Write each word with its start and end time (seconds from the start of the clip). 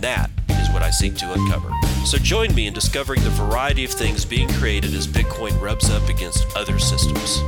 that 0.00 0.30
is 0.48 0.70
what 0.70 0.82
I 0.82 0.90
seek 0.90 1.14
to 1.16 1.32
uncover. 1.32 1.70
So 2.04 2.18
join 2.18 2.54
me 2.54 2.66
in 2.66 2.74
discovering 2.74 3.22
the 3.24 3.30
variety 3.30 3.84
of 3.84 3.90
things 3.90 4.24
being 4.24 4.48
created 4.48 4.94
as 4.94 5.06
Bitcoin 5.06 5.60
rubs 5.60 5.90
up 5.90 6.08
against 6.08 6.46
other 6.56 6.78
systems. 6.78 7.42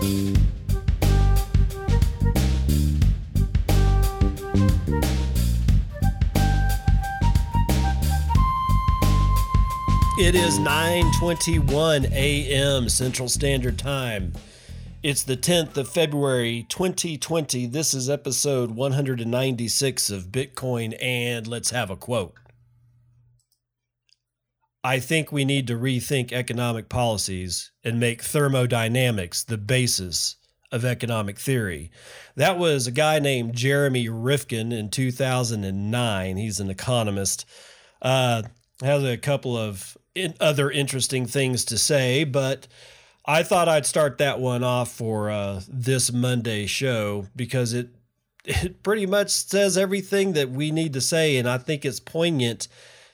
It 10.23 10.35
is 10.35 10.59
9:21 10.59 12.13
a.m. 12.13 12.89
Central 12.91 13.27
Standard 13.27 13.79
Time. 13.79 14.35
It's 15.03 15.23
the 15.23 15.37
10th 15.39 15.79
of 15.79 15.89
February 15.89 16.67
2020. 16.69 17.65
This 17.65 17.95
is 17.95 18.11
episode 18.11 18.73
196 18.73 20.11
of 20.11 20.25
Bitcoin 20.25 20.95
and 21.01 21.47
let's 21.47 21.71
have 21.71 21.89
a 21.89 21.97
quote. 21.97 22.35
I 24.85 24.99
think 24.99 25.33
we 25.33 25.47
need 25.47 25.67
to 25.69 25.79
rethink 25.79 26.33
economic 26.33 26.91
policies 26.91 27.73
and 27.83 27.99
make 27.99 28.21
thermodynamics 28.21 29.43
the 29.43 29.57
basis 29.57 30.37
of 30.71 30.85
economic 30.85 31.39
theory. 31.39 31.91
That 32.37 32.59
was 32.59 32.87
a 32.87 32.93
guy 32.93 33.21
named 33.21 33.55
Jeremy 33.55 34.11
Rifkin 34.11 34.71
in 34.71 34.91
2009. 34.91 36.37
He's 36.37 36.61
an 36.61 36.69
economist. 36.69 37.47
Uh, 38.03 38.43
has 38.83 39.03
a 39.03 39.17
couple 39.17 39.57
of 39.57 39.97
in 40.15 40.35
other 40.41 40.71
interesting 40.71 41.25
things 41.25 41.65
to 41.65 41.79
say, 41.79 42.25
but 42.25 42.69
I 43.31 43.45
thought 43.45 43.69
I'd 43.69 43.87
start 43.87 44.19
that 44.19 44.41
one 44.41 44.65
off 44.65 44.91
for 44.91 45.31
uh, 45.31 45.61
this 45.69 46.13
Monday 46.13 46.67
show 46.67 47.29
because 47.37 47.73
it 47.73 47.91
it 48.45 48.83
pretty 48.83 49.07
much 49.07 49.31
says 49.31 49.79
everything 49.79 50.33
that 50.33 50.51
we 50.51 50.73
need 50.73 50.95
to 50.95 51.01
say, 51.01 51.37
and 51.37 51.49
I 51.49 51.57
think 51.59 51.85
it's 51.85 52.01
poignant 52.01 52.67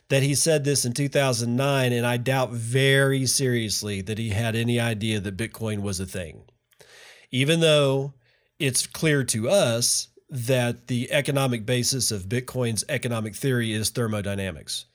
that 0.08 0.22
he 0.22 0.34
said 0.34 0.64
this 0.64 0.86
in 0.86 0.94
2009, 0.94 1.92
and 1.92 2.06
I 2.06 2.16
doubt 2.16 2.50
very 2.50 3.26
seriously 3.26 4.00
that 4.00 4.16
he 4.16 4.30
had 4.30 4.56
any 4.56 4.80
idea 4.80 5.20
that 5.20 5.36
Bitcoin 5.36 5.82
was 5.82 6.00
a 6.00 6.06
thing. 6.06 6.44
Even 7.30 7.60
though 7.60 8.14
it's 8.58 8.86
clear 8.86 9.22
to 9.24 9.50
us 9.50 10.08
that 10.30 10.86
the 10.86 11.12
economic 11.12 11.66
basis 11.66 12.10
of 12.10 12.30
Bitcoin's 12.30 12.86
economic 12.88 13.34
theory 13.34 13.70
is 13.74 13.90
thermodynamics. 13.90 14.86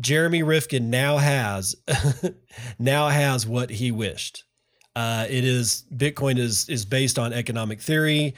Jeremy 0.00 0.42
Rifkin 0.42 0.90
now 0.90 1.16
has 1.16 1.76
now 2.78 3.08
has 3.08 3.46
what 3.46 3.70
he 3.70 3.90
wished. 3.90 4.44
Uh, 4.94 5.26
it 5.28 5.44
is 5.44 5.84
Bitcoin 5.94 6.38
is 6.38 6.68
is 6.68 6.84
based 6.84 7.18
on 7.18 7.32
economic 7.32 7.80
theory. 7.80 8.34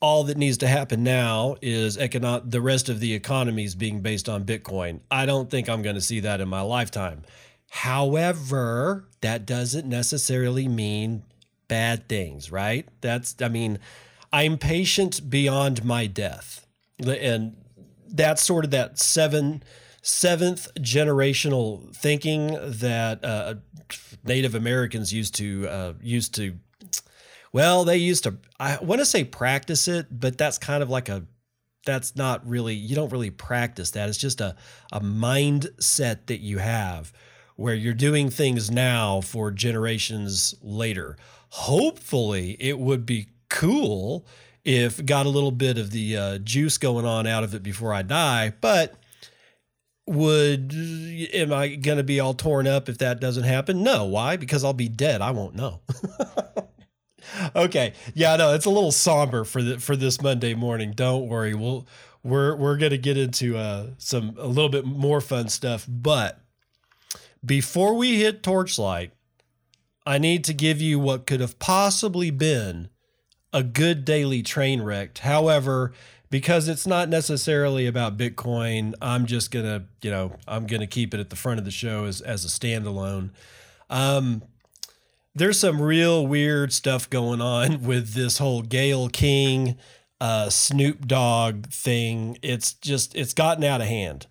All 0.00 0.24
that 0.24 0.36
needs 0.36 0.58
to 0.58 0.68
happen 0.68 1.02
now 1.02 1.56
is 1.60 1.98
economic 1.98 2.50
the 2.50 2.60
rest 2.60 2.88
of 2.88 3.00
the 3.00 3.14
economy 3.14 3.64
is 3.64 3.74
being 3.74 4.00
based 4.00 4.28
on 4.28 4.44
bitcoin. 4.44 5.00
I 5.10 5.26
don't 5.26 5.50
think 5.50 5.68
i'm 5.68 5.82
going 5.82 5.96
to 5.96 6.00
see 6.00 6.20
that 6.20 6.40
in 6.40 6.48
my 6.48 6.60
lifetime. 6.60 7.22
However 7.70 9.08
that 9.22 9.44
doesn't 9.44 9.88
necessarily 9.88 10.68
mean 10.68 11.24
bad 11.66 12.08
things 12.08 12.52
right? 12.52 12.88
That's 13.00 13.34
i 13.42 13.48
mean 13.48 13.80
i'm 14.32 14.56
patient 14.56 15.28
beyond 15.28 15.84
my 15.84 16.06
death. 16.06 16.64
And 17.04 17.56
that's 18.08 18.42
sort 18.42 18.64
of 18.64 18.70
that 18.70 19.00
seven 19.00 19.64
seventh 20.08 20.72
generational 20.76 21.94
thinking 21.94 22.56
that 22.62 23.24
uh, 23.24 23.54
native 24.24 24.54
americans 24.54 25.12
used 25.12 25.34
to 25.34 25.68
uh, 25.68 25.92
used 26.00 26.34
to 26.34 26.54
well, 27.52 27.84
they 27.84 27.96
used 27.96 28.24
to, 28.24 28.36
I 28.60 28.78
want 28.82 29.00
to 29.00 29.06
say 29.06 29.24
practice 29.24 29.88
it, 29.88 30.06
but 30.10 30.36
that's 30.36 30.58
kind 30.58 30.82
of 30.82 30.90
like 30.90 31.08
a, 31.08 31.24
that's 31.84 32.14
not 32.14 32.46
really, 32.46 32.74
you 32.74 32.94
don't 32.94 33.10
really 33.10 33.30
practice 33.30 33.92
that. 33.92 34.08
It's 34.08 34.18
just 34.18 34.40
a, 34.40 34.56
a 34.92 35.00
mindset 35.00 36.26
that 36.26 36.40
you 36.40 36.58
have 36.58 37.12
where 37.56 37.74
you're 37.74 37.94
doing 37.94 38.30
things 38.30 38.70
now 38.70 39.20
for 39.20 39.50
generations 39.50 40.54
later. 40.62 41.16
Hopefully, 41.50 42.56
it 42.60 42.78
would 42.78 43.06
be 43.06 43.28
cool 43.48 44.26
if 44.64 45.04
got 45.04 45.24
a 45.24 45.30
little 45.30 45.50
bit 45.50 45.78
of 45.78 45.90
the 45.90 46.16
uh, 46.16 46.38
juice 46.38 46.76
going 46.76 47.06
on 47.06 47.26
out 47.26 47.42
of 47.42 47.54
it 47.54 47.62
before 47.62 47.94
I 47.94 48.02
die, 48.02 48.52
but 48.60 48.94
would 50.08 50.72
am 51.34 51.52
I 51.52 51.74
going 51.74 51.98
to 51.98 52.04
be 52.04 52.20
all 52.20 52.34
torn 52.34 52.66
up 52.66 52.88
if 52.88 52.98
that 52.98 53.20
doesn't 53.20 53.44
happen? 53.44 53.82
No, 53.82 54.04
why? 54.04 54.36
Because 54.36 54.64
I'll 54.64 54.72
be 54.72 54.88
dead. 54.88 55.20
I 55.20 55.30
won't 55.30 55.54
know. 55.54 55.80
okay. 57.56 57.92
Yeah, 58.14 58.36
no, 58.36 58.54
it's 58.54 58.66
a 58.66 58.70
little 58.70 58.92
somber 58.92 59.44
for 59.44 59.62
the 59.62 59.78
for 59.78 59.96
this 59.96 60.20
Monday 60.20 60.54
morning. 60.54 60.92
Don't 60.92 61.28
worry. 61.28 61.54
We'll 61.54 61.86
we're 62.22 62.56
we're 62.56 62.76
gonna 62.76 62.96
get 62.96 63.16
into 63.16 63.56
uh, 63.56 63.88
some 63.98 64.34
a 64.38 64.46
little 64.46 64.70
bit 64.70 64.84
more 64.84 65.20
fun 65.20 65.48
stuff. 65.48 65.86
But 65.88 66.40
before 67.44 67.94
we 67.94 68.18
hit 68.18 68.42
torchlight, 68.42 69.12
I 70.06 70.18
need 70.18 70.44
to 70.44 70.54
give 70.54 70.80
you 70.80 70.98
what 70.98 71.26
could 71.26 71.40
have 71.40 71.58
possibly 71.58 72.30
been 72.30 72.88
a 73.52 73.62
good 73.62 74.04
daily 74.04 74.42
train 74.42 74.82
wreck. 74.82 75.18
However, 75.18 75.92
because 76.30 76.68
it's 76.68 76.86
not 76.86 77.08
necessarily 77.08 77.86
about 77.86 78.16
Bitcoin, 78.16 78.94
I'm 79.00 79.26
just 79.26 79.50
gonna, 79.50 79.84
you 80.02 80.10
know, 80.10 80.36
I'm 80.46 80.66
gonna 80.66 80.86
keep 80.86 81.14
it 81.14 81.20
at 81.20 81.30
the 81.30 81.36
front 81.36 81.58
of 81.58 81.64
the 81.64 81.70
show 81.70 82.04
as 82.04 82.20
as 82.20 82.44
a 82.44 82.48
standalone. 82.48 83.30
Um, 83.90 84.42
there's 85.34 85.58
some 85.58 85.80
real 85.80 86.26
weird 86.26 86.72
stuff 86.72 87.08
going 87.08 87.40
on 87.40 87.82
with 87.86 88.14
this 88.14 88.38
whole 88.38 88.62
Gayle 88.62 89.08
King, 89.08 89.76
uh, 90.20 90.50
Snoop 90.50 91.06
Dogg 91.06 91.66
thing. 91.68 92.38
It's 92.42 92.74
just 92.74 93.14
it's 93.14 93.34
gotten 93.34 93.64
out 93.64 93.80
of 93.80 93.86
hand. 93.86 94.26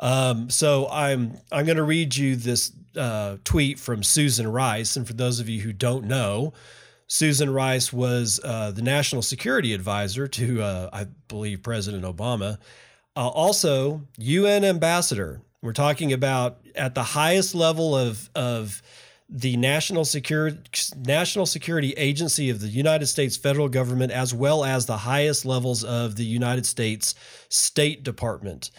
Um, 0.00 0.50
so 0.50 0.88
I'm 0.90 1.38
I'm 1.52 1.66
to 1.66 1.82
read 1.82 2.16
you 2.16 2.36
this 2.36 2.72
uh, 2.96 3.36
tweet 3.44 3.78
from 3.78 4.02
Susan 4.02 4.46
Rice, 4.50 4.96
and 4.96 5.06
for 5.06 5.12
those 5.12 5.40
of 5.40 5.48
you 5.48 5.60
who 5.60 5.72
don't 5.72 6.04
know, 6.04 6.52
Susan 7.06 7.50
Rice 7.50 7.92
was 7.92 8.40
uh, 8.42 8.70
the 8.70 8.82
national 8.82 9.22
security 9.22 9.72
advisor 9.74 10.26
to 10.26 10.62
uh, 10.62 10.90
I 10.92 11.06
believe 11.28 11.62
President 11.62 12.04
Obama, 12.04 12.58
uh, 13.16 13.28
also 13.28 14.02
UN 14.18 14.64
ambassador. 14.64 15.42
We're 15.62 15.72
talking 15.72 16.12
about 16.12 16.58
at 16.74 16.94
the 16.94 17.02
highest 17.02 17.54
level 17.54 17.96
of 17.96 18.30
of 18.34 18.82
the 19.28 19.56
National 19.56 20.04
Security 20.04 20.58
National 20.96 21.46
Security 21.46 21.92
Agency 21.92 22.50
of 22.50 22.60
the 22.60 22.68
United 22.68 23.06
States 23.06 23.36
federal 23.36 23.68
government, 23.68 24.12
as 24.12 24.34
well 24.34 24.64
as 24.64 24.86
the 24.86 24.98
highest 24.98 25.44
levels 25.44 25.82
of 25.84 26.16
the 26.16 26.24
United 26.24 26.66
States 26.66 27.14
State 27.48 28.02
Department. 28.02 28.70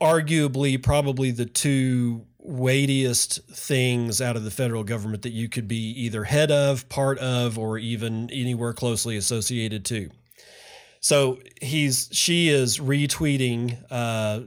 Arguably, 0.00 0.80
probably 0.80 1.30
the 1.30 1.46
two 1.46 2.26
weightiest 2.40 3.44
things 3.48 4.20
out 4.22 4.36
of 4.36 4.44
the 4.44 4.50
federal 4.50 4.84
government 4.84 5.22
that 5.22 5.32
you 5.32 5.48
could 5.48 5.66
be 5.66 5.90
either 5.90 6.24
head 6.24 6.50
of, 6.50 6.88
part 6.88 7.18
of, 7.18 7.58
or 7.58 7.78
even 7.78 8.30
anywhere 8.30 8.72
closely 8.72 9.16
associated 9.16 9.84
to. 9.86 10.10
So 11.00 11.38
he's 11.60 12.08
she 12.12 12.48
is 12.48 12.78
retweeting. 12.78 13.78
Uh, 13.90 14.40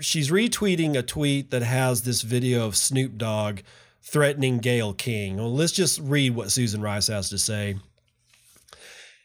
she's 0.00 0.30
retweeting 0.30 0.96
a 0.96 1.02
tweet 1.02 1.50
that 1.50 1.62
has 1.62 2.02
this 2.02 2.22
video 2.22 2.66
of 2.66 2.76
Snoop 2.76 3.16
Dogg 3.16 3.60
threatening 4.02 4.58
Gayle 4.58 4.94
King. 4.94 5.36
Well, 5.36 5.54
let's 5.54 5.72
just 5.72 6.00
read 6.00 6.34
what 6.34 6.50
Susan 6.50 6.80
Rice 6.80 7.08
has 7.08 7.28
to 7.30 7.38
say. 7.38 7.76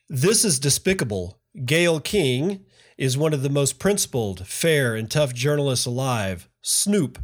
This 0.09 0.43
is 0.43 0.59
despicable. 0.59 1.39
Gayle 1.65 1.99
King 1.99 2.65
is 2.97 3.17
one 3.17 3.33
of 3.33 3.41
the 3.41 3.49
most 3.49 3.79
principled, 3.79 4.45
fair, 4.45 4.95
and 4.95 5.09
tough 5.09 5.33
journalists 5.33 5.85
alive. 5.85 6.49
Snoop, 6.61 7.19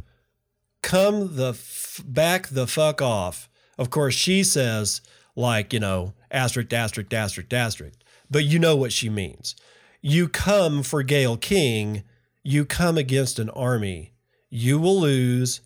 come 0.82 1.36
the 1.36 1.50
f- 1.50 2.00
back 2.04 2.48
the 2.48 2.66
fuck 2.66 3.00
off. 3.02 3.48
Of 3.78 3.90
course, 3.90 4.14
she 4.14 4.42
says, 4.42 5.00
like, 5.36 5.72
you 5.72 5.80
know, 5.80 6.14
asterisk, 6.30 6.72
asterisk, 6.72 7.12
asterisk, 7.12 7.52
asterisk. 7.52 7.98
But 8.30 8.44
you 8.44 8.58
know 8.58 8.76
what 8.76 8.92
she 8.92 9.08
means. 9.08 9.56
You 10.00 10.28
come 10.28 10.82
for 10.82 11.02
Gayle 11.02 11.36
King, 11.36 12.04
you 12.42 12.64
come 12.64 12.96
against 12.96 13.38
an 13.38 13.50
army. 13.50 14.14
You 14.48 14.78
will 14.78 15.00
lose, 15.00 15.60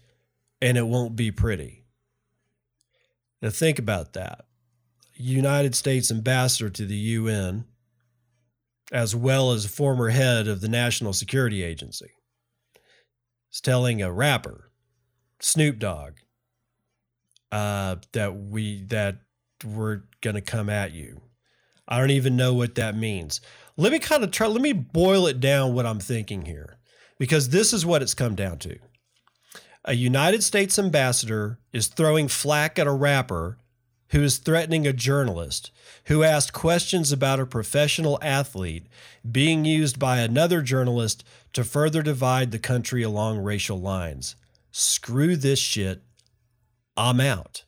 and 0.60 0.76
it 0.76 0.86
won't 0.86 1.16
be 1.16 1.30
pretty. 1.30 1.84
Now, 3.40 3.50
think 3.50 3.78
about 3.78 4.12
that. 4.14 4.44
United 5.14 5.74
States 5.74 6.10
ambassador 6.10 6.70
to 6.70 6.86
the 6.86 6.96
UN, 6.96 7.66
as 8.90 9.14
well 9.14 9.52
as 9.52 9.66
former 9.66 10.08
head 10.08 10.48
of 10.48 10.60
the 10.60 10.68
National 10.68 11.12
Security 11.12 11.62
Agency, 11.62 12.10
is 13.52 13.60
telling 13.60 14.02
a 14.02 14.12
rapper, 14.12 14.70
Snoop 15.44 15.78
Dogg, 15.78 16.14
uh, 17.52 17.96
that 18.12 18.34
we 18.34 18.82
that 18.84 19.18
we're 19.62 20.00
gonna 20.22 20.40
come 20.40 20.70
at 20.70 20.92
you. 20.92 21.20
I 21.86 21.98
don't 21.98 22.12
even 22.12 22.34
know 22.34 22.54
what 22.54 22.76
that 22.76 22.96
means. 22.96 23.42
Let 23.76 23.92
me 23.92 23.98
kind 23.98 24.24
of 24.24 24.30
try. 24.30 24.46
Let 24.46 24.62
me 24.62 24.72
boil 24.72 25.26
it 25.26 25.40
down. 25.40 25.74
What 25.74 25.84
I'm 25.84 26.00
thinking 26.00 26.46
here, 26.46 26.78
because 27.18 27.50
this 27.50 27.74
is 27.74 27.84
what 27.84 28.00
it's 28.00 28.14
come 28.14 28.34
down 28.34 28.56
to. 28.60 28.78
A 29.84 29.92
United 29.92 30.42
States 30.42 30.78
ambassador 30.78 31.58
is 31.74 31.88
throwing 31.88 32.28
flack 32.28 32.78
at 32.78 32.86
a 32.86 32.92
rapper 32.92 33.58
who 34.08 34.22
is 34.22 34.38
threatening 34.38 34.86
a 34.86 34.94
journalist 34.94 35.70
who 36.06 36.22
asked 36.22 36.54
questions 36.54 37.12
about 37.12 37.38
a 37.38 37.44
professional 37.44 38.18
athlete 38.22 38.86
being 39.30 39.66
used 39.66 39.98
by 39.98 40.20
another 40.20 40.62
journalist 40.62 41.22
to 41.52 41.64
further 41.64 42.02
divide 42.02 42.50
the 42.50 42.58
country 42.58 43.02
along 43.02 43.40
racial 43.40 43.78
lines. 43.78 44.36
Screw 44.76 45.36
this 45.36 45.60
shit. 45.60 46.02
I'm 46.96 47.20
out. 47.20 47.62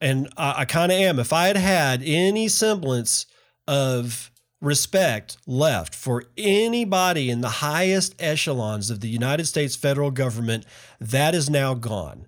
And 0.00 0.28
I, 0.36 0.62
I 0.62 0.64
kind 0.64 0.90
of 0.90 0.98
am. 0.98 1.20
If 1.20 1.32
I 1.32 1.46
had 1.46 1.56
had 1.56 2.02
any 2.04 2.48
semblance 2.48 3.26
of 3.68 4.32
respect 4.60 5.36
left 5.46 5.94
for 5.94 6.24
anybody 6.36 7.30
in 7.30 7.42
the 7.42 7.48
highest 7.48 8.16
echelons 8.18 8.90
of 8.90 8.98
the 8.98 9.08
United 9.08 9.46
States 9.46 9.76
federal 9.76 10.10
government, 10.10 10.66
that 11.00 11.32
is 11.32 11.48
now 11.48 11.74
gone. 11.74 12.26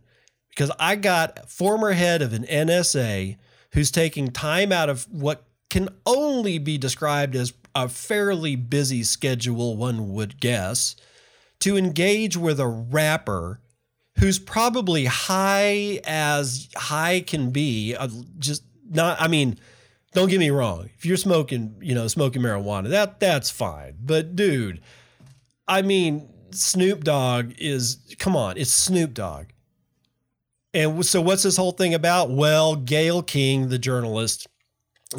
Because 0.50 0.70
I 0.78 0.94
got 0.94 1.50
former 1.50 1.90
head 1.90 2.22
of 2.22 2.32
an 2.32 2.44
NSA 2.44 3.36
who's 3.72 3.90
taking 3.90 4.30
time 4.30 4.70
out 4.70 4.88
of 4.88 5.08
what 5.10 5.42
can 5.70 5.88
only 6.06 6.58
be 6.58 6.78
described 6.78 7.34
as 7.34 7.52
a 7.74 7.88
fairly 7.88 8.54
busy 8.54 9.02
schedule, 9.02 9.76
one 9.76 10.12
would 10.12 10.40
guess, 10.40 10.94
to 11.60 11.76
engage 11.76 12.36
with 12.36 12.58
a 12.58 12.66
rapper 12.66 13.60
who's 14.18 14.38
probably 14.38 15.06
high 15.06 16.00
as 16.04 16.68
high 16.76 17.20
can 17.20 17.50
be. 17.50 17.94
Uh, 17.94 18.08
just 18.38 18.64
not, 18.90 19.20
I 19.20 19.28
mean, 19.28 19.58
don't 20.12 20.28
get 20.28 20.40
me 20.40 20.50
wrong. 20.50 20.90
If 20.96 21.06
you're 21.06 21.16
smoking, 21.16 21.76
you 21.80 21.94
know, 21.94 22.08
smoking 22.08 22.42
marijuana, 22.42 22.88
that 22.90 23.20
that's 23.20 23.50
fine. 23.50 23.96
But 24.00 24.34
dude, 24.34 24.80
I 25.68 25.82
mean, 25.82 26.28
Snoop 26.50 27.04
Dogg 27.04 27.52
is 27.58 27.98
come 28.18 28.36
on, 28.36 28.56
it's 28.56 28.72
Snoop 28.72 29.14
Dogg. 29.14 29.46
And 30.74 31.04
so 31.04 31.20
what's 31.20 31.42
this 31.42 31.56
whole 31.56 31.72
thing 31.72 31.94
about? 31.94 32.30
Well, 32.30 32.76
Gayle 32.76 33.22
King, 33.22 33.68
the 33.68 33.78
journalist, 33.78 34.46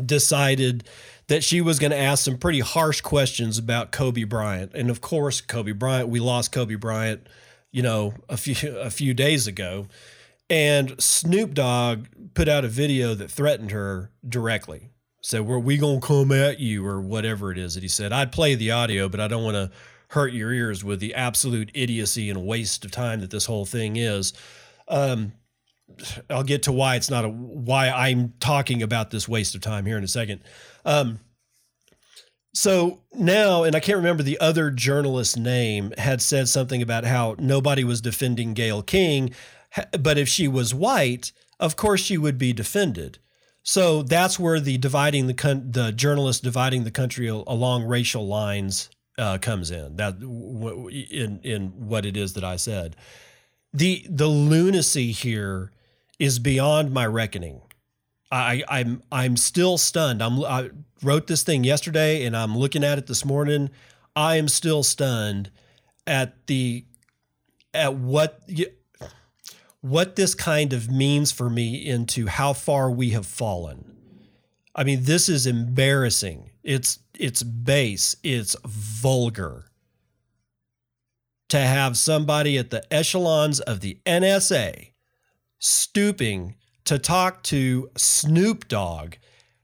decided 0.06 0.88
that 1.32 1.46
she 1.46 1.62
was 1.62 1.80
going 1.80 1.92
to 1.92 1.98
ask 1.98 2.26
some 2.26 2.38
pretty 2.38 2.60
harsh 2.60 3.00
questions 3.00 3.58
about 3.58 3.94
Kobe 3.94 4.26
Bryant. 4.26 4.74
And 4.76 4.90
of 4.90 5.00
course, 5.00 5.40
Kobe 5.40 5.72
Bryant, 5.72 6.10
we 6.10 6.20
lost 6.20 6.52
Kobe 6.52 6.76
Bryant, 6.76 7.26
you 7.72 7.82
know, 7.82 8.14
a 8.28 8.36
few 8.36 8.56
a 8.78 8.90
few 8.90 9.14
days 9.14 9.48
ago. 9.48 9.88
And 10.50 11.02
Snoop 11.02 11.54
Dogg 11.54 12.08
put 12.34 12.50
out 12.50 12.66
a 12.66 12.68
video 12.68 13.16
that 13.16 13.32
threatened 13.32 13.72
her 13.72 14.12
directly. 14.28 14.90
Said, 15.22 15.46
"Were 15.46 15.58
we 15.60 15.78
gonna 15.78 16.02
come 16.02 16.34
at 16.34 16.60
you 16.60 16.86
or 16.86 17.00
whatever 17.00 17.50
it 17.50 17.58
is 17.58 17.76
that 17.76 17.84
he 17.84 17.88
said?" 17.88 18.12
I'd 18.12 18.34
play 18.34 18.56
the 18.56 18.72
audio, 18.72 19.08
but 19.08 19.22
I 19.22 19.30
don't 19.30 19.46
want 19.46 19.56
to 19.56 19.72
hurt 20.10 20.34
your 20.34 20.52
ears 20.52 20.84
with 20.84 21.00
the 21.00 21.16
absolute 21.16 21.72
idiocy 21.74 22.30
and 22.30 22.46
waste 22.46 22.84
of 22.84 22.92
time 22.92 23.22
that 23.22 23.30
this 23.30 23.46
whole 23.46 23.66
thing 23.66 23.96
is. 23.96 24.34
Um, 24.90 25.32
I'll 26.30 26.44
get 26.44 26.64
to 26.64 26.74
why 26.74 26.96
it's 26.98 27.10
not 27.10 27.24
a 27.24 27.30
why 27.30 27.90
I'm 27.90 28.34
talking 28.42 28.84
about 28.84 29.12
this 29.12 29.30
waste 29.30 29.56
of 29.56 29.62
time 29.62 29.86
here 29.86 29.98
in 29.98 30.04
a 30.04 30.10
second. 30.10 30.42
Um, 30.86 31.20
so 32.54 33.00
now, 33.14 33.64
and 33.64 33.76
I 33.76 33.80
can't 33.80 33.98
remember 33.98 34.24
the 34.24 34.40
other 34.40 34.72
journalist's 34.72 35.38
name, 35.38 35.94
had 35.98 36.22
said 36.22 36.50
something 36.50 36.82
about 36.82 37.06
how 37.06 37.36
nobody 37.40 37.84
was 37.84 38.02
defending 38.02 38.54
Gayle 38.54 38.82
King, 38.82 39.32
but 40.00 40.18
if 40.18 40.28
she 40.28 40.48
was 40.48 40.74
white, 40.74 41.32
of 41.60 41.76
course 41.76 42.02
she 42.02 42.18
would 42.18 42.38
be 42.38 42.52
defended. 42.52 43.20
So 43.64 44.02
that's 44.02 44.40
where 44.40 44.60
the 44.60 44.78
dividing 44.78 45.28
the 45.28 45.34
con- 45.34 45.72
the 45.72 45.92
journalist 45.92 46.44
dividing 46.44 46.84
the 46.84 46.92
country 46.92 47.28
along 47.28 47.84
racial 47.84 48.28
lines 48.28 48.90
uh, 49.18 49.38
comes 49.38 49.70
in. 49.70 49.98
That 49.98 50.16
in 50.20 51.40
in 51.44 51.88
what 51.88 52.06
it 52.06 52.18
is 52.18 52.34
that 52.34 52.44
I 52.44 52.56
said. 52.56 52.96
The 53.72 54.06
the 54.10 54.28
lunacy 54.28 55.12
here 55.12 55.72
is 56.20 56.40
beyond 56.40 56.92
my 56.92 57.06
reckoning. 57.06 57.62
I, 58.32 58.64
I'm 58.70 59.04
I'm 59.12 59.36
still 59.36 59.78
stunned. 59.78 60.24
I'm 60.24 60.44
I 60.44 60.70
wrote 61.04 61.28
this 61.28 61.44
thing 61.44 61.64
yesterday 61.64 62.26
and 62.26 62.36
I'm 62.36 62.58
looking 62.58 62.84
at 62.84 62.98
it 62.98 63.08
this 63.08 63.26
morning. 63.26 63.70
I 64.16 64.38
am 64.38 64.48
still 64.48 64.84
stunned 64.84 65.52
at 66.08 66.48
the 66.48 66.86
at 67.74 67.96
what 67.96 68.42
what 69.82 70.16
this 70.16 70.34
kind 70.36 70.74
of 70.74 70.90
means 70.90 71.32
for 71.32 71.50
me 71.50 71.86
into 71.86 72.28
how 72.28 72.54
far 72.54 72.90
we 72.90 73.10
have 73.10 73.26
fallen. 73.26 73.98
I 74.74 74.84
mean, 74.84 75.04
this 75.04 75.28
is 75.28 75.46
embarrassing. 75.46 76.52
It's 76.64 77.00
it's 77.18 77.44
base, 77.44 78.16
it's 78.24 78.56
vulgar. 78.66 79.66
To 81.50 81.60
have 81.60 81.98
somebody 81.98 82.58
at 82.58 82.70
the 82.70 82.82
echelons 82.94 83.60
of 83.60 83.82
the 83.82 84.00
NSA 84.06 84.92
stooping 85.60 86.56
to 86.92 87.00
talk 87.00 87.42
to 87.42 87.90
Snoop 87.96 88.68
Dogg, 88.68 89.14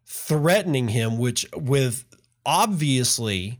threatening 0.05 0.87
him, 0.87 1.17
which 1.17 1.45
with 1.53 2.05
obviously 2.45 3.59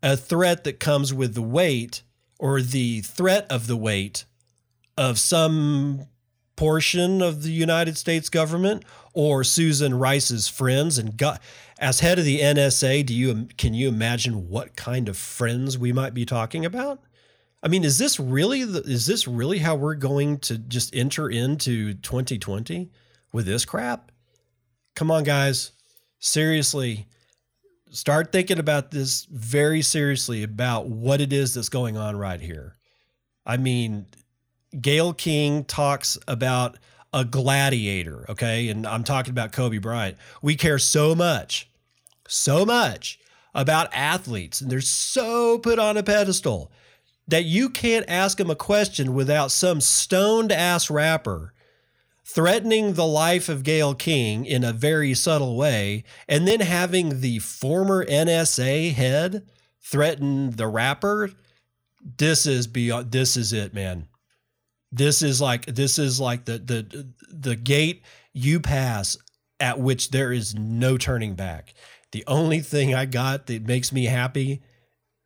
a 0.00 0.16
threat 0.16 0.62
that 0.62 0.78
comes 0.78 1.12
with 1.12 1.34
the 1.34 1.42
weight 1.42 2.04
or 2.38 2.62
the 2.62 3.00
threat 3.00 3.50
of 3.50 3.66
the 3.66 3.76
weight 3.76 4.26
of 4.96 5.18
some 5.18 6.06
portion 6.54 7.20
of 7.20 7.42
the 7.42 7.50
United 7.50 7.98
States 7.98 8.28
government 8.28 8.84
or 9.12 9.42
Susan 9.42 9.98
Rice's 9.98 10.46
friends 10.46 10.96
and 10.96 11.16
got 11.16 11.42
as 11.80 11.98
head 11.98 12.20
of 12.20 12.24
the 12.24 12.38
NSA 12.38 13.04
do 13.04 13.12
you 13.12 13.48
can 13.58 13.74
you 13.74 13.88
imagine 13.88 14.48
what 14.48 14.76
kind 14.76 15.08
of 15.08 15.16
friends 15.16 15.76
we 15.76 15.92
might 15.92 16.14
be 16.14 16.24
talking 16.24 16.64
about? 16.64 17.00
I 17.60 17.66
mean, 17.66 17.82
is 17.82 17.98
this 17.98 18.20
really 18.20 18.62
the, 18.62 18.82
is 18.82 19.06
this 19.06 19.26
really 19.26 19.58
how 19.58 19.74
we're 19.74 19.96
going 19.96 20.38
to 20.38 20.58
just 20.58 20.94
enter 20.94 21.28
into 21.28 21.94
2020 21.94 22.88
with 23.32 23.46
this 23.46 23.64
crap? 23.64 24.10
Come 24.94 25.10
on, 25.10 25.24
guys. 25.24 25.72
Seriously, 26.18 27.06
start 27.90 28.32
thinking 28.32 28.58
about 28.58 28.90
this 28.90 29.24
very 29.30 29.82
seriously 29.82 30.42
about 30.42 30.88
what 30.88 31.20
it 31.20 31.32
is 31.32 31.54
that's 31.54 31.68
going 31.68 31.96
on 31.96 32.16
right 32.16 32.40
here. 32.40 32.76
I 33.46 33.56
mean, 33.56 34.06
Gayle 34.80 35.12
King 35.12 35.64
talks 35.64 36.18
about 36.28 36.78
a 37.12 37.24
gladiator, 37.24 38.24
okay? 38.28 38.68
And 38.68 38.86
I'm 38.86 39.04
talking 39.04 39.32
about 39.32 39.52
Kobe 39.52 39.78
Bryant. 39.78 40.16
We 40.42 40.54
care 40.54 40.78
so 40.78 41.14
much, 41.14 41.68
so 42.28 42.64
much 42.64 43.18
about 43.54 43.92
athletes, 43.92 44.60
and 44.60 44.70
they're 44.70 44.80
so 44.80 45.58
put 45.58 45.78
on 45.78 45.96
a 45.96 46.02
pedestal 46.02 46.70
that 47.26 47.44
you 47.44 47.68
can't 47.68 48.04
ask 48.08 48.38
them 48.38 48.50
a 48.50 48.56
question 48.56 49.14
without 49.14 49.50
some 49.50 49.80
stoned 49.80 50.52
ass 50.52 50.90
rapper 50.90 51.52
threatening 52.34 52.94
the 52.94 53.06
life 53.06 53.48
of 53.48 53.64
Gayle 53.64 53.94
King 53.94 54.44
in 54.44 54.62
a 54.62 54.72
very 54.72 55.14
subtle 55.14 55.56
way, 55.56 56.04
and 56.28 56.46
then 56.46 56.60
having 56.60 57.20
the 57.20 57.38
former 57.40 58.04
NSA 58.04 58.92
head 58.92 59.46
threaten 59.82 60.52
the 60.52 60.66
rapper. 60.66 61.30
This 62.18 62.46
is 62.46 62.66
beyond. 62.66 63.10
This 63.12 63.36
is 63.36 63.52
it, 63.52 63.74
man. 63.74 64.08
This 64.92 65.22
is 65.22 65.40
like 65.40 65.66
this 65.66 65.98
is 65.98 66.20
like 66.20 66.44
the 66.44 66.58
the 66.58 67.08
the 67.30 67.56
gate 67.56 68.02
you 68.32 68.60
pass 68.60 69.16
at 69.58 69.78
which 69.78 70.10
there 70.10 70.32
is 70.32 70.54
no 70.54 70.96
turning 70.96 71.34
back. 71.34 71.74
The 72.12 72.24
only 72.26 72.60
thing 72.60 72.94
I 72.94 73.04
got 73.04 73.46
that 73.46 73.66
makes 73.66 73.92
me 73.92 74.06
happy 74.06 74.62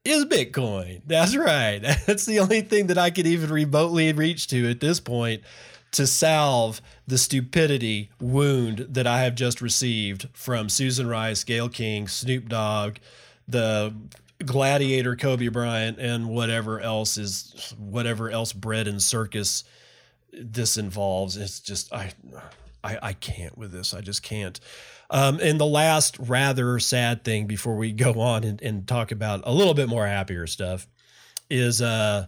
is 0.04 0.24
Bitcoin. 0.26 1.02
That's 1.06 1.36
right. 1.36 1.78
That's 2.06 2.26
the 2.26 2.40
only 2.40 2.62
thing 2.62 2.88
that 2.88 2.98
I 2.98 3.10
could 3.10 3.26
even 3.26 3.50
remotely 3.50 4.12
reach 4.12 4.48
to 4.48 4.68
at 4.68 4.80
this 4.80 5.00
point 5.00 5.42
to 5.94 6.06
salve 6.08 6.80
the 7.06 7.16
stupidity 7.16 8.10
wound 8.20 8.86
that 8.90 9.06
I 9.06 9.22
have 9.22 9.36
just 9.36 9.60
received 9.60 10.28
from 10.32 10.68
Susan 10.68 11.06
Rice, 11.06 11.44
Gayle 11.44 11.68
King, 11.68 12.08
Snoop 12.08 12.48
Dogg, 12.48 12.96
the 13.46 13.94
gladiator 14.44 15.14
Kobe 15.14 15.48
Bryant, 15.48 15.98
and 15.98 16.28
whatever 16.28 16.80
else 16.80 17.16
is 17.16 17.74
whatever 17.78 18.28
else 18.28 18.52
bread 18.52 18.88
and 18.88 19.00
circus 19.00 19.62
this 20.32 20.76
involves. 20.76 21.36
It's 21.36 21.60
just 21.60 21.92
I 21.92 22.12
I, 22.82 22.98
I 23.00 23.12
can't 23.12 23.56
with 23.56 23.70
this. 23.70 23.94
I 23.94 24.00
just 24.00 24.22
can't. 24.22 24.58
Um, 25.10 25.38
and 25.40 25.60
the 25.60 25.66
last 25.66 26.18
rather 26.18 26.80
sad 26.80 27.22
thing 27.22 27.46
before 27.46 27.76
we 27.76 27.92
go 27.92 28.20
on 28.20 28.42
and, 28.42 28.60
and 28.62 28.86
talk 28.88 29.12
about 29.12 29.42
a 29.44 29.52
little 29.52 29.74
bit 29.74 29.88
more 29.88 30.06
happier 30.06 30.46
stuff 30.48 30.88
is 31.48 31.80
uh, 31.80 32.26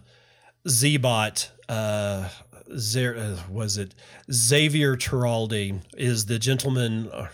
Zbot. 0.65 1.49
Uh, 1.67 2.29
uh, 2.69 3.37
was 3.49 3.77
it 3.77 3.95
Xavier 4.31 4.95
Traldi 4.95 5.81
is 5.97 6.25
the 6.25 6.39
gentleman, 6.39 7.09
uh, 7.11 7.27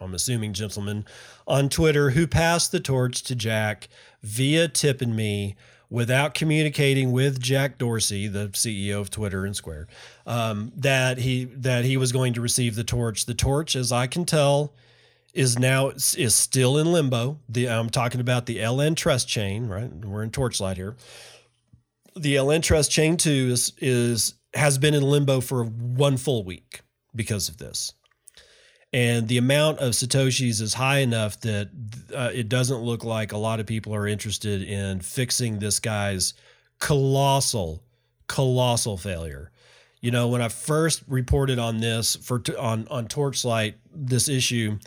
I'm 0.00 0.14
assuming 0.14 0.52
gentleman, 0.52 1.04
on 1.46 1.68
Twitter 1.68 2.10
who 2.10 2.26
passed 2.26 2.72
the 2.72 2.80
torch 2.80 3.22
to 3.24 3.34
Jack 3.34 3.88
via 4.22 4.68
Tippin.me 4.68 5.56
without 5.90 6.34
communicating 6.34 7.12
with 7.12 7.40
Jack 7.40 7.78
Dorsey, 7.78 8.26
the 8.28 8.48
CEO 8.48 9.00
of 9.00 9.10
Twitter 9.10 9.44
and 9.44 9.56
Square, 9.56 9.88
um, 10.26 10.72
that 10.76 11.18
he 11.18 11.44
that 11.46 11.84
he 11.84 11.96
was 11.96 12.12
going 12.12 12.34
to 12.34 12.40
receive 12.40 12.74
the 12.74 12.84
torch. 12.84 13.26
The 13.26 13.34
torch, 13.34 13.74
as 13.74 13.92
I 13.92 14.06
can 14.06 14.24
tell, 14.24 14.74
is 15.34 15.58
now 15.58 15.90
is 15.90 16.34
still 16.34 16.78
in 16.78 16.92
limbo. 16.92 17.38
The 17.48 17.68
I'm 17.68 17.90
talking 17.90 18.20
about 18.20 18.46
the 18.46 18.58
LN 18.58 18.96
Trust 18.96 19.28
chain, 19.28 19.66
right? 19.66 19.92
We're 19.92 20.22
in 20.22 20.30
Torchlight 20.30 20.76
here. 20.76 20.96
The 22.16 22.36
LN 22.36 22.62
Trust 22.62 22.90
chain 22.90 23.16
two 23.16 23.50
is 23.52 23.72
is 23.78 24.34
has 24.54 24.78
been 24.78 24.94
in 24.94 25.02
limbo 25.02 25.40
for 25.40 25.64
one 25.64 26.16
full 26.16 26.44
week 26.44 26.80
because 27.14 27.48
of 27.48 27.58
this. 27.58 27.92
And 28.92 29.28
the 29.28 29.36
amount 29.36 29.80
of 29.80 29.92
Satoshis 29.92 30.62
is 30.62 30.74
high 30.74 31.00
enough 31.00 31.40
that 31.42 31.68
uh, 32.14 32.30
it 32.32 32.48
doesn't 32.48 32.78
look 32.78 33.04
like 33.04 33.32
a 33.32 33.38
lot 33.38 33.60
of 33.60 33.66
people 33.66 33.94
are 33.94 34.06
interested 34.06 34.62
in 34.62 35.00
fixing 35.00 35.58
this 35.58 35.78
guy's 35.78 36.32
colossal, 36.78 37.82
colossal 38.28 38.96
failure. 38.96 39.50
You 40.00 40.10
know, 40.10 40.28
when 40.28 40.40
I 40.40 40.48
first 40.48 41.02
reported 41.06 41.58
on 41.58 41.78
this 41.78 42.16
for 42.16 42.42
on 42.58 42.86
on 42.88 43.08
Torchlight, 43.08 43.74
this 43.92 44.28
issue, 44.28 44.78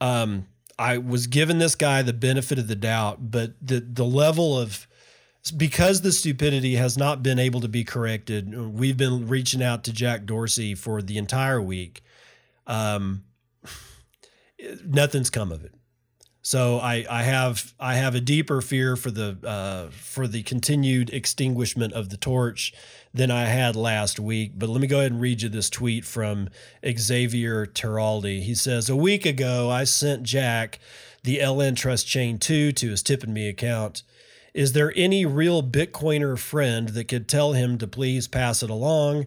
um, 0.00 0.46
I 0.78 0.98
was 0.98 1.26
given 1.26 1.58
this 1.58 1.74
guy 1.74 2.02
the 2.02 2.14
benefit 2.14 2.58
of 2.58 2.66
the 2.66 2.74
doubt, 2.74 3.30
but 3.30 3.52
the 3.60 3.80
the 3.80 4.04
level 4.04 4.58
of 4.58 4.88
because 5.50 6.00
the 6.00 6.12
stupidity 6.12 6.76
has 6.76 6.96
not 6.96 7.22
been 7.22 7.38
able 7.38 7.60
to 7.60 7.68
be 7.68 7.84
corrected. 7.84 8.56
We've 8.56 8.96
been 8.96 9.28
reaching 9.28 9.62
out 9.62 9.84
to 9.84 9.92
Jack 9.92 10.24
Dorsey 10.24 10.74
for 10.74 11.02
the 11.02 11.18
entire 11.18 11.60
week. 11.60 12.02
Um, 12.66 13.24
nothing's 14.84 15.30
come 15.30 15.52
of 15.52 15.64
it. 15.64 15.74
So 16.42 16.78
I, 16.78 17.04
I 17.10 17.24
have 17.24 17.74
I 17.80 17.96
have 17.96 18.14
a 18.14 18.20
deeper 18.20 18.60
fear 18.60 18.94
for 18.94 19.10
the 19.10 19.36
uh, 19.44 19.90
for 19.90 20.28
the 20.28 20.44
continued 20.44 21.10
extinguishment 21.10 21.92
of 21.92 22.08
the 22.08 22.16
torch 22.16 22.72
than 23.12 23.32
I 23.32 23.46
had 23.46 23.74
last 23.74 24.20
week. 24.20 24.52
But 24.54 24.68
let 24.68 24.80
me 24.80 24.86
go 24.86 25.00
ahead 25.00 25.10
and 25.10 25.20
read 25.20 25.42
you 25.42 25.48
this 25.48 25.68
tweet 25.68 26.04
from 26.04 26.48
Xavier 26.86 27.66
Teraldi. 27.66 28.42
He 28.42 28.54
says, 28.54 28.88
A 28.88 28.94
week 28.94 29.26
ago, 29.26 29.70
I 29.70 29.82
sent 29.82 30.22
Jack 30.22 30.78
the 31.24 31.38
LN 31.38 31.74
Trust 31.74 32.06
Chain 32.06 32.38
2 32.38 32.70
to 32.70 32.90
his 32.90 33.02
Tippin' 33.02 33.32
Me 33.32 33.48
account. 33.48 34.04
Is 34.56 34.72
there 34.72 34.90
any 34.96 35.26
real 35.26 35.62
Bitcoiner 35.62 36.38
friend 36.38 36.88
that 36.88 37.08
could 37.08 37.28
tell 37.28 37.52
him 37.52 37.76
to 37.76 37.86
please 37.86 38.26
pass 38.26 38.62
it 38.62 38.70
along? 38.70 39.26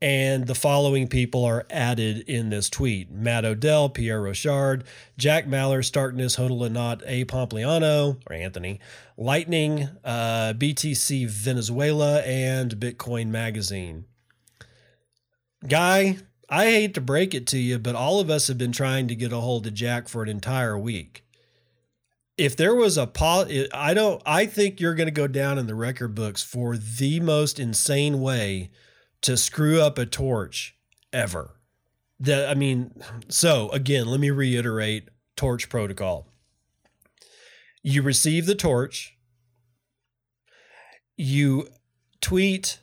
And 0.00 0.46
the 0.46 0.54
following 0.54 1.08
people 1.08 1.44
are 1.44 1.66
added 1.68 2.20
in 2.28 2.50
this 2.50 2.70
tweet 2.70 3.10
Matt 3.10 3.44
Odell, 3.44 3.88
Pierre 3.88 4.22
Rochard, 4.22 4.84
Jack 5.16 5.48
Mallers, 5.48 5.86
Starkness, 5.86 6.36
Hodel 6.36 7.02
A. 7.08 7.24
Pompliano, 7.24 8.20
or 8.30 8.32
Anthony, 8.32 8.78
Lightning, 9.16 9.88
uh, 10.04 10.52
BTC 10.56 11.26
Venezuela, 11.26 12.20
and 12.20 12.76
Bitcoin 12.76 13.30
Magazine. 13.30 14.04
Guy, 15.68 16.18
I 16.48 16.66
hate 16.66 16.94
to 16.94 17.00
break 17.00 17.34
it 17.34 17.48
to 17.48 17.58
you, 17.58 17.80
but 17.80 17.96
all 17.96 18.20
of 18.20 18.30
us 18.30 18.46
have 18.46 18.58
been 18.58 18.70
trying 18.70 19.08
to 19.08 19.16
get 19.16 19.32
a 19.32 19.40
hold 19.40 19.66
of 19.66 19.74
Jack 19.74 20.06
for 20.06 20.22
an 20.22 20.28
entire 20.28 20.78
week. 20.78 21.24
If 22.38 22.56
there 22.56 22.74
was 22.74 22.96
a 22.96 23.06
pol, 23.06 23.46
I 23.74 23.94
don't. 23.94 24.22
I 24.24 24.46
think 24.46 24.80
you're 24.80 24.94
going 24.94 25.08
to 25.08 25.12
go 25.12 25.26
down 25.26 25.58
in 25.58 25.66
the 25.66 25.74
record 25.74 26.14
books 26.14 26.42
for 26.42 26.76
the 26.76 27.20
most 27.20 27.58
insane 27.58 28.20
way 28.20 28.70
to 29.22 29.36
screw 29.36 29.80
up 29.80 29.98
a 29.98 30.06
torch 30.06 30.76
ever. 31.12 31.56
That 32.20 32.48
I 32.48 32.54
mean, 32.54 32.92
so 33.28 33.68
again, 33.70 34.06
let 34.06 34.20
me 34.20 34.30
reiterate 34.30 35.08
torch 35.36 35.68
protocol. 35.68 36.28
You 37.82 38.02
receive 38.02 38.46
the 38.46 38.54
torch, 38.54 39.16
you 41.16 41.68
tweet 42.20 42.78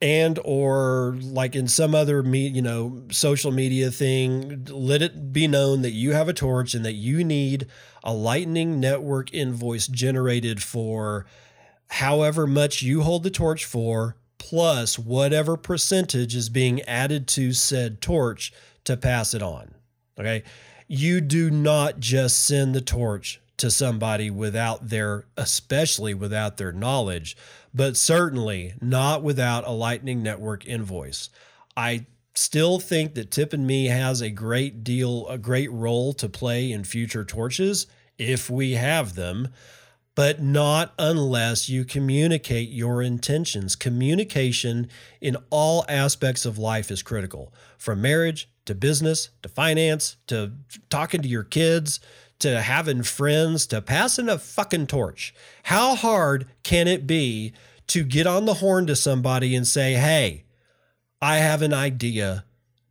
and 0.00 0.38
or 0.44 1.16
like 1.20 1.56
in 1.56 1.66
some 1.66 1.94
other 1.94 2.22
me 2.22 2.46
you 2.46 2.62
know 2.62 3.02
social 3.10 3.50
media 3.50 3.90
thing 3.90 4.64
let 4.70 5.02
it 5.02 5.32
be 5.32 5.48
known 5.48 5.82
that 5.82 5.90
you 5.90 6.12
have 6.12 6.28
a 6.28 6.32
torch 6.32 6.72
and 6.72 6.84
that 6.84 6.92
you 6.92 7.24
need 7.24 7.66
a 8.02 8.12
lightning 8.12 8.80
network 8.80 9.32
invoice 9.32 9.86
generated 9.86 10.62
for 10.62 11.26
however 11.88 12.46
much 12.46 12.82
you 12.82 13.02
hold 13.02 13.22
the 13.22 13.30
torch 13.30 13.64
for 13.64 14.16
plus 14.38 14.98
whatever 14.98 15.56
percentage 15.56 16.34
is 16.34 16.48
being 16.48 16.80
added 16.82 17.26
to 17.26 17.52
said 17.52 18.00
torch 18.00 18.52
to 18.84 18.96
pass 18.96 19.34
it 19.34 19.42
on. 19.42 19.74
Okay. 20.18 20.42
You 20.86 21.20
do 21.20 21.50
not 21.50 22.00
just 22.00 22.46
send 22.46 22.74
the 22.74 22.80
torch 22.80 23.40
to 23.58 23.70
somebody 23.70 24.30
without 24.30 24.88
their, 24.88 25.26
especially 25.36 26.14
without 26.14 26.56
their 26.56 26.72
knowledge, 26.72 27.36
but 27.74 27.96
certainly 27.96 28.74
not 28.80 29.22
without 29.22 29.66
a 29.66 29.72
Lightning 29.72 30.22
Network 30.22 30.66
invoice. 30.66 31.28
I 31.76 32.06
still 32.38 32.78
think 32.78 33.14
that 33.14 33.30
Tippin.me 33.30 33.86
has 33.86 34.20
a 34.20 34.30
great 34.30 34.84
deal, 34.84 35.26
a 35.28 35.36
great 35.36 35.70
role 35.72 36.12
to 36.14 36.28
play 36.28 36.70
in 36.70 36.84
future 36.84 37.24
torches 37.24 37.86
if 38.16 38.48
we 38.48 38.72
have 38.72 39.14
them 39.14 39.48
but 40.14 40.42
not 40.42 40.92
unless 40.98 41.68
you 41.68 41.84
communicate 41.84 42.70
your 42.70 43.00
intentions. 43.00 43.76
Communication 43.76 44.88
in 45.20 45.36
all 45.48 45.84
aspects 45.88 46.44
of 46.44 46.58
life 46.58 46.90
is 46.90 47.04
critical 47.04 47.54
from 47.76 48.02
marriage 48.02 48.48
to 48.64 48.74
business 48.74 49.30
to 49.42 49.48
finance 49.48 50.16
to 50.26 50.50
talking 50.90 51.22
to 51.22 51.28
your 51.28 51.44
kids 51.44 52.00
to 52.40 52.60
having 52.60 53.04
friends 53.04 53.64
to 53.68 53.80
passing 53.80 54.28
a 54.28 54.38
fucking 54.38 54.88
torch. 54.88 55.32
How 55.62 55.94
hard 55.94 56.48
can 56.64 56.88
it 56.88 57.06
be 57.06 57.52
to 57.86 58.02
get 58.02 58.26
on 58.26 58.44
the 58.44 58.54
horn 58.54 58.88
to 58.88 58.96
somebody 58.96 59.54
and 59.54 59.68
say, 59.68 59.94
hey, 59.94 60.42
I 61.20 61.36
have 61.36 61.62
an 61.62 61.74
idea. 61.74 62.44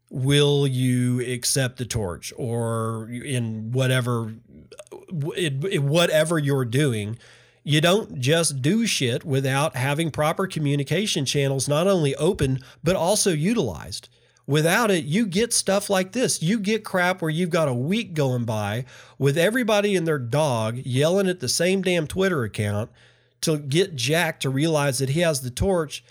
Will 0.09 0.67
you 0.67 1.21
accept 1.21 1.77
the 1.77 1.85
torch? 1.85 2.33
Or 2.37 3.09
in 3.09 3.71
whatever 3.71 4.33
whatever 5.09 6.37
you're 6.39 6.65
doing, 6.65 7.17
you 7.63 7.81
don't 7.81 8.19
just 8.19 8.61
do 8.61 8.85
shit 8.85 9.23
without 9.23 9.75
having 9.75 10.11
proper 10.11 10.47
communication 10.47 11.25
channels 11.25 11.67
not 11.67 11.87
only 11.87 12.15
open 12.15 12.59
but 12.83 12.95
also 12.95 13.31
utilized. 13.31 14.09
Without 14.45 14.89
it, 14.89 15.03
you 15.03 15.25
get 15.25 15.51
stuff 15.51 15.89
like 15.89 16.13
this. 16.13 16.41
You 16.41 16.59
get 16.59 16.85
crap 16.85 17.21
where 17.21 17.29
you've 17.29 17.49
got 17.49 17.67
a 17.67 17.73
week 17.73 18.13
going 18.13 18.45
by 18.45 18.85
with 19.17 19.37
everybody 19.37 19.93
and 19.93 20.07
their 20.07 20.19
dog 20.19 20.77
yelling 20.77 21.27
at 21.27 21.41
the 21.41 21.49
same 21.49 21.81
damn 21.81 22.07
Twitter 22.07 22.43
account 22.43 22.89
to 23.41 23.57
get 23.57 23.95
Jack 23.95 24.39
to 24.39 24.49
realize 24.49 24.99
that 24.99 25.09
he 25.09 25.19
has 25.19 25.41
the 25.41 25.49
torch 25.49 26.01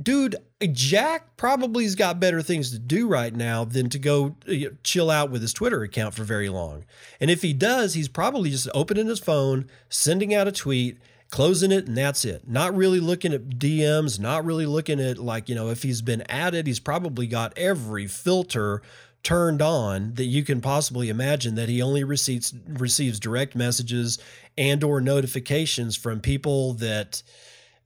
dude, 0.00 0.36
Jack 0.68 1.36
probably's 1.36 1.94
got 1.94 2.20
better 2.20 2.42
things 2.42 2.70
to 2.70 2.78
do 2.78 3.08
right 3.08 3.34
now 3.34 3.64
than 3.64 3.88
to 3.90 3.98
go 3.98 4.36
uh, 4.48 4.70
chill 4.82 5.10
out 5.10 5.30
with 5.30 5.42
his 5.42 5.52
Twitter 5.52 5.82
account 5.82 6.14
for 6.14 6.24
very 6.24 6.48
long. 6.48 6.84
And 7.20 7.30
if 7.30 7.42
he 7.42 7.52
does, 7.52 7.94
he's 7.94 8.08
probably 8.08 8.50
just 8.50 8.68
opening 8.74 9.06
his 9.06 9.20
phone, 9.20 9.68
sending 9.88 10.34
out 10.34 10.48
a 10.48 10.52
tweet, 10.52 10.98
closing 11.30 11.72
it, 11.72 11.86
and 11.86 11.96
that's 11.96 12.24
it. 12.24 12.46
Not 12.46 12.74
really 12.74 13.00
looking 13.00 13.32
at 13.32 13.48
DMs, 13.50 14.20
not 14.20 14.44
really 14.44 14.66
looking 14.66 15.00
at 15.00 15.18
like, 15.18 15.48
you 15.48 15.54
know, 15.54 15.70
if 15.70 15.82
he's 15.82 16.02
been 16.02 16.22
added, 16.28 16.66
he's 16.66 16.80
probably 16.80 17.26
got 17.26 17.56
every 17.56 18.06
filter 18.06 18.82
turned 19.22 19.62
on 19.62 20.14
that 20.14 20.24
you 20.24 20.42
can 20.42 20.60
possibly 20.60 21.08
imagine 21.08 21.54
that 21.54 21.68
he 21.68 21.80
only 21.80 22.02
receives 22.02 22.52
receives 22.66 23.20
direct 23.20 23.54
messages 23.54 24.18
and 24.58 24.82
or 24.82 25.00
notifications 25.00 25.96
from 25.96 26.20
people 26.20 26.74
that 26.74 27.22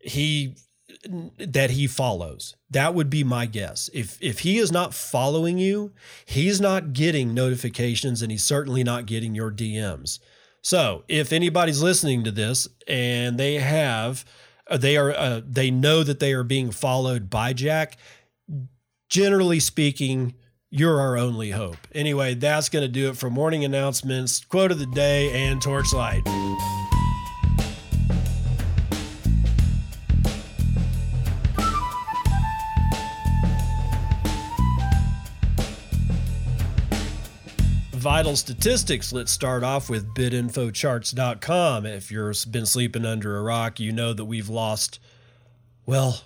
he 0.00 0.54
that 1.38 1.70
he 1.70 1.86
follows. 1.86 2.56
That 2.70 2.94
would 2.94 3.10
be 3.10 3.24
my 3.24 3.46
guess. 3.46 3.90
If 3.92 4.18
if 4.20 4.40
he 4.40 4.58
is 4.58 4.72
not 4.72 4.94
following 4.94 5.58
you, 5.58 5.92
he's 6.24 6.60
not 6.60 6.92
getting 6.92 7.34
notifications 7.34 8.22
and 8.22 8.30
he's 8.30 8.44
certainly 8.44 8.84
not 8.84 9.06
getting 9.06 9.34
your 9.34 9.50
DMs. 9.50 10.18
So, 10.62 11.04
if 11.06 11.32
anybody's 11.32 11.80
listening 11.80 12.24
to 12.24 12.30
this 12.30 12.66
and 12.88 13.38
they 13.38 13.54
have 13.54 14.24
uh, 14.68 14.76
they 14.76 14.96
are 14.96 15.12
uh, 15.12 15.40
they 15.46 15.70
know 15.70 16.02
that 16.02 16.20
they 16.20 16.32
are 16.32 16.44
being 16.44 16.70
followed 16.70 17.30
by 17.30 17.52
Jack, 17.52 17.98
generally 19.08 19.60
speaking, 19.60 20.34
you're 20.70 21.00
our 21.00 21.16
only 21.16 21.52
hope. 21.52 21.78
Anyway, 21.94 22.34
that's 22.34 22.68
going 22.68 22.82
to 22.84 22.88
do 22.88 23.08
it 23.10 23.16
for 23.16 23.30
morning 23.30 23.64
announcements, 23.64 24.44
quote 24.44 24.72
of 24.72 24.78
the 24.78 24.86
day 24.86 25.30
and 25.46 25.62
torchlight. 25.62 26.26
Vital 38.06 38.36
statistics, 38.36 39.12
let's 39.12 39.32
start 39.32 39.64
off 39.64 39.90
with 39.90 40.14
bitinfocharts.com. 40.14 41.86
If 41.86 42.12
you've 42.12 42.52
been 42.52 42.64
sleeping 42.64 43.04
under 43.04 43.36
a 43.36 43.42
rock, 43.42 43.80
you 43.80 43.90
know 43.90 44.12
that 44.12 44.26
we've 44.26 44.48
lost, 44.48 45.00
well, 45.86 46.20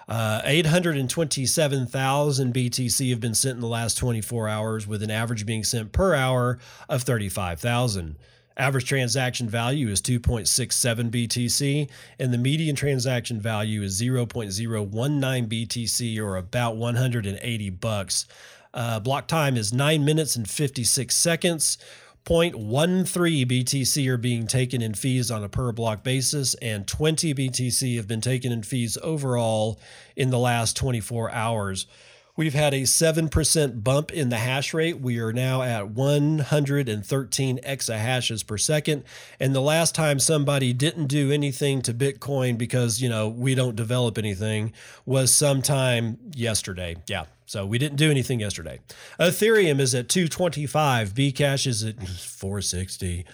Uh, 0.09 0.41
827,000 0.43 2.51
BTC 2.51 3.11
have 3.11 3.19
been 3.19 3.35
sent 3.35 3.57
in 3.57 3.61
the 3.61 3.67
last 3.67 3.99
24 3.99 4.49
hours, 4.49 4.87
with 4.87 5.03
an 5.03 5.11
average 5.11 5.45
being 5.45 5.63
sent 5.63 5.91
per 5.91 6.15
hour 6.15 6.57
of 6.89 7.03
35,000. 7.03 8.15
Average 8.55 8.85
transaction 8.85 9.49
value 9.49 9.87
is 9.87 10.01
2.67 10.01 11.09
BTC, 11.09 11.89
and 12.19 12.31
the 12.33 12.37
median 12.37 12.75
transaction 12.75 13.41
value 13.41 13.81
is 13.81 13.99
0.019 13.99 15.47
BTC, 15.47 16.19
or 16.19 16.37
about 16.37 16.77
180 16.77 17.69
bucks. 17.71 18.27
Uh, 18.73 18.99
block 18.99 19.27
time 19.27 19.57
is 19.57 19.73
9 19.73 20.05
minutes 20.05 20.35
and 20.35 20.47
56 20.47 21.15
seconds. 21.15 21.77
0.13 22.25 23.45
BTC 23.45 24.07
are 24.07 24.17
being 24.17 24.47
taken 24.47 24.81
in 24.81 24.93
fees 24.93 25.29
on 25.29 25.43
a 25.43 25.49
per 25.49 25.71
block 25.71 26.03
basis, 26.03 26.53
and 26.55 26.87
20 26.87 27.33
BTC 27.33 27.97
have 27.97 28.07
been 28.07 28.21
taken 28.21 28.51
in 28.51 28.63
fees 28.63 28.97
overall 29.01 29.79
in 30.15 30.29
the 30.29 30.39
last 30.39 30.77
24 30.77 31.31
hours. 31.31 31.87
We've 32.35 32.55
had 32.55 32.73
a 32.73 32.81
7% 32.81 33.83
bump 33.83 34.11
in 34.11 34.29
the 34.29 34.37
hash 34.37 34.73
rate. 34.73 34.99
We 34.99 35.19
are 35.19 35.31
now 35.31 35.61
at 35.61 35.89
113 35.89 37.59
exahashes 37.59 38.47
per 38.47 38.57
second. 38.57 39.03
And 39.39 39.53
the 39.53 39.61
last 39.61 39.93
time 39.93 40.17
somebody 40.17 40.73
didn't 40.73 41.07
do 41.07 41.31
anything 41.31 41.83
to 41.83 41.93
Bitcoin 41.93 42.57
because, 42.57 42.99
you 42.99 43.07
know, 43.07 43.29
we 43.29 43.53
don't 43.53 43.75
develop 43.75 44.17
anything 44.17 44.73
was 45.05 45.31
sometime 45.31 46.17
yesterday. 46.33 46.95
Yeah. 47.07 47.25
So 47.45 47.67
we 47.67 47.77
didn't 47.77 47.97
do 47.97 48.09
anything 48.09 48.39
yesterday. 48.39 48.79
Ethereum 49.19 49.79
is 49.79 49.93
at 49.93 50.09
225. 50.09 51.13
Bcash 51.13 51.67
is 51.67 51.83
at 51.83 51.97
460. 52.07 53.25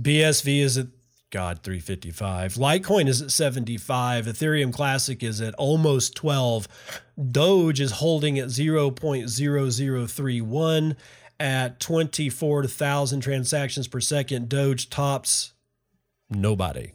BSV 0.00 0.60
is 0.60 0.78
at 0.78 0.86
God, 1.30 1.62
355. 1.62 2.54
Litecoin 2.54 3.08
is 3.08 3.20
at 3.20 3.30
75. 3.30 4.24
Ethereum 4.26 4.72
Classic 4.72 5.22
is 5.22 5.40
at 5.40 5.54
almost 5.54 6.14
12. 6.14 6.68
Doge 7.30 7.80
is 7.80 7.92
holding 7.92 8.38
at 8.38 8.48
0.0031 8.48 10.96
at 11.38 11.78
24,000 11.80 13.20
transactions 13.20 13.88
per 13.88 14.00
second. 14.00 14.48
Doge 14.48 14.88
tops 14.88 15.52
nobody. 16.30 16.92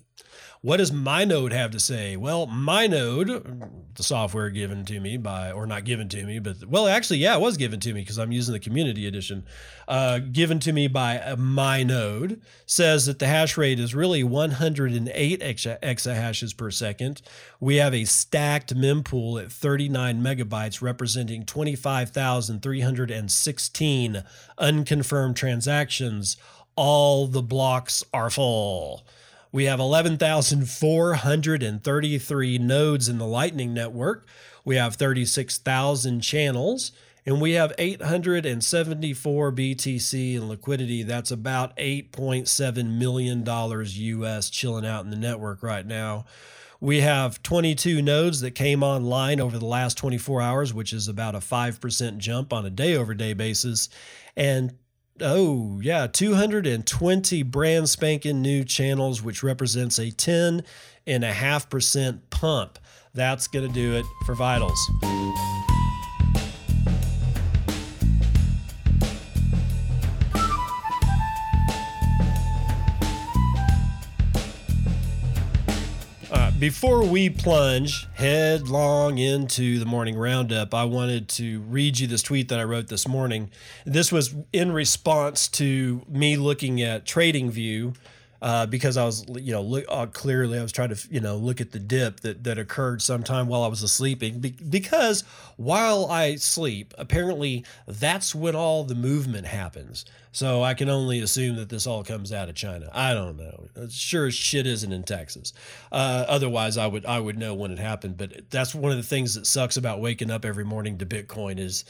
What 0.63 0.77
does 0.77 0.91
my 0.91 1.25
node 1.25 1.53
have 1.53 1.71
to 1.71 1.79
say? 1.79 2.15
Well, 2.15 2.45
my 2.45 2.85
node, 2.85 3.95
the 3.95 4.03
software 4.03 4.51
given 4.51 4.85
to 4.85 4.99
me 4.99 5.17
by, 5.17 5.51
or 5.51 5.65
not 5.65 5.85
given 5.85 6.07
to 6.09 6.23
me, 6.23 6.37
but 6.37 6.63
well, 6.67 6.87
actually, 6.87 7.17
yeah, 7.17 7.33
it 7.33 7.41
was 7.41 7.57
given 7.57 7.79
to 7.79 7.95
me 7.95 8.01
because 8.01 8.19
I'm 8.19 8.31
using 8.31 8.53
the 8.53 8.59
community 8.59 9.07
edition. 9.07 9.43
Uh, 9.87 10.19
given 10.19 10.59
to 10.59 10.71
me 10.71 10.87
by 10.87 11.33
my 11.35 11.81
node, 11.81 12.43
says 12.67 13.07
that 13.07 13.17
the 13.17 13.25
hash 13.25 13.57
rate 13.57 13.79
is 13.79 13.95
really 13.95 14.23
108 14.23 15.41
exa- 15.41 15.81
exahashes 15.81 16.55
per 16.55 16.69
second. 16.69 17.23
We 17.59 17.77
have 17.77 17.95
a 17.95 18.05
stacked 18.05 18.75
mempool 18.75 19.43
at 19.43 19.51
39 19.51 20.21
megabytes, 20.21 20.79
representing 20.79 21.43
25,316 21.43 24.23
unconfirmed 24.59 25.35
transactions. 25.35 26.37
All 26.75 27.25
the 27.25 27.41
blocks 27.41 28.03
are 28.13 28.29
full. 28.29 29.07
We 29.51 29.65
have 29.65 29.81
11,433 29.81 32.57
nodes 32.57 33.09
in 33.09 33.17
the 33.17 33.25
Lightning 33.25 33.73
Network. 33.73 34.25
We 34.63 34.77
have 34.77 34.95
36,000 34.95 36.21
channels, 36.21 36.93
and 37.25 37.41
we 37.41 37.51
have 37.53 37.73
874 37.77 39.51
BTC 39.51 40.35
in 40.35 40.47
liquidity. 40.47 41.03
That's 41.03 41.31
about 41.31 41.75
$8.7 41.75 42.97
million 42.97 43.43
US 43.45 44.49
chilling 44.49 44.85
out 44.85 45.03
in 45.03 45.09
the 45.09 45.17
network 45.17 45.61
right 45.61 45.85
now. 45.85 46.23
We 46.79 47.01
have 47.01 47.43
22 47.43 48.01
nodes 48.01 48.39
that 48.41 48.51
came 48.51 48.81
online 48.81 49.39
over 49.39 49.59
the 49.59 49.65
last 49.65 49.97
24 49.97 50.41
hours, 50.41 50.73
which 50.73 50.93
is 50.93 51.07
about 51.07 51.35
a 51.35 51.39
5% 51.39 52.17
jump 52.17 52.53
on 52.53 52.65
a 52.65 52.71
day 52.71 52.95
over 52.95 53.13
day 53.13 53.33
basis, 53.33 53.89
and 54.35 54.73
oh 55.21 55.79
yeah 55.81 56.07
220 56.07 57.43
brand 57.43 57.89
spanking 57.89 58.41
new 58.41 58.63
channels 58.63 59.21
which 59.21 59.43
represents 59.43 59.99
a 59.99 60.11
10 60.11 60.63
and 61.07 61.23
a 61.23 61.33
half 61.33 61.69
percent 61.69 62.29
pump. 62.29 62.79
That's 63.13 63.47
going 63.47 63.67
to 63.67 63.73
do 63.73 63.95
it 63.95 64.05
for 64.25 64.35
vitals 64.35 64.79
before 76.61 77.03
we 77.03 77.27
plunge 77.27 78.07
headlong 78.13 79.17
into 79.17 79.79
the 79.79 79.85
morning 79.85 80.15
roundup, 80.15 80.75
I 80.75 80.83
wanted 80.83 81.27
to 81.29 81.61
read 81.61 81.97
you 81.97 82.05
this 82.05 82.21
tweet 82.21 82.49
that 82.49 82.59
I 82.59 82.63
wrote 82.63 82.87
this 82.87 83.07
morning. 83.07 83.49
This 83.83 84.11
was 84.11 84.35
in 84.53 84.71
response 84.71 85.47
to 85.47 86.03
me 86.07 86.37
looking 86.37 86.79
at 86.79 87.03
TradingView 87.03 87.95
uh, 88.41 88.65
because 88.65 88.97
I 88.97 89.05
was, 89.05 89.25
you 89.29 89.51
know, 89.51 89.61
look, 89.61 89.85
uh, 89.87 90.07
clearly 90.07 90.57
I 90.57 90.61
was 90.63 90.71
trying 90.71 90.89
to, 90.89 91.07
you 91.11 91.19
know, 91.19 91.37
look 91.37 91.61
at 91.61 91.71
the 91.71 91.79
dip 91.79 92.21
that 92.21 92.43
that 92.43 92.57
occurred 92.57 93.01
sometime 93.01 93.47
while 93.47 93.63
I 93.63 93.67
was 93.67 93.79
sleeping. 93.91 94.39
Be- 94.39 94.51
because 94.51 95.23
while 95.57 96.07
I 96.07 96.35
sleep, 96.35 96.93
apparently 96.97 97.65
that's 97.87 98.33
when 98.33 98.55
all 98.55 98.83
the 98.83 98.95
movement 98.95 99.45
happens. 99.47 100.05
So 100.31 100.63
I 100.63 100.73
can 100.73 100.89
only 100.89 101.19
assume 101.19 101.57
that 101.57 101.69
this 101.69 101.85
all 101.85 102.03
comes 102.03 102.31
out 102.31 102.47
of 102.47 102.55
China. 102.55 102.89
I 102.93 103.13
don't 103.13 103.37
know. 103.37 103.67
Sure 103.89 104.27
as 104.27 104.33
shit 104.33 104.65
isn't 104.65 104.91
in 104.91 105.03
Texas. 105.03 105.53
Uh, 105.91 106.25
otherwise, 106.27 106.77
I 106.77 106.87
would 106.87 107.05
I 107.05 107.19
would 107.19 107.37
know 107.37 107.53
when 107.53 107.71
it 107.71 107.79
happened. 107.79 108.17
But 108.17 108.49
that's 108.49 108.73
one 108.73 108.91
of 108.91 108.97
the 108.97 109.03
things 109.03 109.35
that 109.35 109.45
sucks 109.45 109.77
about 109.77 109.99
waking 109.99 110.31
up 110.31 110.45
every 110.45 110.65
morning 110.65 110.97
to 110.99 111.05
Bitcoin 111.05 111.59
is 111.59 111.85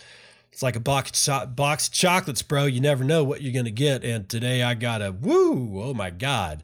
it's 0.52 0.62
like 0.62 0.76
a 0.76 0.82
box 0.82 1.28
of 1.30 1.56
box 1.56 1.88
of 1.88 1.94
chocolates, 1.94 2.42
bro. 2.42 2.66
You 2.66 2.82
never 2.82 3.04
know 3.04 3.24
what 3.24 3.42
you're 3.42 3.54
gonna 3.54 3.72
get. 3.72 4.04
And 4.04 4.28
today 4.28 4.64
I 4.64 4.74
got 4.74 5.02
a 5.02 5.12
woo! 5.12 5.82
Oh 5.82 5.94
my 5.94 6.10
god! 6.10 6.64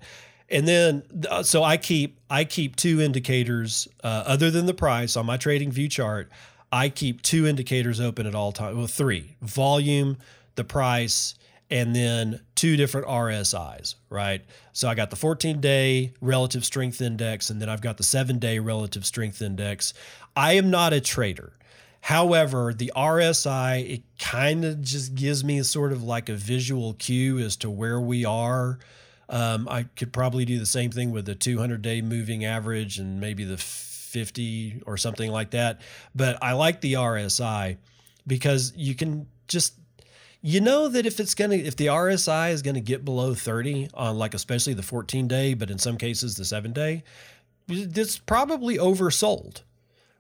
And 0.50 0.68
then 0.68 1.04
so 1.44 1.64
I 1.64 1.78
keep 1.78 2.20
I 2.30 2.44
keep 2.44 2.76
two 2.76 3.02
indicators 3.02 3.88
uh, 4.04 4.24
other 4.26 4.52
than 4.52 4.66
the 4.66 4.74
price 4.74 5.16
on 5.16 5.26
my 5.26 5.38
trading 5.38 5.72
view 5.72 5.88
chart. 5.90 6.30
I 6.72 6.90
keep 6.90 7.22
two 7.22 7.48
indicators 7.48 8.02
open 8.02 8.28
at 8.28 8.36
all 8.36 8.52
times. 8.52 8.76
Well, 8.76 8.88
three: 8.88 9.38
volume, 9.42 10.18
the 10.56 10.66
price, 10.66 11.36
and 11.70 11.96
then 11.96 12.42
two 12.56 12.76
different 12.78 13.08
RSIs, 13.08 13.96
right? 14.10 14.42
So 14.74 14.88
I 14.88 14.96
got 14.96 15.10
the 15.10 15.16
14 15.16 15.60
day 15.60 16.14
relative 16.22 16.66
strength 16.66 17.02
index, 17.02 17.50
and 17.50 17.62
then 17.62 17.70
I've 17.70 17.82
got 17.82 17.98
the 17.98 18.04
seven 18.04 18.40
day 18.40 18.60
relative 18.60 19.06
strength 19.06 19.42
index. 19.42 19.94
I 20.36 20.54
am 20.54 20.70
not 20.70 20.94
a 20.94 21.02
trader. 21.02 21.54
However, 22.08 22.74
the 22.74 22.94
RSI, 22.96 23.96
it 23.96 24.04
kind 24.18 24.64
of 24.64 24.82
just 24.82 25.14
gives 25.14 25.44
me 25.44 25.62
sort 25.64 25.92
of 25.92 26.04
like 26.04 26.30
a 26.30 26.36
visual 26.36 26.94
cue 26.94 27.38
as 27.40 27.58
to 27.58 27.70
where 27.70 28.00
we 28.00 28.24
are. 28.24 28.80
Um, 29.28 29.68
I 29.70 29.84
could 29.98 30.14
probably 30.14 30.46
do 30.46 30.58
the 30.58 30.66
same 30.66 30.90
thing 30.90 31.12
with 31.12 31.26
the 31.26 31.36
200 31.36 31.82
day 31.82 32.02
moving 32.02 32.46
average 32.46 32.98
and 32.98 33.20
maybe 33.20 33.44
the 33.44 33.58
50 33.58 34.84
or 34.86 34.96
something 34.96 35.30
like 35.30 35.52
that. 35.52 35.82
But 36.16 36.42
I 36.42 36.54
like 36.54 36.80
the 36.80 36.94
RSI 36.94 37.76
because 38.26 38.72
you 38.78 38.96
can 38.96 39.28
just 39.50 39.74
you 40.42 40.62
know 40.62 40.88
that 40.88 41.06
if 41.06 41.20
it's 41.20 41.36
going 41.36 41.52
to 41.52 41.58
if 41.58 41.76
the 41.76 41.88
RSI 41.88 42.52
is 42.52 42.62
going 42.62 42.76
to 42.76 42.80
get 42.80 43.04
below 43.04 43.34
30 43.34 43.90
on 43.94 44.18
like 44.18 44.34
especially 44.34 44.76
the 44.76 44.82
14 44.82 45.28
day 45.28 45.56
but 45.56 45.70
in 45.70 45.78
some 45.78 45.98
cases 45.98 46.38
the 46.38 46.46
7 46.46 46.72
day 46.72 47.04
it's 47.68 48.18
probably 48.18 48.78
oversold 48.78 49.64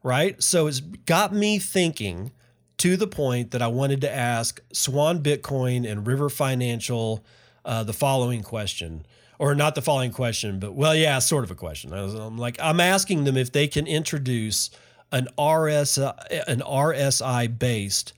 right? 0.03 0.41
So 0.41 0.67
it's 0.67 0.79
got 0.79 1.33
me 1.33 1.59
thinking 1.59 2.31
to 2.77 2.95
the 2.95 3.07
point 3.07 3.51
that 3.51 3.61
I 3.61 3.67
wanted 3.67 4.01
to 4.01 4.13
ask 4.13 4.61
Swan 4.71 5.21
Bitcoin 5.23 5.89
and 5.89 6.05
River 6.05 6.29
Financial 6.29 7.23
uh, 7.65 7.83
the 7.83 7.93
following 7.93 8.43
question. 8.43 9.05
Or 9.39 9.53
not 9.53 9.75
the 9.75 9.83
following 9.83 10.11
question, 10.11 10.59
but 10.59 10.73
well, 10.73 10.95
yeah, 10.95 11.19
sort 11.19 11.43
of 11.43 11.51
a 11.51 11.55
question. 11.55 11.93
I 11.93 11.99
am 11.99 12.39
like, 12.39 12.57
I'm 12.59 12.79
asking 12.79 13.25
them 13.25 13.37
if 13.37 13.51
they 13.51 13.67
can 13.67 13.85
introduce 13.85 14.71
an 15.11 15.25
RS 15.39 15.97
an 15.97 16.61
RSI 16.61 17.59
based 17.59 18.13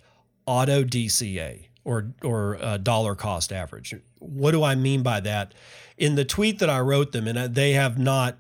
auto 0.46 0.84
DCA 0.84 1.66
or 1.84 2.14
or 2.24 2.58
uh, 2.62 2.78
dollar 2.78 3.16
cost 3.16 3.52
average. 3.52 3.96
What 4.20 4.52
do 4.52 4.64
I 4.64 4.76
mean 4.76 5.04
by 5.04 5.20
that? 5.22 5.54
In 5.98 6.16
the 6.16 6.26
tweet 6.26 6.60
that 6.60 6.70
I 6.70 6.80
wrote 6.80 7.12
them, 7.12 7.28
and 7.28 7.54
they 7.54 7.74
have 7.74 8.00
not 8.00 8.38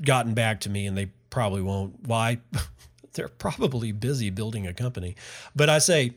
gotten 0.00 0.32
back 0.32 0.60
to 0.60 0.70
me, 0.70 0.86
and 0.86 0.96
they 0.96 1.10
probably 1.32 1.62
won't. 1.62 2.06
Why? 2.06 2.38
they're 3.14 3.26
probably 3.26 3.90
busy 3.90 4.30
building 4.30 4.66
a 4.66 4.72
company. 4.72 5.16
But 5.56 5.68
I 5.68 5.78
say, 5.78 6.12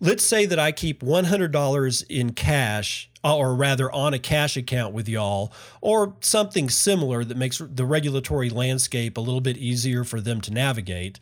let's 0.00 0.22
say 0.22 0.44
that 0.44 0.58
I 0.58 0.72
keep 0.72 1.02
$100 1.02 2.04
in 2.10 2.32
cash, 2.32 3.10
uh, 3.24 3.36
or 3.36 3.54
rather 3.54 3.90
on 3.90 4.12
a 4.12 4.18
cash 4.18 4.56
account 4.56 4.92
with 4.92 5.08
y'all, 5.08 5.52
or 5.80 6.16
something 6.20 6.68
similar 6.68 7.24
that 7.24 7.36
makes 7.36 7.58
the 7.58 7.84
regulatory 7.86 8.50
landscape 8.50 9.16
a 9.16 9.20
little 9.20 9.40
bit 9.40 9.56
easier 9.56 10.04
for 10.04 10.20
them 10.20 10.40
to 10.42 10.52
navigate. 10.52 11.18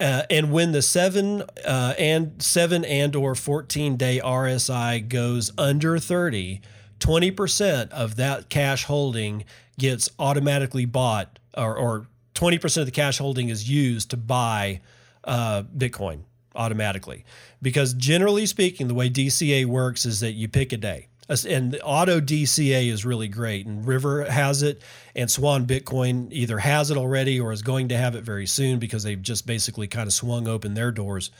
Uh, 0.00 0.22
and 0.28 0.50
when 0.50 0.72
the 0.72 0.82
seven 0.82 1.42
uh, 1.64 1.94
and 1.98 2.42
seven 2.42 2.84
and 2.84 3.14
or 3.14 3.34
14 3.34 3.96
day 3.96 4.20
RSI 4.24 5.08
goes 5.08 5.52
under 5.56 5.98
30, 5.98 6.60
20% 6.98 7.90
of 7.90 8.16
that 8.16 8.48
cash 8.48 8.84
holding 8.84 9.44
gets 9.78 10.10
automatically 10.18 10.84
bought 10.84 11.38
or, 11.56 11.76
or 11.76 12.06
20% 12.34 12.76
of 12.78 12.86
the 12.86 12.92
cash 12.92 13.18
holding 13.18 13.48
is 13.48 13.68
used 13.68 14.10
to 14.10 14.16
buy 14.16 14.80
uh, 15.24 15.62
Bitcoin 15.76 16.20
automatically. 16.54 17.24
Because 17.62 17.94
generally 17.94 18.46
speaking, 18.46 18.88
the 18.88 18.94
way 18.94 19.08
DCA 19.08 19.66
works 19.66 20.04
is 20.04 20.20
that 20.20 20.32
you 20.32 20.48
pick 20.48 20.72
a 20.72 20.76
day. 20.76 21.08
And 21.48 21.80
auto 21.82 22.20
DCA 22.20 22.90
is 22.90 23.04
really 23.04 23.28
great. 23.28 23.66
And 23.66 23.86
River 23.86 24.24
has 24.24 24.62
it, 24.62 24.82
and 25.16 25.30
Swan 25.30 25.66
Bitcoin 25.66 26.28
either 26.30 26.58
has 26.58 26.90
it 26.90 26.98
already 26.98 27.40
or 27.40 27.50
is 27.50 27.62
going 27.62 27.88
to 27.88 27.96
have 27.96 28.14
it 28.14 28.24
very 28.24 28.46
soon 28.46 28.78
because 28.78 29.04
they've 29.04 29.20
just 29.20 29.46
basically 29.46 29.88
kind 29.88 30.06
of 30.06 30.12
swung 30.12 30.46
open 30.46 30.74
their 30.74 30.90
doors. 30.90 31.30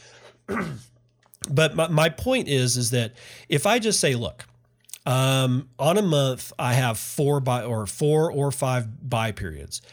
but 1.49 1.75
my, 1.75 1.87
my 1.87 2.09
point 2.09 2.47
is, 2.47 2.77
is 2.77 2.89
that 2.91 3.13
if 3.47 3.67
I 3.67 3.77
just 3.77 3.99
say, 3.99 4.15
look, 4.15 4.45
um, 5.05 5.69
on 5.77 5.99
a 5.99 6.01
month, 6.01 6.51
I 6.57 6.73
have 6.73 6.97
four 6.97 7.39
buy 7.39 7.63
or 7.63 7.85
four 7.85 8.31
or 8.31 8.51
five 8.51 9.07
buy 9.07 9.31
periods 9.33 9.83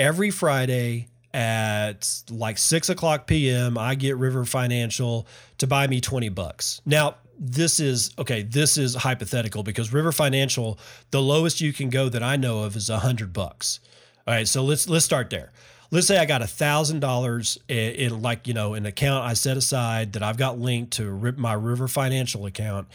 every 0.00 0.30
Friday 0.30 1.08
at 1.32 2.22
like 2.30 2.58
six 2.58 2.88
o'clock 2.88 3.26
p.m. 3.26 3.78
I 3.78 3.94
get 3.94 4.16
River 4.16 4.44
Financial 4.44 5.26
to 5.58 5.66
buy 5.66 5.86
me 5.86 6.00
20 6.00 6.30
bucks. 6.30 6.80
Now, 6.84 7.16
this 7.38 7.78
is 7.78 8.10
okay, 8.18 8.42
this 8.42 8.76
is 8.76 8.94
hypothetical 8.94 9.62
because 9.62 9.92
River 9.92 10.10
Financial, 10.10 10.78
the 11.10 11.22
lowest 11.22 11.60
you 11.60 11.72
can 11.72 11.90
go 11.90 12.08
that 12.08 12.22
I 12.22 12.36
know 12.36 12.64
of 12.64 12.76
is 12.76 12.90
a 12.90 12.98
hundred 12.98 13.32
bucks. 13.32 13.80
All 14.26 14.34
right, 14.34 14.48
so 14.48 14.64
let's 14.64 14.88
let's 14.88 15.04
start 15.04 15.30
there. 15.30 15.52
Let's 15.90 16.06
say 16.06 16.18
I 16.18 16.24
got 16.24 16.40
a 16.40 16.46
thousand 16.46 17.00
dollars 17.00 17.58
in 17.68 18.22
like 18.22 18.46
you 18.46 18.54
know 18.54 18.74
an 18.74 18.86
account 18.86 19.24
I 19.24 19.34
set 19.34 19.56
aside 19.56 20.14
that 20.14 20.22
I've 20.22 20.36
got 20.36 20.58
linked 20.58 20.92
to 20.94 21.34
my 21.36 21.52
River 21.52 21.88
Financial 21.88 22.46
account, 22.46 22.88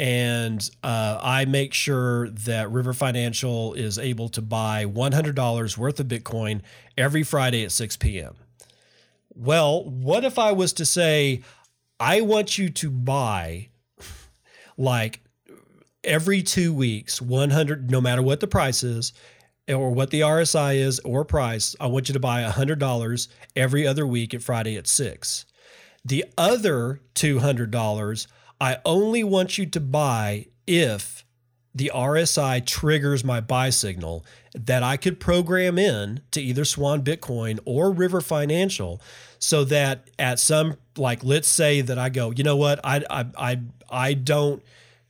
and 0.00 0.70
uh, 0.82 1.18
I 1.22 1.44
make 1.44 1.74
sure 1.74 2.30
that 2.30 2.70
River 2.72 2.94
Financial 2.94 3.74
is 3.74 3.98
able 3.98 4.30
to 4.30 4.40
buy 4.40 4.86
$100 4.86 5.76
worth 5.76 6.00
of 6.00 6.08
Bitcoin 6.08 6.62
every 6.96 7.22
Friday 7.22 7.64
at 7.64 7.70
6 7.70 7.98
p.m. 7.98 8.34
Well, 9.34 9.84
what 9.84 10.24
if 10.24 10.38
I 10.38 10.52
was 10.52 10.72
to 10.72 10.86
say, 10.86 11.42
I 12.00 12.22
want 12.22 12.56
you 12.56 12.70
to 12.70 12.90
buy 12.90 13.68
like 14.78 15.20
every 16.02 16.42
two 16.42 16.72
weeks, 16.72 17.20
100, 17.20 17.90
no 17.90 18.00
matter 18.00 18.22
what 18.22 18.40
the 18.40 18.46
price 18.46 18.82
is, 18.82 19.12
or 19.68 19.90
what 19.90 20.08
the 20.08 20.22
RSI 20.22 20.76
is 20.76 20.98
or 21.00 21.26
price, 21.26 21.76
I 21.78 21.88
want 21.88 22.08
you 22.08 22.14
to 22.14 22.20
buy 22.20 22.42
$100 22.42 23.28
every 23.54 23.86
other 23.86 24.06
week 24.06 24.32
at 24.32 24.42
Friday 24.42 24.76
at 24.76 24.86
6. 24.86 25.44
The 26.06 26.24
other 26.38 27.02
$200, 27.14 28.26
I 28.60 28.78
only 28.84 29.24
want 29.24 29.58
you 29.58 29.66
to 29.66 29.80
buy 29.80 30.46
if 30.66 31.24
the 31.74 31.90
RSI 31.94 32.66
triggers 32.66 33.24
my 33.24 33.40
buy 33.40 33.70
signal 33.70 34.24
that 34.54 34.82
I 34.82 34.96
could 34.96 35.20
program 35.20 35.78
in 35.78 36.20
to 36.32 36.42
either 36.42 36.64
Swan 36.64 37.02
Bitcoin 37.02 37.60
or 37.64 37.92
River 37.92 38.20
Financial 38.20 39.00
so 39.38 39.64
that 39.64 40.08
at 40.18 40.38
some 40.38 40.76
like 40.96 41.24
let's 41.24 41.48
say 41.48 41.80
that 41.80 41.98
I 41.98 42.08
go, 42.08 42.32
you 42.32 42.44
know 42.44 42.56
what, 42.56 42.80
I 42.84 43.02
I 43.08 43.26
I, 43.38 43.60
I 43.90 44.14
don't 44.14 44.62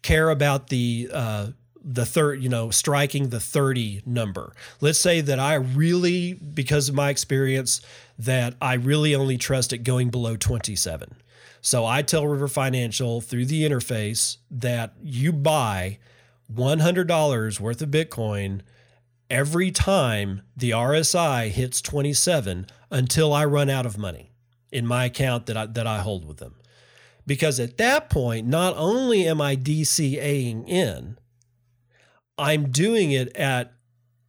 care 0.03 0.31
about 0.31 0.69
the 0.69 1.11
uh, 1.13 1.49
the 1.83 2.05
third, 2.07 2.43
you 2.43 2.49
know, 2.49 2.71
striking 2.71 3.29
the 3.29 3.41
30 3.41 4.03
number. 4.05 4.53
Let's 4.81 4.99
say 4.99 5.21
that 5.21 5.39
I 5.39 5.55
really, 5.55 6.35
because 6.35 6.89
of 6.89 6.95
my 6.95 7.11
experience, 7.11 7.81
that 8.19 8.55
I 8.61 8.75
really 8.75 9.15
only 9.15 9.39
trust 9.39 9.73
it 9.73 9.79
going 9.79 10.11
below 10.11 10.37
27. 10.37 11.17
So 11.63 11.85
I 11.85 12.03
tell 12.03 12.27
River 12.27 12.49
Financial 12.49 13.21
through 13.21 13.47
the 13.47 13.63
interface 13.63 14.39
that 14.51 14.95
you 15.03 15.33
buy 15.33 15.99
$100 16.53 17.61
worth 17.61 17.83
of 17.83 17.91
Bitcoin 17.91 18.61
every 19.29 19.71
time 19.71 20.43
the 20.57 20.71
RSI 20.71 21.49
hits 21.49 21.81
27 21.81 22.67
until 22.91 23.33
I 23.33 23.45
run 23.45 23.71
out 23.71 23.87
of 23.87 23.99
money 23.99 24.33
in 24.73 24.87
my 24.87 25.05
account 25.07 25.47
that 25.47 25.57
I, 25.57 25.67
that 25.67 25.87
I 25.87 25.99
hold 25.99 26.27
with 26.27 26.39
them. 26.39 26.57
Because 27.27 27.61
at 27.61 27.77
that 27.77 28.11
point, 28.11 28.47
not 28.47 28.75
only 28.77 29.29
am 29.29 29.41
I 29.41 29.55
DCAing 29.55 30.69
in, 30.69 31.17
I'm 32.41 32.71
doing 32.71 33.13
it 33.13 33.37
at 33.37 33.75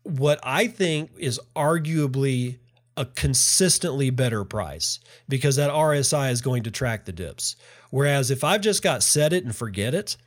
what 0.03 0.39
I 0.43 0.67
think 0.67 1.11
is 1.17 1.39
arguably 1.55 2.57
a 2.97 3.05
consistently 3.05 4.09
better 4.09 4.43
price 4.43 4.99
because 5.29 5.55
that 5.55 5.71
RSI 5.71 6.29
is 6.31 6.41
going 6.41 6.63
to 6.63 6.71
track 6.71 7.05
the 7.05 7.13
dips. 7.13 7.55
Whereas 7.89 8.29
if 8.29 8.43
I've 8.43 8.59
just 8.59 8.83
got 8.83 9.01
set 9.01 9.31
it 9.31 9.45
and 9.45 9.55
forget 9.55 9.93
it, 9.93 10.17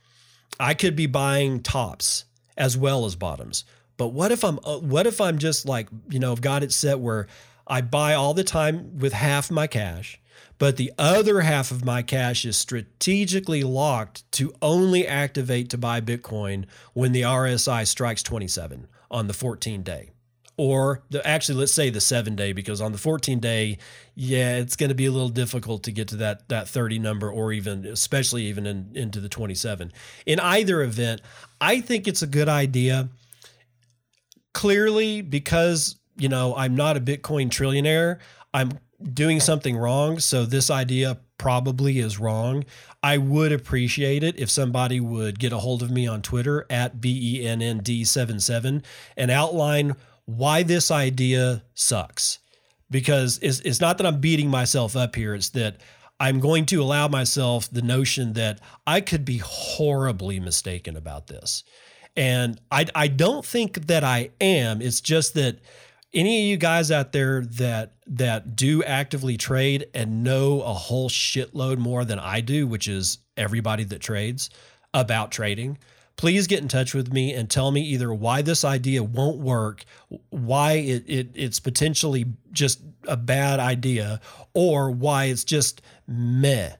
I 0.59 0.73
could 0.73 0.95
be 0.95 1.05
buying 1.05 1.61
tops 1.61 2.25
as 2.57 2.75
well 2.75 3.05
as 3.05 3.15
bottoms. 3.15 3.65
But 3.97 4.07
what 4.07 4.31
if 4.31 4.43
I'm 4.43 4.59
uh, 4.63 4.79
what 4.79 5.05
if 5.05 5.21
I'm 5.21 5.37
just 5.37 5.67
like, 5.67 5.87
you 6.09 6.19
know, 6.19 6.31
I've 6.31 6.41
got 6.41 6.63
it 6.63 6.71
set 6.71 6.99
where 6.99 7.27
I 7.67 7.81
buy 7.81 8.15
all 8.15 8.33
the 8.33 8.43
time 8.43 8.97
with 8.97 9.13
half 9.13 9.51
my 9.51 9.67
cash, 9.67 10.19
but 10.57 10.77
the 10.77 10.91
other 10.97 11.41
half 11.41 11.71
of 11.71 11.83
my 11.83 12.01
cash 12.01 12.45
is 12.45 12.57
strategically 12.57 13.63
locked 13.63 14.29
to 14.33 14.53
only 14.61 15.07
activate 15.07 15.69
to 15.69 15.77
buy 15.77 16.01
Bitcoin 16.01 16.65
when 16.93 17.11
the 17.11 17.23
RSI 17.23 17.85
strikes 17.87 18.23
27 18.23 18.87
on 19.11 19.27
the 19.27 19.33
14 19.33 19.83
day. 19.83 20.11
Or 20.57 21.03
the 21.09 21.25
actually 21.27 21.59
let's 21.59 21.73
say 21.73 21.89
the 21.89 21.99
seven 21.99 22.37
day 22.37 22.53
because 22.53 22.79
on 22.79 22.93
the 22.93 22.97
14 22.97 23.41
day 23.41 23.77
yeah 24.15 24.55
it's 24.55 24.77
going 24.77 24.87
to 24.87 24.95
be 24.95 25.05
a 25.05 25.11
little 25.11 25.27
difficult 25.27 25.83
to 25.83 25.91
get 25.91 26.07
to 26.09 26.15
that 26.17 26.47
that 26.47 26.69
30 26.69 26.97
number 26.97 27.29
or 27.29 27.51
even 27.51 27.85
especially 27.85 28.45
even 28.45 28.65
in, 28.65 28.89
into 28.95 29.19
the 29.19 29.27
27 29.27 29.91
in 30.25 30.39
either 30.39 30.81
event 30.81 31.19
i 31.59 31.81
think 31.81 32.07
it's 32.07 32.21
a 32.21 32.27
good 32.27 32.47
idea. 32.47 33.09
Clearly 34.53 35.19
because 35.21 35.97
you 36.15 36.29
know 36.29 36.55
i'm 36.55 36.73
not 36.73 36.95
a 36.95 37.01
bitcoin 37.01 37.49
trillionaire 37.49 38.19
i'm 38.53 38.71
doing 39.13 39.39
something 39.39 39.77
wrong 39.77 40.19
so 40.19 40.45
this 40.45 40.69
idea 40.69 41.17
probably 41.37 41.99
is 41.99 42.17
wrong 42.17 42.63
i 43.03 43.17
would 43.17 43.51
appreciate 43.51 44.23
it 44.23 44.39
if 44.39 44.49
somebody 44.49 44.99
would 44.99 45.37
get 45.37 45.51
a 45.51 45.57
hold 45.57 45.83
of 45.83 45.91
me 45.91 46.07
on 46.07 46.21
twitter 46.21 46.65
at 46.69 47.01
bennd77 47.01 48.83
and 49.17 49.31
outline 49.31 49.95
why 50.25 50.63
this 50.63 50.91
idea 50.91 51.63
sucks. 51.73 52.39
Because 52.91 53.39
it's, 53.41 53.59
it's 53.61 53.81
not 53.81 53.97
that 53.97 54.05
I'm 54.05 54.19
beating 54.19 54.49
myself 54.49 54.95
up 54.95 55.15
here, 55.15 55.33
it's 55.33 55.49
that 55.49 55.77
I'm 56.19 56.39
going 56.39 56.65
to 56.67 56.81
allow 56.81 57.07
myself 57.07 57.69
the 57.69 57.81
notion 57.81 58.33
that 58.33 58.59
I 58.85 59.01
could 59.01 59.25
be 59.25 59.39
horribly 59.43 60.39
mistaken 60.39 60.95
about 60.95 61.27
this. 61.27 61.63
And 62.15 62.61
I, 62.71 62.85
I 62.95 63.07
don't 63.07 63.45
think 63.45 63.87
that 63.87 64.03
I 64.03 64.29
am. 64.39 64.81
It's 64.81 65.01
just 65.01 65.33
that 65.33 65.59
any 66.15 66.43
of 66.43 66.47
you 66.47 66.57
guys 66.57 66.89
out 66.89 67.11
there 67.11 67.41
that 67.41 67.91
that 68.07 68.55
do 68.55 68.83
actively 68.83 69.37
trade 69.37 69.87
and 69.93 70.23
know 70.23 70.61
a 70.61 70.73
whole 70.73 71.09
shitload 71.09 71.77
more 71.77 72.05
than 72.05 72.19
I 72.19 72.41
do, 72.41 72.65
which 72.65 72.87
is 72.87 73.19
everybody 73.35 73.83
that 73.83 73.99
trades 73.99 74.49
about 74.93 75.31
trading, 75.31 75.77
please 76.15 76.47
get 76.47 76.61
in 76.61 76.67
touch 76.67 76.93
with 76.93 77.11
me 77.11 77.33
and 77.33 77.49
tell 77.49 77.71
me 77.71 77.81
either 77.81 78.13
why 78.13 78.41
this 78.41 78.63
idea 78.63 79.03
won't 79.03 79.37
work, 79.37 79.83
why 80.29 80.73
it, 80.73 81.03
it 81.07 81.29
it's 81.35 81.59
potentially 81.59 82.25
just 82.51 82.81
a 83.07 83.17
bad 83.17 83.59
idea, 83.59 84.21
or 84.53 84.89
why 84.91 85.25
it's 85.25 85.43
just 85.43 85.81
meh. 86.07 86.71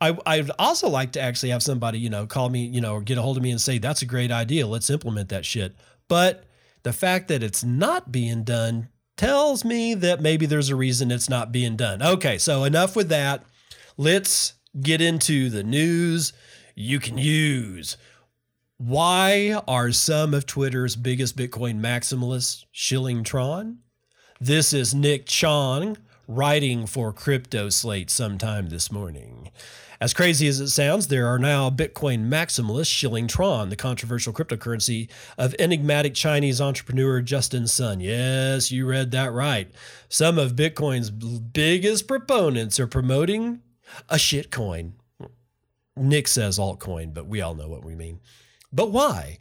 I, 0.00 0.16
I'd 0.26 0.50
also 0.58 0.88
like 0.88 1.12
to 1.12 1.20
actually 1.20 1.50
have 1.50 1.62
somebody, 1.62 1.98
you 1.98 2.10
know, 2.10 2.26
call 2.26 2.50
me, 2.50 2.64
you 2.66 2.80
know, 2.80 2.94
or 2.94 3.00
get 3.00 3.18
a 3.18 3.22
hold 3.22 3.38
of 3.38 3.42
me 3.42 3.50
and 3.50 3.60
say, 3.60 3.78
that's 3.78 4.02
a 4.02 4.06
great 4.06 4.30
idea. 4.30 4.66
Let's 4.66 4.90
implement 4.90 5.30
that 5.30 5.44
shit. 5.44 5.74
But 6.08 6.44
the 6.84 6.92
fact 6.92 7.28
that 7.28 7.42
it's 7.42 7.64
not 7.64 8.12
being 8.12 8.44
done 8.44 8.88
tells 9.16 9.64
me 9.64 9.94
that 9.94 10.20
maybe 10.20 10.46
there's 10.46 10.68
a 10.68 10.76
reason 10.76 11.10
it's 11.10 11.28
not 11.28 11.50
being 11.50 11.76
done. 11.76 12.02
Okay, 12.02 12.38
so 12.38 12.64
enough 12.64 12.94
with 12.94 13.08
that. 13.08 13.42
Let's 13.96 14.54
get 14.80 15.00
into 15.00 15.50
the 15.50 15.62
news 15.62 16.32
you 16.74 17.00
can 17.00 17.18
use. 17.18 17.96
Why 18.76 19.60
are 19.66 19.92
some 19.92 20.34
of 20.34 20.46
Twitter's 20.46 20.96
biggest 20.96 21.36
Bitcoin 21.36 21.80
maximalists 21.80 22.64
shilling 22.72 23.24
Tron? 23.24 23.78
This 24.40 24.72
is 24.72 24.94
Nick 24.94 25.26
Chong 25.26 25.96
writing 26.26 26.86
for 26.86 27.12
Crypto 27.12 27.68
Slate 27.68 28.10
sometime 28.10 28.68
this 28.68 28.90
morning. 28.90 29.50
As 30.00 30.12
crazy 30.12 30.48
as 30.48 30.60
it 30.60 30.68
sounds, 30.68 31.08
there 31.08 31.26
are 31.26 31.38
now 31.38 31.70
Bitcoin 31.70 32.28
maximalists 32.28 32.92
shilling 32.92 33.26
Tron, 33.26 33.68
the 33.68 33.76
controversial 33.76 34.32
cryptocurrency 34.32 35.08
of 35.38 35.54
enigmatic 35.58 36.14
Chinese 36.14 36.60
entrepreneur 36.60 37.20
Justin 37.20 37.66
Sun. 37.66 38.00
Yes, 38.00 38.72
you 38.72 38.86
read 38.86 39.10
that 39.12 39.32
right. 39.32 39.70
Some 40.08 40.38
of 40.38 40.56
Bitcoin's 40.56 41.10
biggest 41.10 42.08
proponents 42.08 42.80
are 42.80 42.86
promoting 42.86 43.60
a 44.08 44.16
shitcoin. 44.16 44.92
Nick 45.96 46.26
says 46.26 46.58
altcoin, 46.58 47.14
but 47.14 47.26
we 47.26 47.40
all 47.40 47.54
know 47.54 47.68
what 47.68 47.84
we 47.84 47.94
mean. 47.94 48.20
But 48.72 48.90
why? 48.90 49.38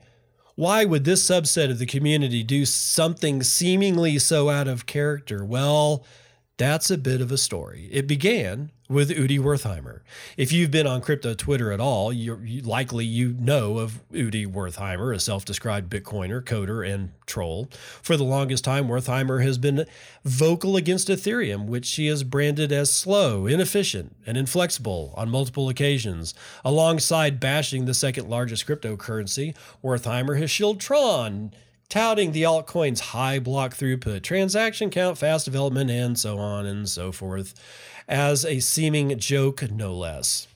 Why 0.55 0.85
would 0.85 1.03
this 1.03 1.27
subset 1.27 1.71
of 1.71 1.79
the 1.79 1.87
community 1.87 2.43
do 2.43 2.65
something 2.65 3.41
seemingly 3.41 4.19
so 4.19 4.49
out 4.49 4.67
of 4.67 4.85
character? 4.85 5.43
Well, 5.43 6.05
that's 6.57 6.91
a 6.91 6.97
bit 6.97 7.19
of 7.19 7.31
a 7.31 7.37
story. 7.37 7.89
It 7.91 8.05
began 8.05 8.71
with 8.87 9.09
Udi 9.09 9.39
Wertheimer. 9.39 10.01
If 10.37 10.51
you've 10.51 10.69
been 10.69 10.85
on 10.85 11.01
crypto 11.01 11.33
Twitter 11.33 11.71
at 11.71 11.79
all, 11.79 12.13
you're, 12.13 12.45
you 12.45 12.61
likely 12.61 13.05
you 13.05 13.33
know 13.33 13.79
of 13.79 14.03
Udi 14.11 14.45
Wertheimer, 14.45 15.15
a 15.15 15.19
self-described 15.19 15.91
Bitcoiner, 15.91 16.43
coder, 16.43 16.87
and 16.87 17.11
troll. 17.25 17.69
For 18.03 18.15
the 18.17 18.23
longest 18.23 18.63
time, 18.63 18.87
Wertheimer 18.87 19.43
has 19.43 19.57
been 19.57 19.85
vocal 20.23 20.77
against 20.77 21.07
Ethereum, 21.07 21.65
which 21.65 21.85
she 21.85 22.05
has 22.07 22.23
branded 22.23 22.71
as 22.71 22.91
slow, 22.91 23.47
inefficient, 23.47 24.15
and 24.27 24.37
inflexible 24.37 25.13
on 25.17 25.29
multiple 25.29 25.69
occasions. 25.69 26.35
Alongside 26.63 27.39
bashing 27.39 27.85
the 27.85 27.95
second 27.95 28.29
largest 28.29 28.67
cryptocurrency, 28.67 29.55
Wertheimer 29.83 30.37
has 30.37 30.51
shielded 30.51 30.81
Tron 30.81 31.51
touting 31.89 32.31
the 32.31 32.43
altcoin's 32.43 32.99
high 32.99 33.39
block 33.39 33.75
throughput, 33.75 34.23
transaction 34.23 34.89
count, 34.89 35.17
fast 35.17 35.45
development, 35.45 35.89
and 35.89 36.17
so 36.17 36.37
on 36.37 36.65
and 36.65 36.89
so 36.89 37.11
forth 37.11 37.53
as 38.07 38.45
a 38.45 38.59
seeming 38.59 39.17
joke, 39.17 39.69
no 39.71 39.93
less. 39.95 40.47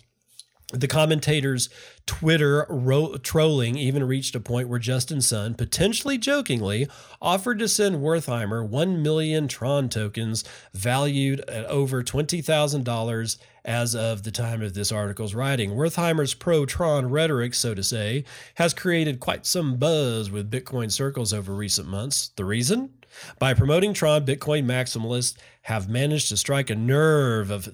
The 0.74 0.88
commentators' 0.88 1.70
Twitter 2.06 2.66
ro- 2.68 3.16
trolling 3.18 3.78
even 3.78 4.04
reached 4.04 4.36
a 4.36 4.42
point 4.42 4.68
where 4.68 4.80
Justin 4.80 5.22
Sun, 5.22 5.54
potentially 5.54 6.18
jokingly, 6.18 6.90
offered 7.22 7.60
to 7.60 7.70
send 7.70 7.98
Wertheimer 7.98 8.68
1 8.68 9.02
million 9.02 9.48
Tron 9.48 9.88
tokens 9.88 10.44
valued 10.74 11.40
at 11.50 11.66
over 11.66 12.04
$20,000 12.04 13.38
as 13.68 13.94
of 13.94 14.24
the 14.24 14.32
time 14.32 14.62
of 14.62 14.74
this 14.74 14.94
article's 14.94 15.36
writing. 15.36 15.72
Wertheimer's 15.72 16.34
pro 16.34 16.66
Tron 16.66 17.10
rhetoric, 17.10 17.54
so 17.54 17.76
to 17.76 17.84
say, 17.84 18.24
has 18.56 18.74
created 18.74 19.20
quite 19.20 19.46
some 19.46 19.76
buzz 19.76 20.32
with 20.32 20.50
Bitcoin 20.50 20.90
circles 20.90 21.34
over 21.34 21.54
recent 21.54 21.88
months. 21.88 22.30
The 22.38 22.46
reason? 22.46 22.94
By 23.40 23.54
promoting 23.54 23.94
Tron, 23.94 24.26
Bitcoin 24.26 24.66
maximalists 24.66 25.38
have 25.64 25.90
managed 25.90 26.30
to 26.30 26.38
strike 26.38 26.70
a 26.70 26.76
nerve 26.76 27.52
of 27.52 27.68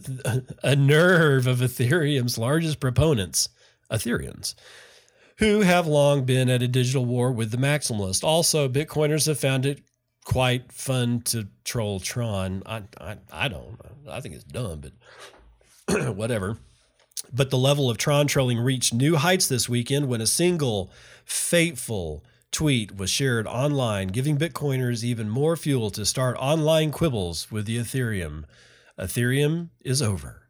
a 0.64 0.76
nerve 0.76 1.46
of 1.46 1.60
Ethereum's 1.60 2.40
largest 2.40 2.80
proponents, 2.80 3.50
Ethereans, 3.92 4.56
who 5.38 5.62
have 5.62 5.86
long 5.86 6.26
been 6.26 6.50
at 6.50 6.64
a 6.64 6.68
digital 6.68 7.06
war 7.06 7.32
with 7.32 7.52
the 7.52 7.58
maximalists. 7.58 8.24
Also, 8.24 8.68
Bitcoiners 8.68 9.28
have 9.28 9.40
found 9.40 9.66
it 9.66 9.82
quite 10.26 10.72
fun 10.72 11.22
to 11.22 11.48
troll 11.66 12.00
Tron. 12.00 12.64
I 12.66 12.84
I, 13.00 13.18
I 13.32 13.48
don't. 13.48 13.78
I 14.10 14.22
think 14.22 14.34
it's 14.36 14.44
dumb, 14.44 14.80
but 14.80 14.94
whatever. 16.14 16.58
But 17.32 17.50
the 17.50 17.58
level 17.58 17.90
of 17.90 17.98
Tron 17.98 18.28
trolling 18.28 18.60
reached 18.60 18.94
new 18.94 19.16
heights 19.16 19.48
this 19.48 19.68
weekend 19.70 20.08
when 20.08 20.22
a 20.22 20.28
single 20.28 20.92
fateful 21.26 22.24
tweet 22.52 22.96
was 22.96 23.10
shared 23.10 23.48
online, 23.48 24.10
giving 24.10 24.38
Bitcoiners 24.38 25.04
even 25.04 25.30
more 25.30 25.58
fuel 25.58 25.90
to 25.92 26.06
start 26.06 26.38
online 26.40 26.92
quibbles 26.92 27.52
with 27.52 27.66
the 27.66 27.78
Ethereum. 27.78 28.44
Ethereum 29.00 29.70
is 29.82 30.02
over. 30.02 30.44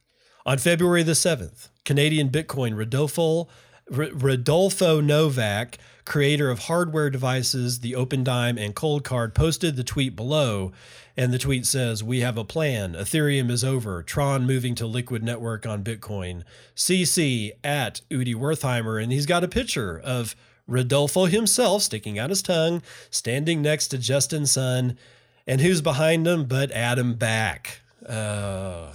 On 0.46 0.58
February 0.58 1.04
the 1.04 1.14
7th, 1.14 1.70
Canadian 1.86 2.30
Bitcoin 2.30 2.76
Rodolfo, 2.76 3.48
Rodolfo 3.90 5.00
Novak, 5.00 5.78
creator 6.06 6.50
of 6.50 6.60
hardware 6.60 7.10
devices, 7.10 7.80
the 7.80 7.94
Opendime 7.94 8.60
and 8.60 8.76
Coldcard, 8.76 9.34
posted 9.34 9.78
the 9.78 9.84
tweet 9.84 10.16
below. 10.16 10.74
And 11.16 11.32
the 11.32 11.38
tweet 11.38 11.66
says, 11.66 12.04
We 12.04 12.22
have 12.22 12.38
a 12.38 12.44
plan. 12.44 12.94
Ethereum 12.94 13.52
is 13.52 13.64
over. 13.64 14.02
Tron 14.02 14.46
moving 14.48 14.74
to 14.76 14.88
Liquid 14.88 15.24
Network 15.24 15.66
on 15.66 15.84
Bitcoin. 15.84 16.44
CC 16.76 17.52
at 17.64 18.02
Udi 18.10 18.36
Wertheimer. 18.36 19.02
And 19.02 19.12
he's 19.12 19.28
got 19.28 19.44
a 19.44 19.48
picture 19.48 20.00
of 20.00 20.36
Rodolfo 20.68 21.26
himself 21.26 21.84
sticking 21.84 22.18
out 22.18 22.30
his 22.30 22.42
tongue, 22.42 22.82
standing 23.10 23.62
next 23.62 23.90
to 23.90 23.98
Justin 23.98 24.46
Sun, 24.46 24.98
and 25.46 25.62
who's 25.62 25.82
behind 25.82 26.26
him 26.26 26.46
but 26.46 26.72
Adam 26.72 27.14
Back. 27.16 27.82
Uh, 28.08 28.94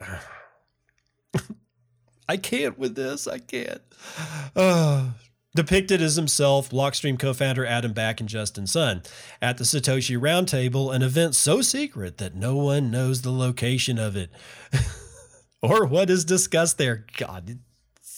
I 2.28 2.36
can't 2.36 2.78
with 2.78 2.94
this. 2.94 3.26
I 3.26 3.38
can't. 3.38 3.82
Uh, 4.54 5.10
depicted 5.54 6.00
as 6.00 6.16
himself, 6.16 6.70
Blockstream 6.70 7.18
co 7.18 7.32
founder 7.32 7.66
Adam 7.66 7.92
Back 7.92 8.20
and 8.20 8.28
Justin 8.28 8.66
Sun 8.66 9.02
at 9.40 9.58
the 9.58 9.64
Satoshi 9.64 10.18
Roundtable, 10.18 10.94
an 10.94 11.02
event 11.02 11.34
so 11.34 11.62
secret 11.62 12.18
that 12.18 12.34
no 12.34 12.56
one 12.56 12.90
knows 12.90 13.22
the 13.22 13.32
location 13.32 13.98
of 13.98 14.16
it 14.16 14.30
or 15.62 15.86
what 15.86 16.10
is 16.10 16.24
discussed 16.24 16.78
there. 16.78 17.04
God, 17.16 17.58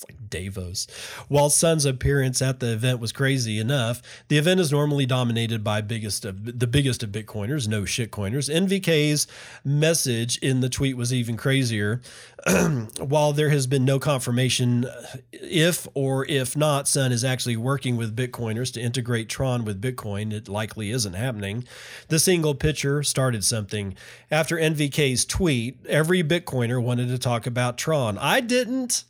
like 0.09 0.31
Davos. 0.31 0.87
While 1.29 1.51
Sun's 1.51 1.85
appearance 1.85 2.43
at 2.43 2.61
the 2.61 2.73
event 2.73 3.01
was 3.01 3.13
crazy 3.13 3.59
enough, 3.59 4.03
the 4.29 4.39
event 4.39 4.61
is 4.61 4.73
normally 4.73 5.07
dominated 5.07 5.63
by 5.63 5.81
biggest 5.81 6.25
of, 6.25 6.59
the 6.59 6.67
biggest 6.67 7.03
of 7.03 7.11
Bitcoiners, 7.11 7.69
no 7.69 7.83
shitcoiners. 7.83 8.53
NVK's 8.53 9.27
message 9.65 10.39
in 10.39 10.61
the 10.61 10.69
tweet 10.69 10.97
was 10.97 11.13
even 11.13 11.37
crazier. 11.37 12.01
While 12.99 13.33
there 13.33 13.51
has 13.51 13.67
been 13.67 13.85
no 13.85 13.99
confirmation 13.99 14.87
if 15.33 15.87
or 15.95 16.27
if 16.27 16.57
not 16.57 16.89
Sun 16.89 17.13
is 17.13 17.25
actually 17.25 17.57
working 17.57 17.97
with 17.97 18.17
Bitcoiners 18.17 18.73
to 18.75 18.81
integrate 18.81 19.29
Tron 19.29 19.65
with 19.65 19.81
Bitcoin, 19.81 20.33
it 20.33 20.49
likely 20.49 20.91
isn't 20.91 21.15
happening. 21.15 21.65
The 22.09 22.19
single 22.19 22.55
picture 22.55 23.03
started 23.03 23.45
something. 23.45 23.95
After 24.31 24.57
NVK's 24.57 25.25
tweet, 25.25 25.79
every 25.87 26.25
Bitcoiner 26.25 26.83
wanted 26.83 27.09
to 27.09 27.19
talk 27.19 27.47
about 27.47 27.79
Tron. 27.79 28.19
I 28.19 28.41
didn't. 28.41 29.05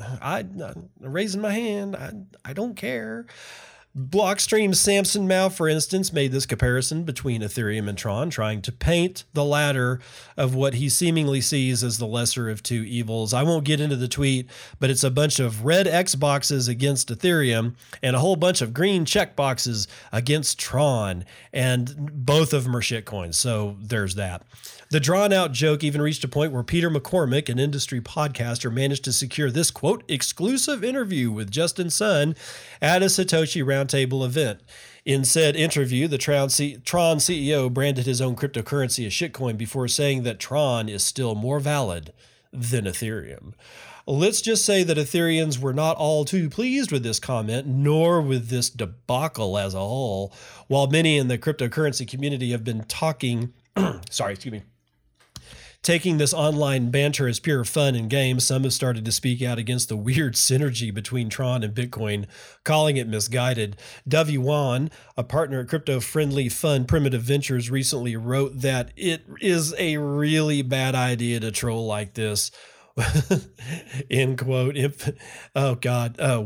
I, 0.00 0.40
I'm 0.40 0.90
raising 1.00 1.40
my 1.40 1.52
hand. 1.52 1.96
I, 1.96 2.50
I 2.50 2.52
don't 2.52 2.74
care. 2.74 3.26
Blockstream's 3.96 4.80
Samson 4.80 5.28
Mow, 5.28 5.48
for 5.48 5.68
instance, 5.68 6.12
made 6.12 6.32
this 6.32 6.46
comparison 6.46 7.04
between 7.04 7.42
Ethereum 7.42 7.88
and 7.88 7.96
Tron, 7.96 8.28
trying 8.28 8.60
to 8.62 8.72
paint 8.72 9.22
the 9.34 9.44
latter 9.44 10.00
of 10.36 10.52
what 10.52 10.74
he 10.74 10.88
seemingly 10.88 11.40
sees 11.40 11.84
as 11.84 11.98
the 11.98 12.06
lesser 12.06 12.50
of 12.50 12.60
two 12.60 12.82
evils. 12.82 13.32
I 13.32 13.44
won't 13.44 13.64
get 13.64 13.80
into 13.80 13.94
the 13.94 14.08
tweet, 14.08 14.50
but 14.80 14.90
it's 14.90 15.04
a 15.04 15.12
bunch 15.12 15.38
of 15.38 15.64
red 15.64 15.86
X 15.86 16.16
boxes 16.16 16.66
against 16.66 17.08
Ethereum 17.08 17.76
and 18.02 18.16
a 18.16 18.18
whole 18.18 18.34
bunch 18.34 18.60
of 18.62 18.74
green 18.74 19.04
check 19.04 19.36
boxes 19.36 19.86
against 20.10 20.58
Tron, 20.58 21.24
and 21.52 22.26
both 22.26 22.52
of 22.52 22.64
them 22.64 22.74
are 22.74 22.82
shitcoins. 22.82 23.36
So 23.36 23.76
there's 23.80 24.16
that. 24.16 24.42
The 24.90 25.00
drawn 25.00 25.32
out 25.32 25.52
joke 25.52 25.82
even 25.82 26.02
reached 26.02 26.24
a 26.24 26.28
point 26.28 26.52
where 26.52 26.62
Peter 26.62 26.90
McCormack, 26.90 27.48
an 27.48 27.58
industry 27.58 28.00
podcaster, 28.00 28.72
managed 28.72 29.04
to 29.04 29.12
secure 29.12 29.50
this 29.50 29.70
quote 29.70 30.04
exclusive 30.08 30.84
interview 30.84 31.30
with 31.30 31.50
Justin 31.50 31.90
Sun 31.90 32.36
at 32.82 33.02
a 33.02 33.06
Satoshi 33.06 33.64
Roundtable 33.64 34.24
event. 34.24 34.60
In 35.04 35.24
said 35.24 35.56
interview, 35.56 36.06
the 36.06 36.18
Tron, 36.18 36.48
CEO 36.48 37.72
branded 37.72 38.06
his 38.06 38.20
own 38.20 38.36
cryptocurrency 38.36 39.06
as 39.06 39.12
shitcoin 39.12 39.56
before 39.56 39.88
saying 39.88 40.22
that 40.22 40.38
Tron 40.38 40.88
is 40.88 41.02
still 41.02 41.34
more 41.34 41.60
valid 41.60 42.12
than 42.52 42.84
Ethereum. 42.84 43.54
Let's 44.06 44.42
just 44.42 44.66
say 44.66 44.82
that 44.82 44.98
Ethereans 44.98 45.58
were 45.58 45.72
not 45.72 45.96
all 45.96 46.26
too 46.26 46.50
pleased 46.50 46.92
with 46.92 47.02
this 47.02 47.18
comment, 47.18 47.66
nor 47.66 48.20
with 48.20 48.48
this 48.48 48.68
debacle 48.68 49.56
as 49.56 49.72
a 49.72 49.78
whole. 49.78 50.32
While 50.68 50.88
many 50.88 51.16
in 51.16 51.28
the 51.28 51.38
cryptocurrency 51.38 52.06
community 52.06 52.50
have 52.50 52.64
been 52.64 52.84
talking, 52.84 53.54
sorry, 54.10 54.34
excuse 54.34 54.52
me 54.52 54.62
Taking 55.84 56.16
this 56.16 56.32
online 56.32 56.90
banter 56.90 57.28
as 57.28 57.38
pure 57.38 57.62
fun 57.62 57.94
and 57.94 58.08
games, 58.08 58.46
some 58.46 58.62
have 58.62 58.72
started 58.72 59.04
to 59.04 59.12
speak 59.12 59.42
out 59.42 59.58
against 59.58 59.90
the 59.90 59.98
weird 59.98 60.32
synergy 60.32 60.92
between 60.92 61.28
Tron 61.28 61.62
and 61.62 61.74
Bitcoin, 61.74 62.24
calling 62.64 62.96
it 62.96 63.06
misguided. 63.06 63.76
Dovey 64.08 64.38
Wan, 64.38 64.90
a 65.14 65.22
partner 65.22 65.60
at 65.60 65.68
crypto 65.68 66.00
friendly 66.00 66.48
fund 66.48 66.88
Primitive 66.88 67.20
Ventures, 67.20 67.70
recently 67.70 68.16
wrote 68.16 68.62
that 68.62 68.92
it 68.96 69.26
is 69.42 69.74
a 69.76 69.98
really 69.98 70.62
bad 70.62 70.94
idea 70.94 71.38
to 71.40 71.50
troll 71.50 71.86
like 71.86 72.14
this. 72.14 72.50
End 74.10 74.38
quote. 74.38 74.78
If, 74.78 75.10
oh, 75.54 75.74
God. 75.74 76.18
Uh, 76.18 76.42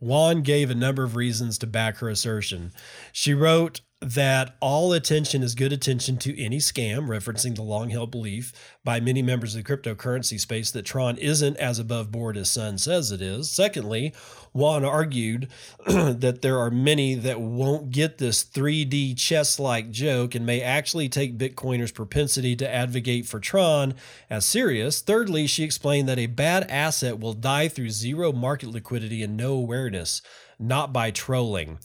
Wan 0.00 0.40
gave 0.40 0.70
a 0.70 0.74
number 0.74 1.04
of 1.04 1.16
reasons 1.16 1.58
to 1.58 1.66
back 1.66 1.98
her 1.98 2.08
assertion. 2.08 2.72
She 3.12 3.34
wrote, 3.34 3.82
that 4.02 4.56
all 4.60 4.94
attention 4.94 5.42
is 5.42 5.54
good 5.54 5.74
attention 5.74 6.16
to 6.16 6.42
any 6.42 6.56
scam, 6.56 7.06
referencing 7.06 7.54
the 7.54 7.62
long 7.62 7.90
held 7.90 8.10
belief 8.10 8.52
by 8.82 8.98
many 8.98 9.20
members 9.20 9.54
of 9.54 9.62
the 9.62 9.76
cryptocurrency 9.76 10.40
space 10.40 10.70
that 10.70 10.86
Tron 10.86 11.18
isn't 11.18 11.58
as 11.58 11.78
above 11.78 12.10
board 12.10 12.38
as 12.38 12.50
Sun 12.50 12.78
says 12.78 13.12
it 13.12 13.20
is. 13.20 13.50
Secondly, 13.50 14.14
Wan 14.54 14.86
argued 14.86 15.48
that 15.86 16.40
there 16.40 16.58
are 16.58 16.70
many 16.70 17.14
that 17.14 17.42
won't 17.42 17.90
get 17.90 18.16
this 18.16 18.42
3D 18.42 19.18
chess 19.18 19.58
like 19.58 19.90
joke 19.90 20.34
and 20.34 20.46
may 20.46 20.62
actually 20.62 21.10
take 21.10 21.36
Bitcoiners' 21.36 21.92
propensity 21.92 22.56
to 22.56 22.74
advocate 22.74 23.26
for 23.26 23.38
Tron 23.38 23.94
as 24.30 24.46
serious. 24.46 25.02
Thirdly, 25.02 25.46
she 25.46 25.62
explained 25.62 26.08
that 26.08 26.18
a 26.18 26.24
bad 26.24 26.64
asset 26.70 27.20
will 27.20 27.34
die 27.34 27.68
through 27.68 27.90
zero 27.90 28.32
market 28.32 28.70
liquidity 28.70 29.22
and 29.22 29.36
no 29.36 29.52
awareness, 29.52 30.22
not 30.58 30.90
by 30.90 31.10
trolling. 31.10 31.78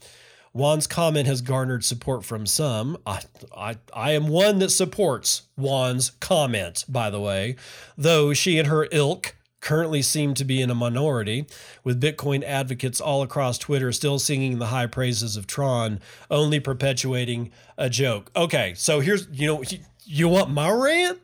Wan's 0.55 0.87
comment 0.87 1.27
has 1.27 1.41
garnered 1.41 1.83
support 1.83 2.23
from 2.23 2.45
some. 2.45 2.97
I, 3.05 3.23
I, 3.55 3.75
I 3.93 4.11
am 4.11 4.29
one 4.29 4.59
that 4.59 4.69
supports 4.69 5.41
Wan's 5.57 6.11
comment, 6.21 6.85
by 6.87 7.09
the 7.09 7.19
way, 7.19 7.57
though 7.97 8.33
she 8.33 8.57
and 8.57 8.69
her 8.69 8.87
ilk 8.93 9.35
currently 9.59 10.01
seem 10.01 10.33
to 10.35 10.45
be 10.45 10.61
in 10.61 10.69
a 10.69 10.75
minority, 10.75 11.45
with 11.83 12.01
Bitcoin 12.01 12.41
advocates 12.41 13.01
all 13.01 13.21
across 13.21 13.57
Twitter 13.57 13.91
still 13.91 14.17
singing 14.17 14.57
the 14.57 14.67
high 14.67 14.87
praises 14.87 15.35
of 15.35 15.45
Tron, 15.45 15.99
only 16.31 16.61
perpetuating 16.61 17.51
a 17.77 17.89
joke. 17.89 18.31
Okay, 18.33 18.75
so 18.77 19.01
here's, 19.01 19.27
you 19.33 19.47
know, 19.47 19.63
you 20.05 20.29
want 20.29 20.51
my 20.51 20.71
rant? 20.71 21.19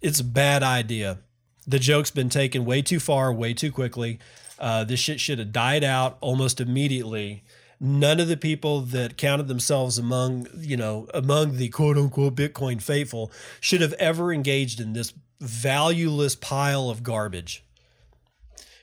It's 0.00 0.20
a 0.20 0.24
bad 0.24 0.62
idea. 0.62 1.18
The 1.66 1.80
joke's 1.80 2.12
been 2.12 2.28
taken 2.28 2.64
way 2.64 2.80
too 2.80 3.00
far, 3.00 3.32
way 3.32 3.54
too 3.54 3.72
quickly. 3.72 4.20
Uh, 4.56 4.84
this 4.84 5.00
shit 5.00 5.18
should 5.18 5.40
have 5.40 5.50
died 5.50 5.82
out 5.82 6.16
almost 6.20 6.60
immediately 6.60 7.42
none 7.84 8.18
of 8.18 8.28
the 8.28 8.36
people 8.36 8.80
that 8.80 9.18
counted 9.18 9.46
themselves 9.46 9.98
among 9.98 10.46
you 10.56 10.76
know 10.76 11.06
among 11.12 11.56
the 11.56 11.68
quote 11.68 11.98
unquote 11.98 12.34
bitcoin 12.34 12.80
faithful 12.80 13.30
should 13.60 13.80
have 13.80 13.92
ever 13.94 14.32
engaged 14.32 14.80
in 14.80 14.94
this 14.94 15.12
valueless 15.40 16.34
pile 16.34 16.88
of 16.88 17.02
garbage 17.02 17.62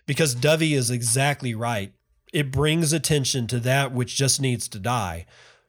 because 0.05 0.35
dovey 0.35 0.73
is 0.73 0.91
exactly 0.91 1.55
right 1.55 1.93
it 2.31 2.51
brings 2.51 2.93
attention 2.93 3.47
to 3.47 3.59
that 3.59 3.91
which 3.91 4.15
just 4.15 4.39
needs 4.39 4.67
to 4.67 4.77
die 4.77 5.25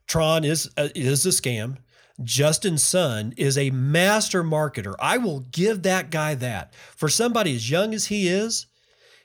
tron 0.06 0.44
is 0.44 0.70
uh, 0.76 0.88
is 0.94 1.24
a 1.24 1.30
scam 1.30 1.78
Justin 2.22 2.78
Sun 2.78 3.32
is 3.36 3.56
a 3.56 3.70
master 3.70 4.44
marketer. 4.44 4.94
I 5.00 5.18
will 5.18 5.40
give 5.40 5.82
that 5.82 6.10
guy 6.10 6.34
that. 6.34 6.74
For 6.74 7.08
somebody 7.08 7.56
as 7.56 7.70
young 7.70 7.94
as 7.94 8.06
he 8.06 8.28
is, 8.28 8.66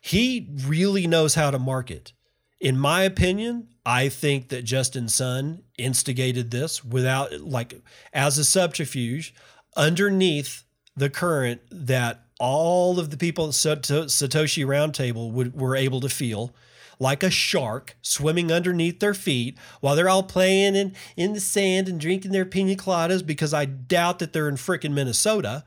he 0.02 0.50
really 0.66 1.06
knows 1.06 1.36
how 1.36 1.52
to 1.52 1.60
market. 1.60 2.14
In 2.60 2.80
my 2.80 3.04
opinion, 3.04 3.68
I 3.88 4.10
think 4.10 4.50
that 4.50 4.66
Justin 4.66 5.08
Sun 5.08 5.64
instigated 5.78 6.52
this 6.52 6.84
without, 6.84 7.32
like, 7.40 7.74
as 8.12 8.38
a 8.38 8.44
subterfuge 8.44 9.34
underneath 9.78 10.66
the 10.98 11.10
current 11.10 11.62
that 11.72 12.26
all 12.38 13.00
of 13.00 13.12
the 13.12 13.18
people 13.18 13.48
at 13.48 13.54
Satoshi 13.54 14.66
Roundtable 14.66 15.32
would, 15.32 15.58
were 15.58 15.74
able 15.78 16.02
to 16.02 16.10
feel 16.10 16.54
like 17.00 17.24
a 17.24 17.30
shark 17.30 17.96
swimming 18.02 18.52
underneath 18.52 19.00
their 19.00 19.14
feet 19.14 19.58
while 19.80 19.96
they're 19.96 20.10
all 20.10 20.24
playing 20.24 20.76
in, 20.76 20.94
in 21.16 21.32
the 21.32 21.40
sand 21.40 21.88
and 21.88 21.98
drinking 21.98 22.34
their 22.34 22.44
pina 22.44 22.76
coladas 22.76 23.26
because 23.26 23.54
I 23.54 23.64
doubt 23.64 24.20
that 24.20 24.34
they're 24.34 24.50
in 24.50 24.56
frickin' 24.56 24.92
Minnesota. 24.92 25.64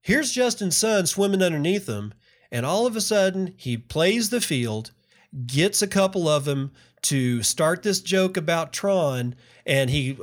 Here's 0.00 0.32
Justin 0.32 0.70
Sun 0.70 1.04
swimming 1.04 1.42
underneath 1.42 1.84
them, 1.84 2.14
and 2.50 2.64
all 2.64 2.86
of 2.86 2.96
a 2.96 3.02
sudden 3.02 3.52
he 3.58 3.76
plays 3.76 4.30
the 4.30 4.40
field, 4.40 4.92
gets 5.46 5.82
a 5.82 5.86
couple 5.86 6.26
of 6.28 6.46
them 6.46 6.72
to 7.04 7.42
start 7.42 7.82
this 7.82 8.00
joke 8.00 8.36
about 8.36 8.72
Tron, 8.72 9.34
and 9.64 9.90
he 9.90 10.18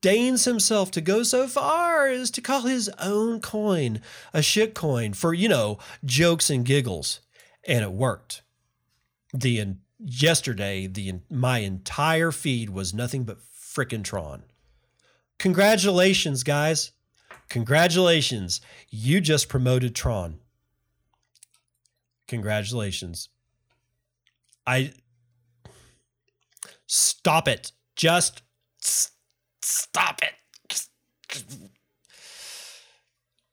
deigns 0.00 0.44
himself 0.44 0.90
to 0.92 1.00
go 1.00 1.22
so 1.22 1.48
far 1.48 2.08
as 2.08 2.30
to 2.30 2.40
call 2.40 2.62
his 2.62 2.88
own 3.00 3.40
coin 3.40 4.00
a 4.32 4.42
shit 4.42 4.74
coin 4.74 5.12
for, 5.12 5.34
you 5.34 5.48
know, 5.48 5.78
jokes 6.04 6.50
and 6.50 6.64
giggles. 6.64 7.20
And 7.66 7.82
it 7.82 7.92
worked. 7.92 8.42
The 9.34 9.74
yesterday, 9.98 10.86
the 10.86 11.14
my 11.30 11.58
entire 11.58 12.30
feed 12.30 12.70
was 12.70 12.94
nothing 12.94 13.24
but 13.24 13.38
frickin' 13.40 14.04
Tron. 14.04 14.44
Congratulations, 15.38 16.42
guys. 16.42 16.92
Congratulations. 17.48 18.60
You 18.90 19.20
just 19.20 19.48
promoted 19.48 19.94
Tron. 19.94 20.38
Congratulations. 22.26 23.28
I 24.66 24.92
Stop 26.88 27.46
it. 27.46 27.70
Just 27.94 28.42
stop 29.62 30.20
it. 30.22 30.34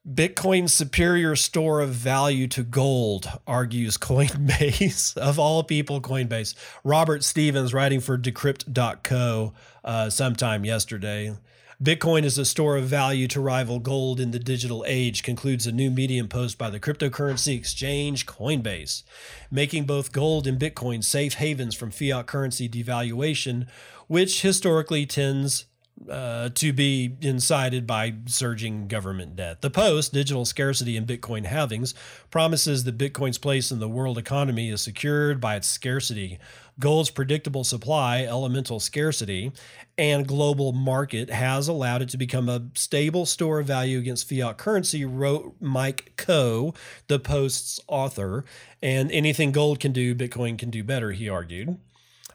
Bitcoin's 0.07 0.73
superior 0.73 1.35
store 1.35 1.81
of 1.81 1.89
value 1.89 2.47
to 2.47 2.63
gold, 2.63 3.27
argues 3.47 3.97
Coinbase. 3.99 5.17
of 5.17 5.37
all 5.39 5.63
people, 5.63 5.99
Coinbase. 5.99 6.55
Robert 6.83 7.23
Stevens, 7.23 7.73
writing 7.73 7.99
for 7.99 8.17
Decrypt.co 8.17 9.53
uh, 9.83 10.09
sometime 10.09 10.63
yesterday. 10.63 11.35
Bitcoin 11.83 12.23
is 12.23 12.37
a 12.37 12.45
store 12.45 12.77
of 12.77 12.85
value 12.85 13.27
to 13.27 13.41
rival 13.41 13.79
gold 13.79 14.19
in 14.21 14.31
the 14.31 14.39
digital 14.39 14.85
age, 14.87 15.23
concludes 15.23 15.67
a 15.67 15.73
new 15.73 15.91
Medium 15.91 16.29
post 16.29 16.57
by 16.57 16.69
the 16.69 16.79
cryptocurrency 16.79 17.57
exchange 17.57 18.25
Coinbase. 18.25 19.03
Making 19.51 19.85
both 19.85 20.13
gold 20.13 20.47
and 20.47 20.57
Bitcoin 20.57 21.03
safe 21.03 21.33
havens 21.33 21.75
from 21.75 21.91
fiat 21.91 22.27
currency 22.27 22.69
devaluation, 22.69 23.67
which 24.07 24.41
historically 24.41 25.05
tends 25.05 25.65
uh, 26.09 26.49
to 26.49 26.73
be 26.73 27.15
incited 27.21 27.87
by 27.87 28.13
surging 28.25 28.87
government 28.87 29.35
debt. 29.35 29.61
The 29.61 29.69
Post, 29.69 30.13
Digital 30.13 30.45
Scarcity 30.45 30.97
and 30.97 31.07
Bitcoin 31.07 31.45
Halvings, 31.45 31.93
promises 32.29 32.83
that 32.83 32.97
Bitcoin's 32.97 33.37
place 33.37 33.71
in 33.71 33.79
the 33.79 33.89
world 33.89 34.17
economy 34.17 34.69
is 34.69 34.81
secured 34.81 35.39
by 35.39 35.55
its 35.55 35.67
scarcity. 35.67 36.37
Gold's 36.79 37.09
predictable 37.09 37.63
supply, 37.63 38.23
elemental 38.23 38.79
scarcity, 38.79 39.51
and 39.97 40.27
global 40.27 40.73
market 40.73 41.29
has 41.29 41.67
allowed 41.67 42.01
it 42.01 42.09
to 42.09 42.17
become 42.17 42.49
a 42.49 42.63
stable 42.73 43.25
store 43.25 43.59
of 43.59 43.67
value 43.67 43.97
against 43.97 44.27
fiat 44.27 44.57
currency, 44.57 45.05
wrote 45.05 45.55
Mike 45.59 46.13
Coe, 46.17 46.73
the 47.07 47.19
Post's 47.19 47.79
author. 47.87 48.43
And 48.81 49.09
anything 49.11 49.51
gold 49.51 49.79
can 49.79 49.93
do, 49.93 50.13
Bitcoin 50.13 50.57
can 50.57 50.69
do 50.69 50.83
better, 50.83 51.11
he 51.11 51.29
argued. 51.29 51.77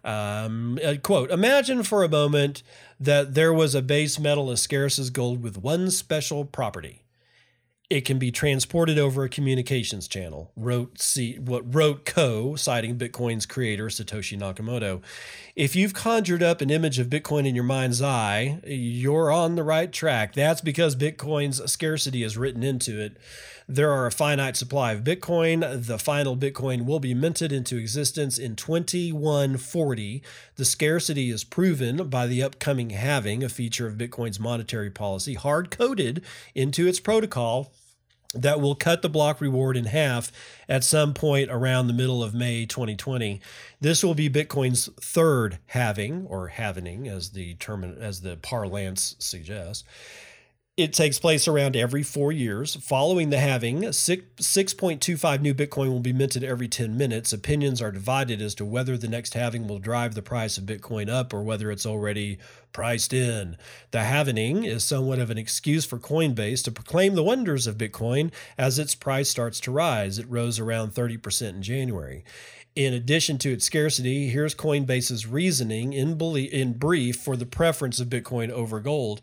Um, 0.03 0.79
uh, 0.83 0.95
quote 1.03 1.31
Imagine 1.31 1.83
for 1.83 2.03
a 2.03 2.09
moment 2.09 2.63
that 2.99 3.35
there 3.35 3.53
was 3.53 3.75
a 3.75 3.83
base 3.83 4.19
metal 4.19 4.51
as 4.51 4.63
scarce 4.63 4.99
as 4.99 5.11
gold 5.11 5.43
with 5.43 5.59
one 5.59 5.91
special 5.91 6.47
property 6.47 7.03
it 7.91 8.05
can 8.05 8.21
be 8.21 8.31
transported 8.31 8.99
over 9.01 9.25
a 9.25 9.29
communications 9.29 10.07
channel. 10.07 10.53
Wrote 10.55 11.01
C, 11.01 11.39
what 11.41 11.75
wrote 11.75 12.05
Khouw, 12.05 12.57
citing 12.57 12.97
Bitcoin's 12.97 13.47
creator 13.47 13.89
Satoshi 13.89 14.39
Nakamoto. 14.39 15.03
If 15.57 15.75
you've 15.75 15.93
conjured 15.93 16.43
up 16.43 16.61
an 16.61 16.71
image 16.71 17.01
of 17.01 17.09
Bitcoin 17.09 17.49
in 17.49 17.57
your 17.57 17.65
mind's 17.65 18.01
eye, 18.01 18.61
you're 18.65 19.33
on 19.33 19.57
the 19.57 19.65
right 19.65 19.93
track. 19.93 20.35
That's 20.35 20.61
because 20.61 20.95
Bitcoin's 20.95 21.71
scarcity 21.71 22.23
is 22.23 22.39
written 22.39 22.63
into 22.63 23.01
it. 23.01 23.17
There 23.73 23.93
are 23.93 24.07
a 24.07 24.11
finite 24.11 24.57
supply 24.57 24.91
of 24.91 25.05
Bitcoin. 25.05 25.87
The 25.87 25.97
final 25.97 26.37
Bitcoin 26.37 26.87
will 26.87 26.99
be 26.99 27.15
minted 27.15 27.53
into 27.53 27.77
existence 27.77 28.37
in 28.37 28.57
2140. 28.57 30.25
The 30.57 30.65
scarcity 30.65 31.31
is 31.31 31.45
proven 31.45 32.09
by 32.09 32.27
the 32.27 32.43
upcoming 32.43 32.91
halving, 32.91 33.45
a 33.45 33.49
feature 33.49 33.87
of 33.87 33.95
Bitcoin's 33.95 34.41
monetary 34.41 34.91
policy, 34.91 35.35
hard 35.35 35.71
coded 35.71 36.25
into 36.53 36.89
its 36.89 36.99
protocol 36.99 37.71
that 38.35 38.61
will 38.61 38.75
cut 38.75 39.03
the 39.03 39.09
block 39.09 39.41
reward 39.41 39.77
in 39.77 39.85
half 39.85 40.33
at 40.69 40.83
some 40.83 41.15
point 41.15 41.49
around 41.49 41.87
the 41.87 41.93
middle 41.93 42.25
of 42.25 42.35
May 42.35 42.67
2020. 42.67 43.41
This 43.81 44.03
will 44.03 44.15
be 44.15 44.29
Bitcoin's 44.29 44.89
third 45.01 45.59
halving 45.67 46.27
or 46.27 46.49
halvening 46.49 47.07
as 47.07 47.31
the 47.31 47.55
term 47.55 47.85
as 47.85 48.23
the 48.23 48.37
parlance 48.37 49.15
suggests. 49.21 49.85
It 50.81 50.95
takes 50.95 51.19
place 51.19 51.47
around 51.47 51.77
every 51.77 52.03
four 52.03 52.33
years. 52.33 52.75
Following 52.77 53.29
the 53.29 53.37
halving, 53.37 53.83
6.25 53.83 55.41
new 55.43 55.53
Bitcoin 55.53 55.91
will 55.91 56.01
be 56.01 56.15
minted 56.15 56.43
every 56.43 56.69
10 56.69 56.97
minutes. 56.97 57.35
Opinions 57.35 57.83
are 57.83 57.93
divided 57.93 58.41
as 58.41 58.55
to 58.55 58.65
whether 58.65 58.97
the 58.97 59.07
next 59.07 59.35
halving 59.35 59.69
will 59.69 59.79
drive 59.79 60.15
the 60.15 60.23
price 60.23 60.57
of 60.57 60.65
Bitcoin 60.65 61.11
up 61.11 61.35
or 61.35 61.43
whether 61.43 61.71
it's 61.71 61.85
already 61.85 62.39
priced 62.73 63.13
in. 63.13 63.59
The 63.91 64.05
halving 64.05 64.65
is 64.65 64.83
somewhat 64.83 65.19
of 65.19 65.29
an 65.29 65.37
excuse 65.37 65.85
for 65.85 65.99
Coinbase 65.99 66.65
to 66.65 66.73
proclaim 66.73 67.15
the 67.15 67.23
wonders 67.23 67.67
of 67.67 67.77
Bitcoin 67.77 68.33
as 68.57 68.79
its 68.79 68.95
price 68.95 69.29
starts 69.29 69.61
to 69.61 69.71
rise. 69.71 70.19
It 70.19 70.31
rose 70.31 70.59
around 70.59 70.95
30% 70.95 71.51
in 71.51 71.63
January. 71.63 72.25
In 72.75 72.95
addition 72.95 73.37
to 73.37 73.53
its 73.53 73.67
scarcity, 73.67 74.31
here's 74.31 74.55
Coinbase's 74.55 75.27
reasoning 75.27 75.93
in, 75.93 76.19
in 76.19 76.73
brief 76.73 77.17
for 77.17 77.37
the 77.37 77.45
preference 77.45 78.01
of 78.01 78.09
Bitcoin 78.09 78.49
over 78.49 78.81
gold. 78.81 79.21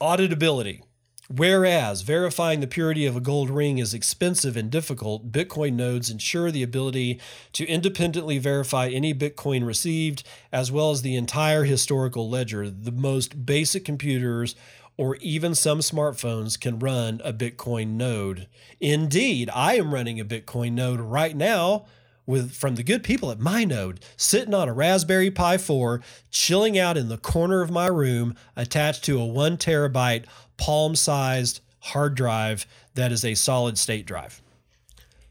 Auditability. 0.00 0.82
Whereas 1.28 2.02
verifying 2.02 2.60
the 2.60 2.66
purity 2.66 3.04
of 3.04 3.16
a 3.16 3.20
gold 3.20 3.50
ring 3.50 3.78
is 3.78 3.92
expensive 3.92 4.56
and 4.56 4.70
difficult, 4.70 5.30
Bitcoin 5.30 5.74
nodes 5.74 6.08
ensure 6.08 6.50
the 6.50 6.62
ability 6.62 7.20
to 7.52 7.66
independently 7.66 8.38
verify 8.38 8.88
any 8.88 9.12
Bitcoin 9.12 9.66
received, 9.66 10.22
as 10.52 10.72
well 10.72 10.90
as 10.90 11.02
the 11.02 11.16
entire 11.16 11.64
historical 11.64 12.30
ledger. 12.30 12.70
The 12.70 12.92
most 12.92 13.44
basic 13.44 13.84
computers 13.84 14.54
or 14.96 15.16
even 15.16 15.54
some 15.54 15.80
smartphones 15.80 16.58
can 16.58 16.78
run 16.78 17.20
a 17.24 17.32
Bitcoin 17.32 17.96
node. 17.96 18.46
Indeed, 18.80 19.50
I 19.52 19.74
am 19.74 19.92
running 19.92 20.18
a 20.18 20.24
Bitcoin 20.24 20.72
node 20.72 21.00
right 21.00 21.36
now 21.36 21.86
with 22.28 22.52
from 22.52 22.76
the 22.76 22.82
good 22.84 23.02
people 23.02 23.30
at 23.30 23.38
myNode, 23.38 23.98
sitting 24.16 24.52
on 24.52 24.68
a 24.68 24.72
Raspberry 24.72 25.30
Pi 25.30 25.56
4, 25.56 26.02
chilling 26.30 26.78
out 26.78 26.98
in 26.98 27.08
the 27.08 27.16
corner 27.16 27.62
of 27.62 27.70
my 27.70 27.86
room, 27.86 28.34
attached 28.54 29.02
to 29.04 29.18
a 29.18 29.24
one 29.24 29.56
terabyte 29.56 30.26
palm-sized 30.58 31.60
hard 31.80 32.14
drive 32.14 32.66
that 32.94 33.10
is 33.10 33.24
a 33.24 33.34
solid 33.34 33.78
state 33.78 34.06
drive 34.06 34.42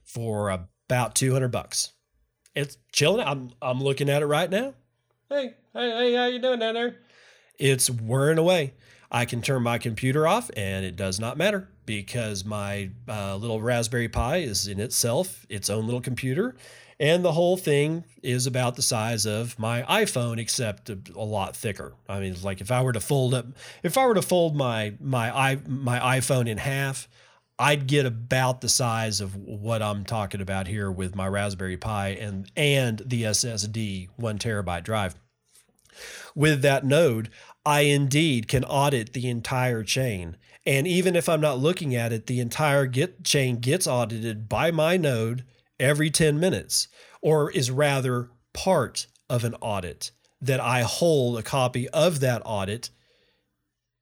for 0.03 0.49
about 0.49 1.13
200 1.13 1.49
bucks. 1.49 1.93
It's 2.55 2.77
chilling. 2.91 3.25
I'm 3.25 3.51
I'm 3.61 3.81
looking 3.81 4.09
at 4.09 4.23
it 4.23 4.25
right 4.25 4.49
now. 4.49 4.73
Hey, 5.29 5.53
hey, 5.73 5.91
hey, 5.91 6.13
how 6.15 6.25
you 6.25 6.39
doing 6.39 6.59
down 6.59 6.73
there? 6.73 6.95
It's 7.59 7.89
whirring 7.89 8.39
away. 8.39 8.73
I 9.11 9.25
can 9.25 9.41
turn 9.41 9.61
my 9.61 9.77
computer 9.77 10.27
off 10.27 10.49
and 10.57 10.83
it 10.83 10.95
does 10.95 11.19
not 11.19 11.37
matter 11.37 11.69
because 11.85 12.43
my 12.43 12.89
uh, 13.07 13.35
little 13.37 13.61
Raspberry 13.61 14.09
Pi 14.09 14.37
is 14.37 14.67
in 14.67 14.79
itself 14.79 15.45
its 15.49 15.69
own 15.69 15.85
little 15.85 16.01
computer. 16.01 16.55
And 16.99 17.23
the 17.23 17.33
whole 17.33 17.57
thing 17.57 18.05
is 18.23 18.47
about 18.47 18.75
the 18.75 18.81
size 18.81 19.27
of 19.27 19.57
my 19.59 19.83
iPhone, 19.83 20.39
except 20.39 20.89
a, 20.89 20.97
a 21.15 21.23
lot 21.23 21.55
thicker. 21.55 21.93
I 22.09 22.19
mean, 22.19 22.35
like 22.41 22.59
if 22.59 22.71
I 22.71 22.81
were 22.81 22.93
to 22.93 22.99
fold 22.99 23.33
up, 23.35 23.45
if 23.83 23.97
I 23.97 24.05
were 24.07 24.15
to 24.15 24.21
fold 24.21 24.55
my 24.55 24.95
my 24.99 25.35
i 25.35 25.59
my 25.67 25.99
iPhone 26.17 26.47
in 26.47 26.57
half, 26.57 27.07
I'd 27.59 27.85
get 27.85 28.07
about 28.07 28.61
the 28.61 28.69
size 28.69 29.21
of 29.21 29.35
what 29.35 29.83
I'm 29.83 30.05
talking 30.05 30.41
about 30.41 30.67
here 30.67 30.91
with 30.91 31.15
my 31.15 31.27
Raspberry 31.27 31.77
Pi 31.77 32.09
and 32.09 32.51
and 32.55 33.03
the 33.05 33.23
SSD 33.23 34.09
one 34.15 34.39
terabyte 34.39 34.83
drive. 34.83 35.15
With 36.33 36.61
that 36.63 36.83
node, 36.83 37.29
I 37.63 37.81
indeed 37.81 38.47
can 38.47 38.63
audit 38.63 39.13
the 39.13 39.29
entire 39.29 39.83
chain. 39.83 40.37
And 40.65 40.87
even 40.87 41.15
if 41.15 41.29
I'm 41.29 41.41
not 41.41 41.59
looking 41.59 41.95
at 41.95 42.11
it, 42.11 42.25
the 42.25 42.39
entire 42.39 42.87
get 42.87 43.23
chain 43.23 43.57
gets 43.57 43.87
audited 43.87 44.49
by 44.49 44.71
my 44.71 44.97
node 44.97 45.43
every 45.79 46.09
10 46.09 46.39
minutes, 46.39 46.87
or 47.21 47.51
is 47.51 47.71
rather 47.71 48.29
part 48.53 49.07
of 49.29 49.43
an 49.43 49.55
audit 49.61 50.11
that 50.41 50.59
I 50.59 50.81
hold 50.81 51.37
a 51.37 51.43
copy 51.43 51.89
of 51.89 52.19
that 52.19 52.41
audit. 52.45 52.89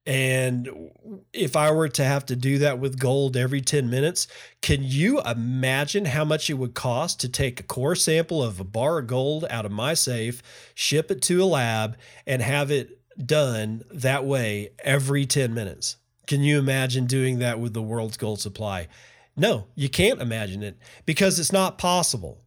And 0.08 0.92
if 1.34 1.56
I 1.56 1.72
were 1.72 1.90
to 1.90 2.04
have 2.04 2.28
to 2.28 2.36
do 2.36 2.60
that 2.60 2.78
with 2.78 3.00
gold 3.00 3.36
every 3.36 3.62
10 3.62 3.90
minutes, 3.90 4.28
can 4.62 4.84
you 4.84 5.20
imagine 5.22 6.06
how 6.06 6.24
much 6.24 6.50
it 6.50 6.56
would 6.56 6.76
cost 6.76 7.20
to 7.22 7.30
take 7.30 7.60
a 7.60 7.64
core 7.64 7.96
sample 7.96 8.44
of 8.44 8.60
a 8.60 8.64
bar 8.64 9.00
of 9.00 9.08
gold 9.08 9.46
out 9.50 9.66
of 9.66 9.72
my 9.72 9.96
safe, 9.96 10.44
ship 10.76 11.10
it 11.10 11.24
to 11.24 11.42
a 11.42 11.46
lab, 11.46 11.98
and 12.28 12.42
have 12.42 12.70
it 12.70 13.00
done 13.18 13.84
that 13.90 14.26
way 14.26 14.70
every 14.80 15.26
10 15.26 15.54
minutes? 15.54 15.98
Can 16.28 16.42
you 16.42 16.60
imagine 16.60 17.08
doing 17.08 17.40
that 17.40 17.60
with 17.60 17.74
the 17.74 17.82
world's 17.82 18.18
gold 18.18 18.40
supply? 18.40 18.88
No, 19.36 19.68
you 19.76 19.90
can't 19.90 20.22
imagine 20.22 20.64
it 20.64 20.78
because 21.06 21.40
it's 21.40 21.52
not 21.52 21.78
possible. 21.78 22.42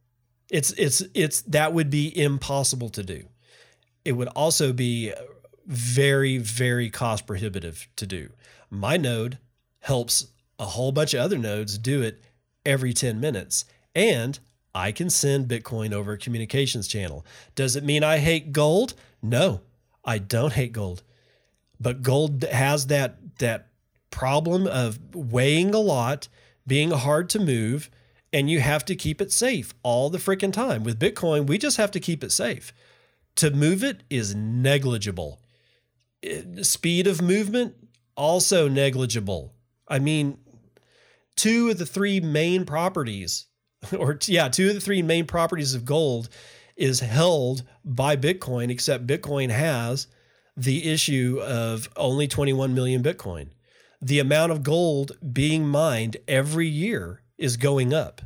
It's 0.50 0.72
it's 0.72 1.02
it's 1.14 1.42
that 1.42 1.72
would 1.72 1.90
be 1.90 2.16
impossible 2.16 2.88
to 2.90 3.02
do. 3.02 3.28
It 4.04 4.12
would 4.12 4.28
also 4.28 4.72
be 4.72 5.12
very 5.66 6.38
very 6.38 6.88
cost 6.88 7.26
prohibitive 7.26 7.88
to 7.96 8.06
do. 8.06 8.30
My 8.70 8.96
node 8.96 9.38
helps 9.80 10.28
a 10.58 10.64
whole 10.64 10.92
bunch 10.92 11.14
of 11.14 11.20
other 11.20 11.38
nodes 11.38 11.78
do 11.78 12.02
it 12.02 12.22
every 12.64 12.92
10 12.92 13.20
minutes 13.20 13.64
and 13.94 14.38
I 14.74 14.92
can 14.92 15.10
send 15.10 15.48
Bitcoin 15.48 15.92
over 15.92 16.12
a 16.12 16.18
communications 16.18 16.88
channel. 16.88 17.24
Does 17.54 17.76
it 17.76 17.84
mean 17.84 18.04
I 18.04 18.18
hate 18.18 18.52
gold? 18.52 18.94
No, 19.22 19.62
I 20.04 20.18
don't 20.18 20.52
hate 20.52 20.72
gold. 20.72 21.02
But 21.80 22.02
gold 22.02 22.44
has 22.44 22.86
that 22.86 23.38
that 23.38 23.68
problem 24.10 24.66
of 24.66 25.14
weighing 25.14 25.74
a 25.74 25.78
lot 25.78 26.28
being 26.68 26.90
hard 26.90 27.28
to 27.30 27.38
move, 27.40 27.90
and 28.32 28.50
you 28.50 28.60
have 28.60 28.84
to 28.84 28.94
keep 28.94 29.20
it 29.20 29.32
safe 29.32 29.74
all 29.82 30.10
the 30.10 30.18
freaking 30.18 30.52
time. 30.52 30.84
With 30.84 31.00
Bitcoin, 31.00 31.46
we 31.46 31.58
just 31.58 31.78
have 31.78 31.90
to 31.92 32.00
keep 32.00 32.22
it 32.22 32.30
safe. 32.30 32.72
To 33.36 33.50
move 33.50 33.82
it 33.82 34.04
is 34.10 34.34
negligible. 34.34 35.40
Eh, 36.22 36.42
speed 36.62 37.06
of 37.06 37.22
movement, 37.22 37.74
also 38.16 38.68
negligible. 38.68 39.54
I 39.88 39.98
mean, 39.98 40.38
two 41.36 41.70
of 41.70 41.78
the 41.78 41.86
three 41.86 42.20
main 42.20 42.64
properties, 42.64 43.46
or 43.98 44.18
yeah, 44.26 44.48
two 44.48 44.68
of 44.68 44.74
the 44.74 44.80
three 44.80 45.02
main 45.02 45.26
properties 45.26 45.74
of 45.74 45.84
gold 45.84 46.28
is 46.76 47.00
held 47.00 47.64
by 47.84 48.16
Bitcoin, 48.16 48.70
except 48.70 49.06
Bitcoin 49.06 49.50
has 49.50 50.06
the 50.56 50.90
issue 50.90 51.40
of 51.42 51.88
only 51.96 52.28
21 52.28 52.74
million 52.74 53.02
Bitcoin 53.02 53.48
the 54.00 54.18
amount 54.18 54.52
of 54.52 54.62
gold 54.62 55.12
being 55.32 55.66
mined 55.66 56.16
every 56.26 56.68
year 56.68 57.22
is 57.36 57.56
going 57.56 57.92
up. 57.92 58.22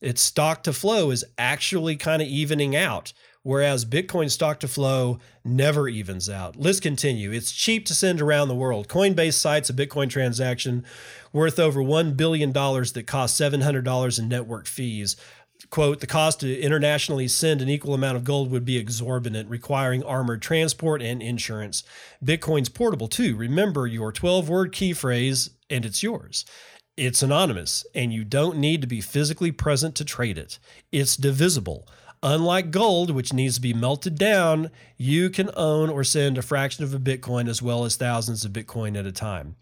Its 0.00 0.20
stock 0.20 0.62
to 0.62 0.72
flow 0.72 1.10
is 1.10 1.24
actually 1.36 1.96
kind 1.96 2.22
of 2.22 2.28
evening 2.28 2.76
out, 2.76 3.12
whereas 3.42 3.84
Bitcoin 3.84 4.30
stock 4.30 4.60
to 4.60 4.68
flow 4.68 5.18
never 5.44 5.88
evens 5.88 6.30
out. 6.30 6.54
Let's 6.54 6.78
continue. 6.78 7.32
It's 7.32 7.50
cheap 7.50 7.84
to 7.86 7.94
send 7.94 8.20
around 8.20 8.48
the 8.48 8.54
world. 8.54 8.86
Coinbase 8.88 9.34
cites 9.34 9.68
a 9.68 9.74
Bitcoin 9.74 10.08
transaction 10.08 10.84
worth 11.32 11.58
over 11.58 11.80
$1 11.80 12.16
billion 12.16 12.52
that 12.52 13.04
cost 13.06 13.40
$700 13.40 14.18
in 14.18 14.28
network 14.28 14.66
fees 14.66 15.16
quote, 15.70 16.00
the 16.00 16.06
cost 16.06 16.40
to 16.40 16.60
internationally 16.60 17.28
send 17.28 17.60
an 17.60 17.68
equal 17.68 17.94
amount 17.94 18.16
of 18.16 18.24
gold 18.24 18.50
would 18.50 18.64
be 18.64 18.76
exorbitant, 18.76 19.50
requiring 19.50 20.02
armored 20.02 20.42
transport 20.42 21.02
and 21.02 21.22
insurance. 21.22 21.82
Bitcoin's 22.24 22.68
portable 22.68 23.08
too. 23.08 23.36
Remember 23.36 23.86
your 23.86 24.12
12 24.12 24.48
word 24.48 24.72
key 24.72 24.92
phrase, 24.92 25.50
and 25.68 25.84
it's 25.84 26.02
yours. 26.02 26.44
It's 26.96 27.22
anonymous, 27.22 27.86
and 27.94 28.12
you 28.12 28.24
don't 28.24 28.58
need 28.58 28.80
to 28.80 28.88
be 28.88 29.00
physically 29.00 29.52
present 29.52 29.94
to 29.96 30.04
trade 30.04 30.36
it. 30.36 30.58
It's 30.90 31.16
divisible. 31.16 31.86
Unlike 32.22 32.72
gold, 32.72 33.10
which 33.12 33.32
needs 33.32 33.54
to 33.56 33.60
be 33.60 33.72
melted 33.72 34.18
down, 34.18 34.72
you 34.96 35.30
can 35.30 35.50
own 35.56 35.88
or 35.88 36.02
send 36.02 36.36
a 36.36 36.42
fraction 36.42 36.82
of 36.82 36.92
a 36.92 36.98
Bitcoin 36.98 37.48
as 37.48 37.62
well 37.62 37.84
as 37.84 37.94
thousands 37.94 38.44
of 38.44 38.52
Bitcoin 38.52 38.98
at 38.98 39.06
a 39.06 39.12
time. 39.12 39.54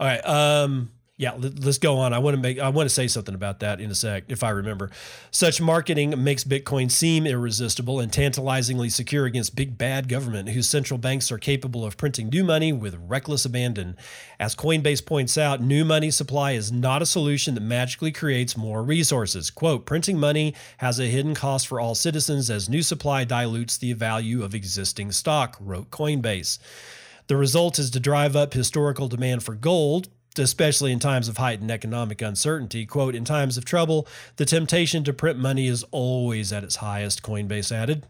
All 0.00 0.08
right. 0.08 0.26
Um, 0.26 0.90
yeah, 1.20 1.32
let's 1.36 1.76
go 1.76 1.98
on. 1.98 2.14
I 2.14 2.18
want 2.18 2.34
to 2.34 2.40
make 2.40 2.58
I 2.58 2.70
want 2.70 2.88
to 2.88 2.94
say 2.94 3.06
something 3.06 3.34
about 3.34 3.60
that 3.60 3.78
in 3.78 3.90
a 3.90 3.94
sec 3.94 4.24
if 4.28 4.42
I 4.42 4.48
remember. 4.48 4.90
Such 5.30 5.60
marketing 5.60 6.14
makes 6.24 6.44
Bitcoin 6.44 6.90
seem 6.90 7.26
irresistible 7.26 8.00
and 8.00 8.10
tantalizingly 8.10 8.88
secure 8.88 9.26
against 9.26 9.54
big 9.54 9.76
bad 9.76 10.08
government 10.08 10.48
whose 10.48 10.66
central 10.66 10.96
banks 10.96 11.30
are 11.30 11.36
capable 11.36 11.84
of 11.84 11.98
printing 11.98 12.30
new 12.30 12.42
money 12.42 12.72
with 12.72 12.96
reckless 13.06 13.44
abandon. 13.44 13.98
As 14.38 14.56
Coinbase 14.56 15.04
points 15.04 15.36
out, 15.36 15.60
new 15.60 15.84
money 15.84 16.10
supply 16.10 16.52
is 16.52 16.72
not 16.72 17.02
a 17.02 17.06
solution 17.06 17.54
that 17.54 17.60
magically 17.60 18.12
creates 18.12 18.56
more 18.56 18.82
resources. 18.82 19.50
Quote, 19.50 19.84
printing 19.84 20.18
money 20.18 20.54
has 20.78 20.98
a 20.98 21.04
hidden 21.04 21.34
cost 21.34 21.68
for 21.68 21.78
all 21.78 21.94
citizens 21.94 22.48
as 22.48 22.70
new 22.70 22.80
supply 22.82 23.24
dilutes 23.24 23.76
the 23.76 23.92
value 23.92 24.42
of 24.42 24.54
existing 24.54 25.12
stock, 25.12 25.58
wrote 25.60 25.90
Coinbase. 25.90 26.58
The 27.26 27.36
result 27.36 27.78
is 27.78 27.90
to 27.90 28.00
drive 28.00 28.34
up 28.34 28.54
historical 28.54 29.06
demand 29.06 29.42
for 29.42 29.54
gold, 29.54 30.08
especially 30.38 30.92
in 30.92 30.98
times 30.98 31.28
of 31.28 31.36
heightened 31.36 31.70
economic 31.70 32.22
uncertainty. 32.22 32.86
Quote, 32.86 33.14
in 33.14 33.24
times 33.24 33.56
of 33.56 33.64
trouble, 33.64 34.06
the 34.36 34.44
temptation 34.44 35.04
to 35.04 35.12
print 35.12 35.38
money 35.38 35.66
is 35.66 35.84
always 35.90 36.52
at 36.52 36.64
its 36.64 36.76
highest, 36.76 37.22
Coinbase 37.22 37.72
added. 37.72 38.06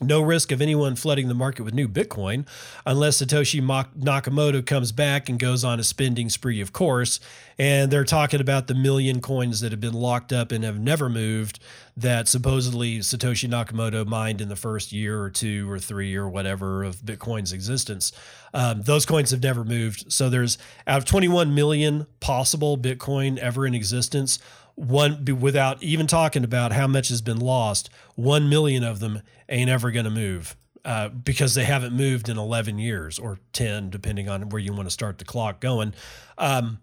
No 0.00 0.20
risk 0.20 0.52
of 0.52 0.62
anyone 0.62 0.94
flooding 0.94 1.26
the 1.26 1.34
market 1.34 1.64
with 1.64 1.74
new 1.74 1.88
Bitcoin 1.88 2.46
unless 2.86 3.20
Satoshi 3.20 3.60
Nakamoto 3.60 4.64
comes 4.64 4.92
back 4.92 5.28
and 5.28 5.40
goes 5.40 5.64
on 5.64 5.80
a 5.80 5.84
spending 5.84 6.28
spree, 6.28 6.60
of 6.60 6.72
course. 6.72 7.18
And 7.58 7.90
they're 7.90 8.04
talking 8.04 8.40
about 8.40 8.68
the 8.68 8.74
million 8.74 9.20
coins 9.20 9.60
that 9.60 9.72
have 9.72 9.80
been 9.80 9.94
locked 9.94 10.32
up 10.32 10.52
and 10.52 10.62
have 10.62 10.78
never 10.78 11.08
moved 11.08 11.58
that 11.96 12.28
supposedly 12.28 13.00
Satoshi 13.00 13.48
Nakamoto 13.48 14.06
mined 14.06 14.40
in 14.40 14.48
the 14.48 14.54
first 14.54 14.92
year 14.92 15.20
or 15.20 15.30
two 15.30 15.68
or 15.68 15.80
three 15.80 16.14
or 16.14 16.28
whatever 16.28 16.84
of 16.84 16.98
Bitcoin's 16.98 17.52
existence. 17.52 18.12
Um, 18.54 18.82
those 18.82 19.04
coins 19.04 19.32
have 19.32 19.42
never 19.42 19.64
moved. 19.64 20.12
So 20.12 20.30
there's 20.30 20.58
out 20.86 20.98
of 20.98 21.04
21 21.06 21.52
million 21.56 22.06
possible 22.20 22.78
Bitcoin 22.78 23.36
ever 23.38 23.66
in 23.66 23.74
existence, 23.74 24.38
one 24.78 25.24
without 25.40 25.82
even 25.82 26.06
talking 26.06 26.44
about 26.44 26.72
how 26.72 26.86
much 26.86 27.08
has 27.08 27.20
been 27.20 27.40
lost, 27.40 27.90
1 28.14 28.48
million 28.48 28.84
of 28.84 29.00
them 29.00 29.22
ain't 29.48 29.68
ever 29.68 29.90
going 29.90 30.04
to 30.04 30.10
move. 30.10 30.56
Uh, 30.84 31.08
because 31.08 31.54
they 31.54 31.64
haven't 31.64 31.92
moved 31.92 32.28
in 32.28 32.38
11 32.38 32.78
years 32.78 33.18
or 33.18 33.38
10, 33.52 33.90
depending 33.90 34.28
on 34.28 34.48
where 34.48 34.60
you 34.60 34.72
want 34.72 34.86
to 34.86 34.90
start 34.90 35.18
the 35.18 35.24
clock 35.24 35.60
going. 35.60 35.92
Um, 36.38 36.78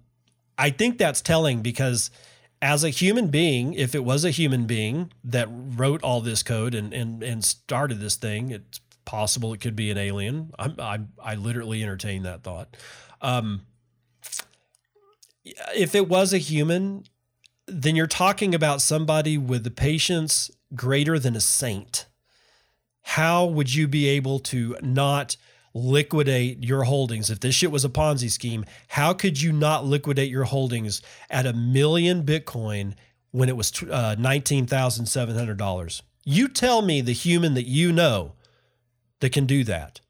I 0.58 0.70
think 0.70 0.98
that's 0.98 1.22
telling 1.22 1.62
because 1.62 2.12
as 2.62 2.84
a 2.84 2.90
human 2.90 3.30
being, 3.30 3.74
if 3.74 3.96
it 3.96 4.04
was 4.04 4.24
a 4.24 4.32
human 4.32 4.68
being 4.68 5.12
that 5.24 5.48
wrote 5.50 6.04
all 6.04 6.22
this 6.22 6.44
code 6.44 6.76
and 6.76 6.94
and 6.94 7.24
and 7.24 7.44
started 7.44 8.00
this 8.00 8.16
thing, 8.16 8.52
it's 8.52 8.80
possible 9.06 9.54
it 9.54 9.62
could 9.62 9.76
be 9.76 9.90
an 9.90 9.98
alien. 9.98 10.52
I'm, 10.60 10.76
i 10.80 11.00
I 11.24 11.36
literally 11.36 11.82
entertain 11.82 12.24
that 12.24 12.44
thought. 12.44 12.76
Um, 13.22 13.62
if 15.76 15.96
it 15.96 16.08
was 16.08 16.34
a 16.34 16.38
human, 16.38 17.06
then 17.68 17.96
you're 17.96 18.08
talking 18.08 18.54
about 18.54 18.82
somebody 18.82 19.38
with 19.38 19.64
the 19.64 19.72
patience 19.72 20.52
greater 20.74 21.18
than 21.18 21.36
a 21.36 21.42
saint. 21.42 22.06
How 23.02 23.46
would 23.46 23.74
you 23.74 23.88
be 23.88 24.08
able 24.08 24.40
to 24.40 24.76
not 24.82 25.38
liquidate 25.74 26.64
your 26.64 26.84
holdings? 26.84 27.30
If 27.30 27.40
this 27.40 27.56
shit 27.56 27.72
was 27.72 27.86
a 27.86 27.90
Ponzi 27.90 28.30
scheme, 28.30 28.66
how 28.90 29.14
could 29.14 29.42
you 29.42 29.52
not 29.52 29.86
liquidate 29.86 30.30
your 30.30 30.46
holdings 30.46 31.02
at 31.30 31.46
a 31.46 31.54
million 31.54 32.24
Bitcoin 32.24 32.94
when 33.32 33.50
it 33.50 33.58
was 33.58 33.72
uh, 33.84 34.16
$19,700? 34.18 36.02
You 36.24 36.48
tell 36.48 36.82
me 36.82 37.02
the 37.02 37.14
human 37.14 37.54
that 37.54 37.68
you 37.68 37.92
know 37.92 38.34
that 39.20 39.32
can 39.32 39.46
do 39.46 39.64
that. 39.64 40.02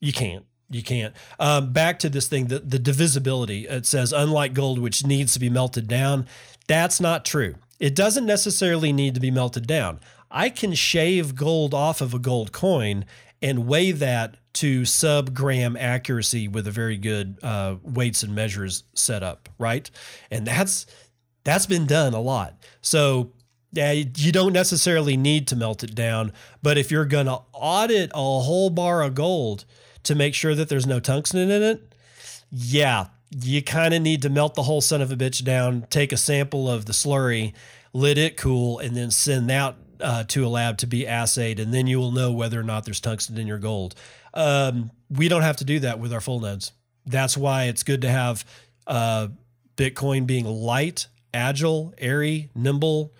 You 0.00 0.12
can't. 0.12 0.46
You 0.70 0.82
can't. 0.82 1.14
Um, 1.38 1.72
back 1.72 1.98
to 2.00 2.08
this 2.08 2.28
thing, 2.28 2.46
the, 2.46 2.58
the 2.58 2.78
divisibility. 2.78 3.66
It 3.66 3.86
says, 3.86 4.12
unlike 4.12 4.54
gold, 4.54 4.78
which 4.78 5.06
needs 5.06 5.32
to 5.34 5.40
be 5.40 5.50
melted 5.50 5.88
down. 5.88 6.26
That's 6.66 7.00
not 7.00 7.24
true. 7.24 7.56
It 7.78 7.94
doesn't 7.94 8.26
necessarily 8.26 8.92
need 8.92 9.14
to 9.14 9.20
be 9.20 9.30
melted 9.30 9.66
down. 9.66 10.00
I 10.30 10.48
can 10.48 10.74
shave 10.74 11.34
gold 11.34 11.74
off 11.74 12.00
of 12.00 12.14
a 12.14 12.18
gold 12.18 12.52
coin 12.52 13.04
and 13.42 13.66
weigh 13.66 13.92
that 13.92 14.36
to 14.54 14.84
sub 14.84 15.34
gram 15.34 15.76
accuracy 15.76 16.48
with 16.48 16.66
a 16.66 16.70
very 16.70 16.96
good 16.96 17.38
uh, 17.42 17.76
weights 17.82 18.22
and 18.22 18.34
measures 18.34 18.84
setup, 18.94 19.48
right? 19.58 19.90
And 20.30 20.46
that's 20.46 20.86
that's 21.42 21.66
been 21.66 21.86
done 21.86 22.14
a 22.14 22.20
lot. 22.20 22.56
So 22.80 23.32
yeah, 23.72 23.92
you 23.92 24.32
don't 24.32 24.52
necessarily 24.52 25.16
need 25.16 25.48
to 25.48 25.56
melt 25.56 25.82
it 25.82 25.94
down, 25.94 26.32
but 26.62 26.78
if 26.78 26.90
you're 26.90 27.04
going 27.04 27.26
to 27.26 27.40
audit 27.52 28.10
a 28.14 28.40
whole 28.40 28.70
bar 28.70 29.02
of 29.02 29.14
gold 29.14 29.64
to 30.04 30.14
make 30.14 30.34
sure 30.34 30.54
that 30.54 30.68
there's 30.68 30.86
no 30.86 31.00
tungsten 31.00 31.50
in 31.50 31.62
it, 31.62 31.94
yeah, 32.50 33.06
you 33.30 33.62
kind 33.62 33.94
of 33.94 34.02
need 34.02 34.22
to 34.22 34.30
melt 34.30 34.54
the 34.54 34.62
whole 34.62 34.80
son 34.80 35.02
of 35.02 35.10
a 35.10 35.16
bitch 35.16 35.42
down, 35.44 35.86
take 35.90 36.12
a 36.12 36.16
sample 36.16 36.70
of 36.70 36.86
the 36.86 36.92
slurry, 36.92 37.52
let 37.92 38.16
it 38.18 38.36
cool, 38.36 38.78
and 38.78 38.96
then 38.96 39.10
send 39.10 39.50
that 39.50 39.76
uh, 40.00 40.24
to 40.24 40.46
a 40.46 40.48
lab 40.48 40.78
to 40.78 40.86
be 40.86 41.04
assayed, 41.04 41.58
and 41.58 41.72
then 41.72 41.86
you 41.86 41.98
will 41.98 42.12
know 42.12 42.32
whether 42.32 42.58
or 42.58 42.64
not 42.64 42.84
there's 42.84 43.00
tungsten 43.00 43.38
in 43.38 43.46
your 43.46 43.58
gold. 43.58 43.94
Um, 44.32 44.90
we 45.10 45.28
don't 45.28 45.42
have 45.42 45.56
to 45.58 45.64
do 45.64 45.80
that 45.80 45.98
with 45.98 46.12
our 46.12 46.20
full 46.20 46.40
nodes. 46.40 46.72
That's 47.06 47.36
why 47.36 47.64
it's 47.64 47.82
good 47.82 48.02
to 48.02 48.10
have 48.10 48.44
uh, 48.86 49.28
Bitcoin 49.76 50.26
being 50.26 50.46
light, 50.46 51.06
agile, 51.32 51.94
airy, 51.98 52.50
nimble 52.54 53.12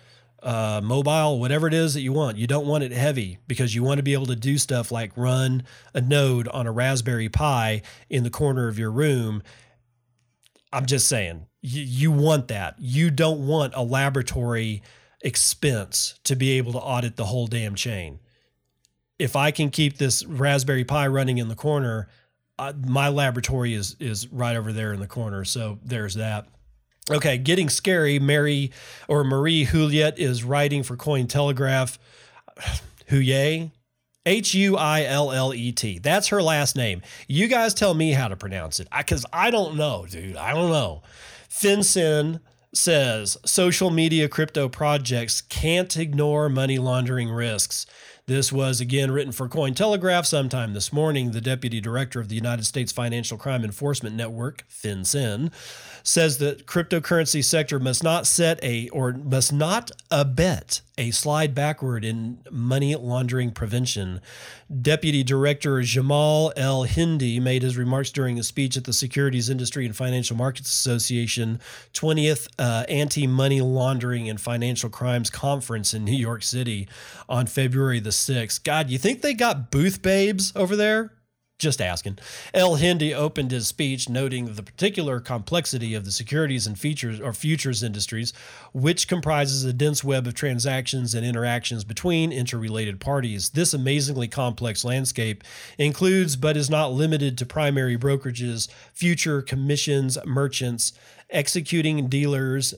uh, 0.45 0.79
mobile, 0.83 1.39
whatever 1.39 1.67
it 1.67 1.73
is 1.73 1.95
that 1.95 2.01
you 2.01 2.13
want. 2.13 2.37
You 2.37 2.45
don't 2.45 2.67
want 2.67 2.83
it 2.83 2.91
heavy 2.91 3.39
because 3.47 3.73
you 3.73 3.81
want 3.83 3.97
to 3.97 4.03
be 4.03 4.13
able 4.13 4.27
to 4.27 4.35
do 4.35 4.59
stuff 4.59 4.91
like 4.91 5.11
run 5.17 5.63
a 5.93 6.01
node 6.01 6.47
on 6.49 6.67
a 6.67 6.71
Raspberry 6.71 7.29
Pi 7.29 7.81
in 8.09 8.23
the 8.23 8.29
corner 8.29 8.67
of 8.67 8.77
your 8.77 8.91
room. 8.91 9.41
I'm 10.71 10.85
just 10.85 11.07
saying, 11.07 11.47
you, 11.61 11.81
you 11.81 12.11
want 12.11 12.47
that. 12.49 12.75
You 12.77 13.09
don't 13.09 13.47
want 13.47 13.73
a 13.75 13.81
laboratory 13.81 14.83
expense 15.21 16.19
to 16.25 16.35
be 16.35 16.51
able 16.51 16.73
to 16.73 16.79
audit 16.79 17.15
the 17.15 17.25
whole 17.25 17.47
damn 17.47 17.73
chain. 17.73 18.19
If 19.17 19.35
I 19.35 19.49
can 19.49 19.71
keep 19.71 19.97
this 19.97 20.23
Raspberry 20.25 20.83
Pi 20.83 21.07
running 21.07 21.39
in 21.39 21.47
the 21.47 21.55
corner, 21.55 22.07
uh, 22.59 22.73
my 22.87 23.09
laboratory 23.09 23.73
is 23.73 23.95
is 23.99 24.27
right 24.27 24.55
over 24.55 24.71
there 24.71 24.93
in 24.93 24.99
the 24.99 25.07
corner. 25.07 25.43
So 25.43 25.79
there's 25.83 26.13
that. 26.15 26.47
Okay, 27.11 27.37
getting 27.37 27.69
scary. 27.69 28.17
Mary 28.17 28.71
or 29.07 29.23
Marie 29.23 29.65
Huillet 29.65 30.17
is 30.17 30.43
writing 30.43 30.81
for 30.81 30.97
Cointelegraph. 30.97 31.97
Huye, 33.09 33.71
H 34.25 34.55
U 34.55 34.75
I 34.75 35.03
L 35.03 35.31
L 35.31 35.53
E 35.53 35.71
T. 35.71 35.99
That's 35.99 36.29
her 36.29 36.41
last 36.41 36.75
name. 36.75 37.03
You 37.27 37.47
guys 37.47 37.75
tell 37.75 37.93
me 37.93 38.11
how 38.13 38.27
to 38.27 38.35
pronounce 38.35 38.79
it 38.79 38.87
because 38.95 39.23
I, 39.31 39.47
I, 39.47 39.51
don't 39.51 39.75
know, 39.75 40.07
dude. 40.09 40.35
I 40.35 40.53
don't 40.53 40.71
know. 40.71 41.03
FinCEN 41.47 42.39
says 42.73 43.37
social 43.45 43.91
media 43.91 44.27
crypto 44.27 44.67
projects 44.67 45.41
can't 45.41 45.95
ignore 45.95 46.49
money 46.49 46.79
laundering 46.79 47.29
risks. 47.29 47.85
This 48.27 48.51
was 48.51 48.81
again 48.81 49.11
written 49.11 49.31
for 49.31 49.47
Cointelegraph 49.47 50.25
sometime 50.25 50.73
this 50.73 50.91
morning. 50.91 51.29
The 51.29 51.41
deputy 51.41 51.79
director 51.79 52.19
of 52.19 52.27
the 52.27 52.35
United 52.35 52.65
States 52.65 52.91
Financial 52.91 53.37
Crime 53.37 53.63
Enforcement 53.63 54.15
Network, 54.15 54.65
FinCEN, 54.67 55.51
says 56.05 56.37
that 56.37 56.67
cryptocurrency 56.67 57.43
sector 57.43 57.79
must 57.79 58.03
not 58.03 58.27
set 58.27 58.63
a 58.63 58.87
or 58.89 59.11
must 59.13 59.51
not 59.51 59.89
abet 60.11 60.81
a 60.99 61.09
slide 61.09 61.55
backward 61.55 62.05
in 62.05 62.37
money 62.51 62.95
laundering 62.95 63.51
prevention. 63.51 64.21
Deputy 64.81 65.23
Director 65.23 65.81
Jamal 65.81 66.53
El 66.55 66.83
Hindi 66.83 67.39
made 67.39 67.63
his 67.63 67.75
remarks 67.75 68.11
during 68.11 68.37
a 68.37 68.43
speech 68.43 68.77
at 68.77 68.83
the 68.83 68.93
Securities 68.93 69.49
Industry 69.49 69.85
and 69.85 69.95
Financial 69.95 70.37
Markets 70.37 70.71
Association 70.71 71.59
20th 71.93 72.47
uh, 72.59 72.85
Anti 72.87 73.25
Money 73.25 73.61
Laundering 73.61 74.29
and 74.29 74.39
Financial 74.39 74.89
Crimes 74.89 75.31
Conference 75.31 75.93
in 75.93 76.05
New 76.05 76.15
York 76.15 76.43
City 76.43 76.87
on 77.27 77.47
February 77.47 77.99
the 77.99 78.11
6th. 78.11 78.63
God, 78.63 78.91
you 78.91 78.99
think 78.99 79.21
they 79.21 79.33
got 79.33 79.71
booth 79.71 80.03
babes 80.03 80.53
over 80.55 80.75
there? 80.75 81.14
Just 81.57 81.79
asking. 81.79 82.19
El 82.53 82.75
Hindi 82.75 83.13
opened 83.13 83.51
his 83.51 83.65
speech 83.65 84.09
noting 84.09 84.55
the 84.55 84.63
particular 84.63 85.21
complexity 85.21 85.93
of 85.93 86.03
the 86.03 86.11
securities 86.11 86.67
and 86.67 86.77
features 86.77 87.21
or 87.21 87.31
futures 87.31 87.81
industries, 87.81 88.33
which 88.73 89.07
comprises 89.07 89.63
a 89.63 89.71
dense 89.71 90.03
web 90.03 90.27
of 90.27 90.33
transactions 90.33 91.15
and 91.15 91.25
interactions 91.25 91.85
between 91.85 92.33
interrelated 92.33 92.99
parties. 92.99 93.51
This 93.51 93.73
amazingly 93.73 94.27
complex 94.27 94.83
landscape 94.83 95.45
includes, 95.77 96.35
but 96.35 96.57
is 96.57 96.69
not 96.69 96.91
limited 96.91 97.37
to, 97.37 97.45
primary 97.45 97.97
brokerages, 97.97 98.67
future 98.91 99.41
commissions, 99.41 100.17
merchants, 100.25 100.91
executing 101.29 102.07
dealers, 102.09 102.73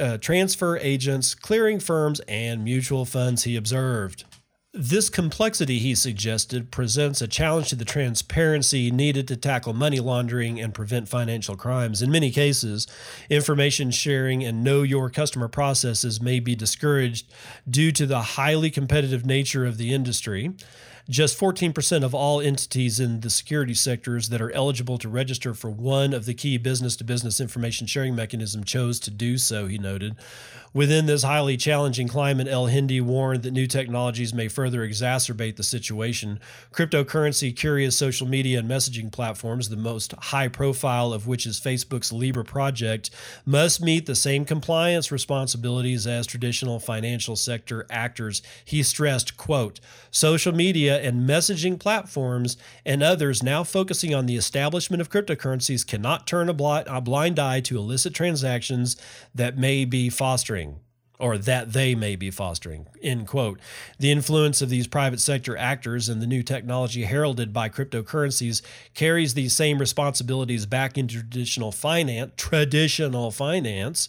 uh, 0.00 0.16
transfer 0.16 0.78
agents, 0.78 1.34
clearing 1.34 1.78
firms, 1.78 2.20
and 2.20 2.64
mutual 2.64 3.04
funds, 3.04 3.44
he 3.44 3.56
observed. 3.56 4.24
This 4.74 5.10
complexity, 5.10 5.78
he 5.80 5.94
suggested, 5.94 6.70
presents 6.70 7.20
a 7.20 7.28
challenge 7.28 7.68
to 7.68 7.76
the 7.76 7.84
transparency 7.84 8.90
needed 8.90 9.28
to 9.28 9.36
tackle 9.36 9.74
money 9.74 10.00
laundering 10.00 10.58
and 10.58 10.72
prevent 10.72 11.10
financial 11.10 11.56
crimes. 11.56 12.00
In 12.00 12.10
many 12.10 12.30
cases, 12.30 12.86
information 13.28 13.90
sharing 13.90 14.42
and 14.42 14.64
know 14.64 14.80
your 14.82 15.10
customer 15.10 15.48
processes 15.48 16.22
may 16.22 16.40
be 16.40 16.54
discouraged 16.54 17.30
due 17.68 17.92
to 17.92 18.06
the 18.06 18.22
highly 18.22 18.70
competitive 18.70 19.26
nature 19.26 19.66
of 19.66 19.76
the 19.76 19.92
industry. 19.92 20.52
Just 21.10 21.38
14% 21.38 22.02
of 22.02 22.14
all 22.14 22.40
entities 22.40 22.98
in 22.98 23.20
the 23.20 23.28
security 23.28 23.74
sectors 23.74 24.30
that 24.30 24.40
are 24.40 24.52
eligible 24.52 24.96
to 24.98 25.08
register 25.08 25.52
for 25.52 25.68
one 25.68 26.14
of 26.14 26.24
the 26.24 26.32
key 26.32 26.56
business 26.56 26.96
to 26.96 27.04
business 27.04 27.40
information 27.40 27.86
sharing 27.86 28.14
mechanisms 28.14 28.64
chose 28.64 29.00
to 29.00 29.10
do 29.10 29.36
so, 29.36 29.66
he 29.66 29.76
noted. 29.76 30.16
Within 30.74 31.04
this 31.04 31.22
highly 31.22 31.58
challenging 31.58 32.08
climate, 32.08 32.48
El 32.48 32.64
Hindi 32.64 32.98
warned 32.98 33.42
that 33.42 33.50
new 33.50 33.66
technologies 33.66 34.32
may 34.32 34.48
further 34.48 34.80
exacerbate 34.80 35.56
the 35.56 35.62
situation. 35.62 36.40
Cryptocurrency, 36.72 37.54
curious 37.54 37.94
social 37.94 38.26
media 38.26 38.60
and 38.60 38.70
messaging 38.70 39.12
platforms, 39.12 39.68
the 39.68 39.76
most 39.76 40.12
high 40.12 40.48
profile 40.48 41.12
of 41.12 41.26
which 41.26 41.44
is 41.44 41.60
Facebook's 41.60 42.10
Libra 42.10 42.42
project, 42.42 43.10
must 43.44 43.82
meet 43.82 44.06
the 44.06 44.14
same 44.14 44.46
compliance 44.46 45.12
responsibilities 45.12 46.06
as 46.06 46.26
traditional 46.26 46.80
financial 46.80 47.36
sector 47.36 47.84
actors. 47.90 48.40
He 48.64 48.82
stressed, 48.82 49.36
quote, 49.36 49.78
social 50.10 50.54
media 50.54 51.02
and 51.02 51.28
messaging 51.28 51.78
platforms 51.78 52.56
and 52.86 53.02
others 53.02 53.42
now 53.42 53.62
focusing 53.62 54.14
on 54.14 54.24
the 54.24 54.36
establishment 54.36 55.02
of 55.02 55.10
cryptocurrencies 55.10 55.86
cannot 55.86 56.26
turn 56.26 56.48
a 56.48 56.54
blind 56.54 57.38
eye 57.38 57.60
to 57.60 57.76
illicit 57.76 58.14
transactions 58.14 58.96
that 59.34 59.58
may 59.58 59.84
be 59.84 60.08
fostering 60.08 60.61
or 61.18 61.38
that 61.38 61.72
they 61.72 61.94
may 61.94 62.16
be 62.16 62.30
fostering. 62.30 62.86
End 63.02 63.26
quote. 63.28 63.60
The 63.98 64.10
influence 64.10 64.60
of 64.60 64.70
these 64.70 64.86
private 64.86 65.20
sector 65.20 65.56
actors 65.56 66.08
and 66.08 66.20
the 66.20 66.26
new 66.26 66.42
technology 66.42 67.04
heralded 67.04 67.52
by 67.52 67.68
cryptocurrencies 67.68 68.60
carries 68.94 69.34
these 69.34 69.54
same 69.54 69.78
responsibilities 69.78 70.66
back 70.66 70.98
into 70.98 71.20
traditional 71.20 71.70
finance. 71.70 72.32
Traditional 72.36 73.30
finance. 73.30 74.08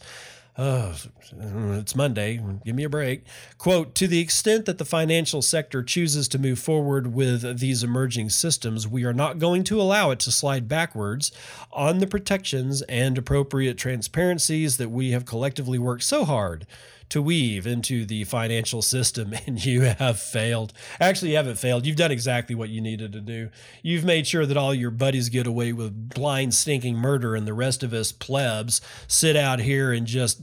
Oh, 0.55 0.95
it's 1.31 1.95
Monday. 1.95 2.39
Give 2.63 2.75
me 2.75 2.83
a 2.83 2.89
break. 2.89 3.23
Quote 3.57 3.95
To 3.95 4.07
the 4.07 4.19
extent 4.19 4.65
that 4.65 4.77
the 4.77 4.85
financial 4.85 5.41
sector 5.41 5.81
chooses 5.81 6.27
to 6.27 6.37
move 6.37 6.59
forward 6.59 7.13
with 7.13 7.59
these 7.59 7.83
emerging 7.83 8.29
systems, 8.29 8.87
we 8.87 9.03
are 9.03 9.13
not 9.13 9.39
going 9.39 9.63
to 9.65 9.81
allow 9.81 10.11
it 10.11 10.19
to 10.19 10.31
slide 10.31 10.67
backwards 10.67 11.31
on 11.71 11.97
the 11.97 12.07
protections 12.07 12.83
and 12.83 13.17
appropriate 13.17 13.79
transparencies 13.79 14.77
that 14.77 14.91
we 14.91 15.09
have 15.09 15.25
collectively 15.25 15.79
worked 15.79 16.03
so 16.03 16.23
hard 16.23 16.67
to 17.13 17.21
weave 17.21 17.67
into 17.67 18.05
the 18.05 18.23
financial 18.23 18.81
system, 18.81 19.35
and 19.45 19.63
you 19.63 19.81
have 19.81 20.19
failed. 20.19 20.73
Actually, 20.99 21.29
you 21.29 21.37
haven't 21.37 21.59
failed. 21.59 21.85
You've 21.85 21.95
done 21.95 22.11
exactly 22.11 22.55
what 22.55 22.69
you 22.69 22.81
needed 22.81 23.13
to 23.13 23.21
do. 23.21 23.51
You've 23.83 24.03
made 24.03 24.25
sure 24.25 24.47
that 24.47 24.57
all 24.57 24.73
your 24.73 24.89
buddies 24.89 25.29
get 25.29 25.45
away 25.45 25.73
with 25.73 26.09
blind, 26.09 26.55
stinking 26.55 26.95
murder, 26.95 27.35
and 27.35 27.45
the 27.45 27.53
rest 27.53 27.83
of 27.83 27.93
us 27.93 28.11
plebs 28.11 28.81
sit 29.07 29.35
out 29.35 29.59
here 29.59 29.93
and 29.93 30.07
just 30.07 30.41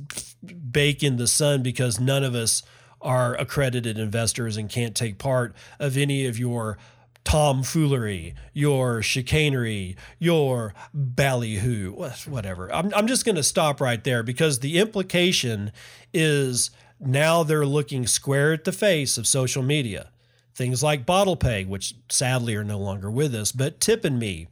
bake 0.70 1.02
in 1.02 1.16
the 1.16 1.26
sun 1.26 1.64
because 1.64 1.98
none 1.98 2.22
of 2.22 2.36
us 2.36 2.62
are 3.00 3.34
accredited 3.34 3.98
investors 3.98 4.56
and 4.56 4.70
can't 4.70 4.94
take 4.94 5.18
part 5.18 5.56
of 5.80 5.96
any 5.96 6.24
of 6.24 6.38
your 6.38 6.78
tomfoolery, 7.24 8.34
your 8.52 9.02
chicanery, 9.02 9.96
your 10.18 10.74
ballyhoo, 10.94 11.92
whatever. 12.26 12.72
I'm, 12.72 12.92
I'm 12.94 13.06
just 13.06 13.24
going 13.24 13.36
to 13.36 13.42
stop 13.42 13.80
right 13.80 14.02
there 14.02 14.22
because 14.22 14.60
the 14.60 14.78
implication 14.78 15.72
is 16.12 16.70
now 16.98 17.42
they're 17.42 17.66
looking 17.66 18.06
square 18.06 18.52
at 18.52 18.64
the 18.64 18.72
face 18.72 19.18
of 19.18 19.26
social 19.26 19.62
media. 19.62 20.10
Things 20.54 20.82
like 20.82 21.06
BottlePay, 21.06 21.66
which 21.66 21.94
sadly 22.08 22.54
are 22.56 22.64
no 22.64 22.78
longer 22.78 23.10
with 23.10 23.34
us, 23.34 23.52
but 23.52 23.80
Tippin.me, 23.80 24.48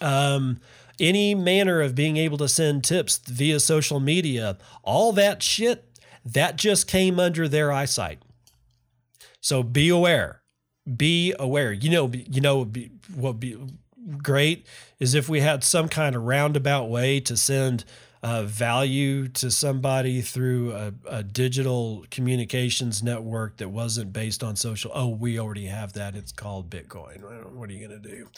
um, 0.00 0.58
any 0.98 1.34
manner 1.34 1.80
of 1.80 1.94
being 1.94 2.16
able 2.16 2.38
to 2.38 2.48
send 2.48 2.84
tips 2.84 3.18
via 3.18 3.60
social 3.60 4.00
media, 4.00 4.58
all 4.82 5.12
that 5.12 5.42
shit, 5.42 5.88
that 6.24 6.56
just 6.56 6.86
came 6.86 7.18
under 7.18 7.48
their 7.48 7.72
eyesight. 7.72 8.20
So 9.40 9.62
be 9.62 9.88
aware. 9.88 10.41
Be 10.96 11.34
aware. 11.38 11.72
You 11.72 11.90
know, 11.90 12.10
you 12.12 12.40
know 12.40 12.68
what 13.14 13.40
be 13.40 13.56
great 14.18 14.66
is 14.98 15.14
if 15.14 15.28
we 15.28 15.40
had 15.40 15.62
some 15.62 15.88
kind 15.88 16.16
of 16.16 16.22
roundabout 16.22 16.88
way 16.88 17.20
to 17.20 17.36
send 17.36 17.84
uh, 18.22 18.44
value 18.44 19.26
to 19.26 19.50
somebody 19.50 20.20
through 20.20 20.72
a, 20.72 20.92
a, 21.08 21.22
digital 21.24 22.04
communications 22.10 23.02
network 23.02 23.56
that 23.56 23.68
wasn't 23.68 24.12
based 24.12 24.44
on 24.44 24.54
social. 24.54 24.92
Oh, 24.94 25.08
we 25.08 25.40
already 25.40 25.66
have 25.66 25.94
that. 25.94 26.14
It's 26.14 26.30
called 26.30 26.70
Bitcoin. 26.70 27.52
What 27.52 27.68
are 27.68 27.72
you 27.72 27.88
going 27.88 28.00
to 28.00 28.08
do? 28.08 28.28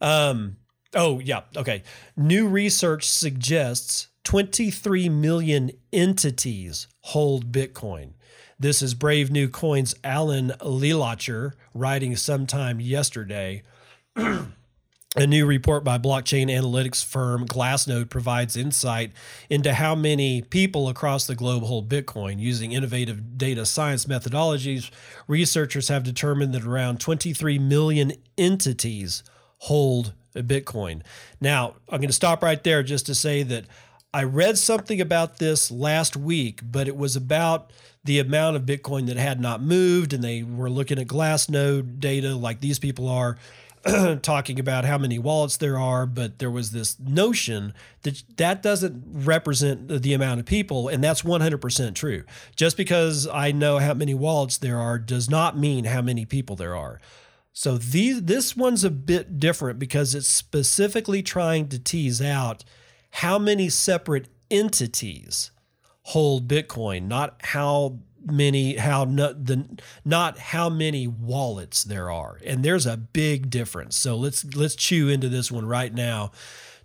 Um, 0.00 0.56
oh, 0.94 1.18
yeah. 1.18 1.42
Okay. 1.56 1.82
New 2.16 2.46
research 2.46 3.08
suggests 3.08 4.06
23 4.22 5.08
million 5.08 5.72
entities 5.92 6.86
hold 7.00 7.50
Bitcoin. 7.50 8.12
This 8.58 8.82
is 8.82 8.94
Brave 8.94 9.32
New 9.32 9.48
Coin's 9.48 9.96
Alan 10.04 10.50
Leelacher 10.60 11.54
writing 11.74 12.14
sometime 12.14 12.80
yesterday. 12.80 13.64
A 14.16 15.26
new 15.26 15.44
report 15.44 15.82
by 15.82 15.98
blockchain 15.98 16.46
analytics 16.46 17.04
firm 17.04 17.46
Glassnode 17.46 18.10
provides 18.10 18.56
insight 18.56 19.12
into 19.50 19.74
how 19.74 19.96
many 19.96 20.42
people 20.42 20.88
across 20.88 21.26
the 21.26 21.34
globe 21.34 21.64
hold 21.64 21.88
Bitcoin. 21.88 22.38
Using 22.38 22.72
innovative 22.72 23.36
data 23.36 23.66
science 23.66 24.06
methodologies, 24.06 24.90
researchers 25.26 25.88
have 25.88 26.04
determined 26.04 26.54
that 26.54 26.64
around 26.64 27.00
23 27.00 27.58
million 27.58 28.12
entities 28.38 29.24
hold 29.58 30.14
Bitcoin. 30.34 31.02
Now, 31.40 31.74
I'm 31.88 31.98
going 31.98 32.08
to 32.08 32.12
stop 32.12 32.42
right 32.42 32.62
there 32.62 32.84
just 32.84 33.06
to 33.06 33.14
say 33.16 33.42
that 33.42 33.64
I 34.12 34.22
read 34.22 34.58
something 34.58 35.00
about 35.00 35.38
this 35.38 35.72
last 35.72 36.16
week, 36.16 36.60
but 36.62 36.86
it 36.86 36.96
was 36.96 37.16
about 37.16 37.72
the 38.04 38.18
amount 38.18 38.56
of 38.56 38.62
Bitcoin 38.62 39.06
that 39.06 39.16
had 39.16 39.40
not 39.40 39.62
moved, 39.62 40.12
and 40.12 40.22
they 40.22 40.42
were 40.42 40.70
looking 40.70 40.98
at 40.98 41.06
Glassnode 41.06 41.98
data 41.98 42.36
like 42.36 42.60
these 42.60 42.78
people 42.78 43.08
are 43.08 43.36
talking 44.22 44.58
about 44.58 44.84
how 44.84 44.96
many 44.96 45.18
wallets 45.18 45.56
there 45.58 45.78
are, 45.78 46.06
but 46.06 46.38
there 46.38 46.50
was 46.50 46.70
this 46.70 46.98
notion 46.98 47.74
that 48.02 48.22
that 48.36 48.62
doesn't 48.62 49.02
represent 49.06 49.88
the 49.88 50.14
amount 50.14 50.40
of 50.40 50.46
people, 50.46 50.88
and 50.88 51.04
that's 51.04 51.22
100% 51.22 51.94
true. 51.94 52.24
Just 52.56 52.76
because 52.76 53.26
I 53.26 53.52
know 53.52 53.78
how 53.78 53.94
many 53.94 54.14
wallets 54.14 54.58
there 54.58 54.78
are 54.78 54.98
does 54.98 55.28
not 55.28 55.58
mean 55.58 55.84
how 55.84 56.00
many 56.00 56.24
people 56.24 56.56
there 56.56 56.74
are. 56.74 57.00
So 57.52 57.78
these 57.78 58.22
this 58.22 58.56
one's 58.56 58.84
a 58.84 58.90
bit 58.90 59.38
different 59.38 59.78
because 59.78 60.14
it's 60.14 60.28
specifically 60.28 61.22
trying 61.22 61.68
to 61.68 61.78
tease 61.78 62.20
out 62.20 62.64
how 63.10 63.38
many 63.38 63.68
separate 63.68 64.28
entities 64.50 65.50
hold 66.04 66.48
Bitcoin, 66.48 67.08
not 67.08 67.36
how 67.42 67.98
many 68.26 68.76
how 68.76 69.04
not 69.04 69.44
the 69.44 69.78
not 70.04 70.38
how 70.38 70.68
many 70.68 71.06
wallets 71.06 71.84
there 71.84 72.10
are. 72.10 72.38
And 72.44 72.64
there's 72.64 72.86
a 72.86 72.96
big 72.96 73.50
difference. 73.50 73.96
So 73.96 74.16
let's 74.16 74.44
let's 74.54 74.74
chew 74.74 75.08
into 75.08 75.28
this 75.28 75.50
one 75.50 75.66
right 75.66 75.92
now. 75.92 76.30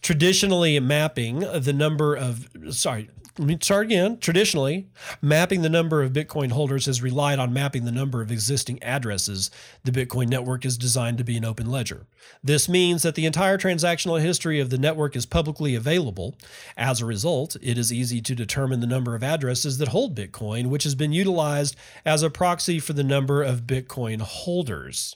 Traditionally 0.01 0.79
mapping 0.79 1.39
the 1.39 1.73
number 1.73 2.15
of 2.15 2.49
sorry 2.71 3.09
let 3.39 3.47
me 3.47 3.57
start 3.61 3.85
again. 3.85 4.17
Traditionally, 4.19 4.89
mapping 5.21 5.61
the 5.61 5.69
number 5.69 6.03
of 6.03 6.11
Bitcoin 6.11 6.51
holders 6.51 6.87
has 6.87 7.01
relied 7.01 7.39
on 7.39 7.53
mapping 7.53 7.85
the 7.85 7.91
number 7.91 8.21
of 8.21 8.33
existing 8.33 8.83
addresses. 8.83 9.49
The 9.85 9.93
Bitcoin 9.93 10.27
network 10.27 10.65
is 10.65 10.77
designed 10.77 11.17
to 11.19 11.23
be 11.23 11.37
an 11.37 11.45
open 11.45 11.71
ledger. 11.71 12.05
This 12.43 12.67
means 12.67 13.01
that 13.03 13.15
the 13.15 13.25
entire 13.25 13.57
transactional 13.57 14.19
history 14.19 14.59
of 14.59 14.69
the 14.69 14.77
network 14.77 15.15
is 15.15 15.25
publicly 15.25 15.73
available. 15.73 16.35
As 16.75 16.99
a 16.99 17.05
result, 17.05 17.55
it 17.61 17.77
is 17.77 17.93
easy 17.93 18.21
to 18.21 18.35
determine 18.35 18.81
the 18.81 18.87
number 18.87 19.15
of 19.15 19.23
addresses 19.23 19.77
that 19.77 19.87
hold 19.87 20.17
Bitcoin, 20.17 20.67
which 20.67 20.83
has 20.83 20.95
been 20.95 21.13
utilized 21.13 21.77
as 22.05 22.21
a 22.21 22.29
proxy 22.29 22.77
for 22.77 22.91
the 22.91 23.05
number 23.05 23.41
of 23.41 23.61
Bitcoin 23.61 24.19
holders. 24.19 25.15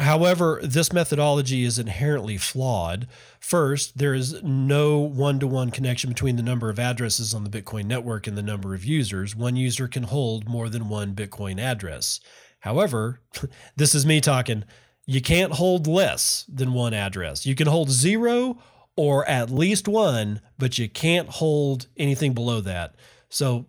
However, 0.00 0.60
this 0.62 0.92
methodology 0.92 1.64
is 1.64 1.78
inherently 1.78 2.36
flawed. 2.36 3.08
First, 3.40 3.98
there 3.98 4.14
is 4.14 4.40
no 4.44 4.98
one 4.98 5.40
to 5.40 5.46
one 5.48 5.72
connection 5.72 6.10
between 6.10 6.36
the 6.36 6.42
number 6.42 6.70
of 6.70 6.78
addresses 6.78 7.34
on 7.34 7.42
the 7.42 7.50
Bitcoin 7.50 7.86
network 7.86 8.28
and 8.28 8.38
the 8.38 8.42
number 8.42 8.74
of 8.74 8.84
users. 8.84 9.34
One 9.34 9.56
user 9.56 9.88
can 9.88 10.04
hold 10.04 10.48
more 10.48 10.68
than 10.68 10.88
one 10.88 11.16
Bitcoin 11.16 11.58
address. 11.58 12.20
However, 12.60 13.20
this 13.76 13.92
is 13.94 14.06
me 14.06 14.20
talking. 14.20 14.62
You 15.04 15.20
can't 15.20 15.54
hold 15.54 15.88
less 15.88 16.44
than 16.48 16.74
one 16.74 16.94
address. 16.94 17.44
You 17.44 17.56
can 17.56 17.66
hold 17.66 17.90
zero 17.90 18.58
or 18.94 19.28
at 19.28 19.50
least 19.50 19.88
one, 19.88 20.40
but 20.58 20.78
you 20.78 20.88
can't 20.88 21.28
hold 21.28 21.88
anything 21.96 22.34
below 22.34 22.60
that. 22.60 22.94
So 23.28 23.66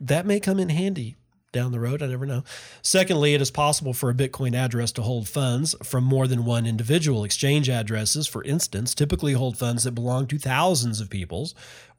that 0.00 0.26
may 0.26 0.40
come 0.40 0.58
in 0.58 0.70
handy 0.70 1.16
down 1.52 1.72
the 1.72 1.80
road. 1.80 2.02
I 2.02 2.06
never 2.06 2.26
know. 2.26 2.44
Secondly, 2.82 3.34
it 3.34 3.40
is 3.40 3.50
possible 3.50 3.92
for 3.92 4.10
a 4.10 4.14
Bitcoin 4.14 4.54
address 4.54 4.92
to 4.92 5.02
hold 5.02 5.28
funds 5.28 5.74
from 5.82 6.04
more 6.04 6.26
than 6.26 6.44
one 6.44 6.66
individual. 6.66 7.24
Exchange 7.24 7.68
addresses, 7.68 8.26
for 8.26 8.44
instance, 8.44 8.94
typically 8.94 9.32
hold 9.32 9.56
funds 9.56 9.84
that 9.84 9.92
belong 9.92 10.26
to 10.26 10.38
thousands 10.38 11.00
of 11.00 11.10
people's 11.10 11.54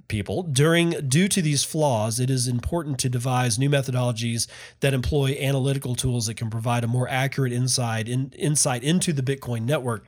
people. 0.07 0.43
During 0.43 0.91
due 1.07 1.27
to 1.29 1.41
these 1.41 1.63
flaws, 1.63 2.19
it 2.19 2.29
is 2.29 2.47
important 2.47 2.99
to 2.99 3.09
devise 3.09 3.57
new 3.57 3.69
methodologies 3.69 4.47
that 4.81 4.93
employ 4.93 5.37
analytical 5.39 5.95
tools 5.95 6.27
that 6.27 6.35
can 6.35 6.49
provide 6.49 6.83
a 6.83 6.87
more 6.87 7.07
accurate 7.09 7.53
insight 7.53 8.09
in, 8.09 8.31
insight 8.37 8.83
into 8.83 9.13
the 9.13 9.23
Bitcoin 9.23 9.63
network. 9.63 10.05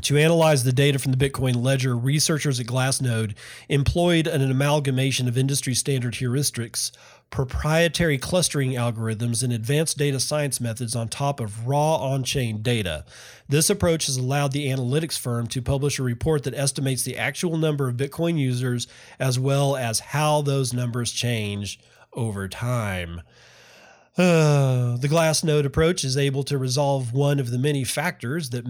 To 0.03 0.18
analyze 0.18 0.64
the 0.64 0.72
data 0.72 0.99
from 0.99 1.12
the 1.12 1.30
Bitcoin 1.30 1.64
ledger, 1.64 1.96
researchers 1.96 2.61
at 2.61 2.66
Glassnode 2.66 3.34
employed 3.70 4.26
an 4.26 4.49
amalgamation 4.49 5.26
of 5.26 5.38
industry 5.38 5.74
standard 5.74 6.14
heuristics 6.14 6.92
proprietary 7.31 8.18
clustering 8.18 8.72
algorithms, 8.72 9.43
and 9.43 9.53
advanced 9.53 9.99
data 9.99 10.18
science 10.18 10.61
methods 10.61 10.97
on 10.97 11.09
top 11.09 11.41
of 11.41 11.66
raw 11.66 11.97
on 11.97 12.24
chain 12.24 12.62
data. 12.62 13.05
This 13.49 13.70
approach 13.70 14.07
has 14.07 14.16
allowed 14.16 14.53
the 14.53 14.68
analytics 14.68 15.18
firm 15.18 15.47
to 15.49 15.62
publish 15.62 15.99
a 15.99 16.03
report 16.03 16.45
that 16.45 16.55
estimates 16.55 17.03
the 17.03 17.18
actual 17.18 17.57
number 17.57 17.89
of 17.89 17.97
Bitcoin 17.97 18.39
users 18.39 18.87
as 19.18 19.39
well 19.39 19.76
as 19.76 20.01
how 20.01 20.43
those 20.43 20.72
numbers 20.72 21.12
change 21.12 21.79
over 22.12 22.49
time. 22.49 23.22
Uh, 24.16 24.97
the 24.97 25.07
Glassnode 25.09 25.64
approach 25.64 26.03
is 26.03 26.16
able 26.16 26.43
to 26.43 26.59
resolve 26.59 27.12
one 27.12 27.39
of 27.39 27.53
the 27.53 27.59
many 27.59 27.85
factors 27.85 28.51
that 28.51 28.64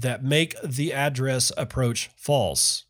that 0.00 0.22
make 0.22 0.54
the 0.62 0.92
address 0.92 1.50
approach 1.56 2.10
false. 2.16 2.84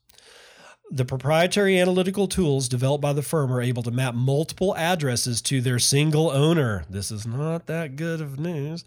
The 0.93 1.05
proprietary 1.05 1.78
analytical 1.78 2.26
tools 2.26 2.68
developed 2.68 3.01
by 3.01 3.12
the 3.12 3.22
firm 3.22 3.53
are 3.53 3.62
able 3.62 3.84
to 3.84 3.93
map 3.93 4.12
multiple 4.12 4.74
addresses 4.76 5.41
to 5.43 5.61
their 5.61 5.78
single 5.78 6.30
owner. 6.30 6.84
This 6.91 7.12
is 7.12 7.24
not 7.24 7.66
that 7.66 7.95
good 7.95 8.20
of 8.20 8.41
news. 8.41 8.84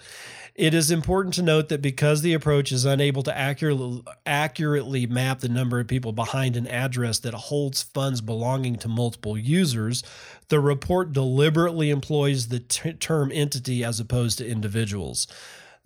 It 0.54 0.74
is 0.74 0.92
important 0.92 1.34
to 1.36 1.42
note 1.42 1.70
that 1.70 1.82
because 1.82 2.22
the 2.22 2.34
approach 2.34 2.74
is 2.74 2.84
unable 2.84 3.24
to 3.24 3.36
accurately, 3.36 4.04
accurately 4.26 5.08
map 5.08 5.40
the 5.40 5.48
number 5.48 5.80
of 5.80 5.88
people 5.88 6.12
behind 6.12 6.58
an 6.58 6.68
address 6.68 7.20
that 7.20 7.34
holds 7.34 7.84
funds 7.84 8.20
belonging 8.20 8.76
to 8.80 8.90
multiple 8.90 9.38
users, 9.38 10.04
the 10.50 10.60
report 10.60 11.14
deliberately 11.14 11.90
employs 11.90 12.50
the 12.50 12.60
t- 12.60 12.92
term 12.94 13.32
entity 13.34 13.82
as 13.82 14.02
opposed 14.02 14.40
to 14.40 14.48
individuals. 14.48 15.26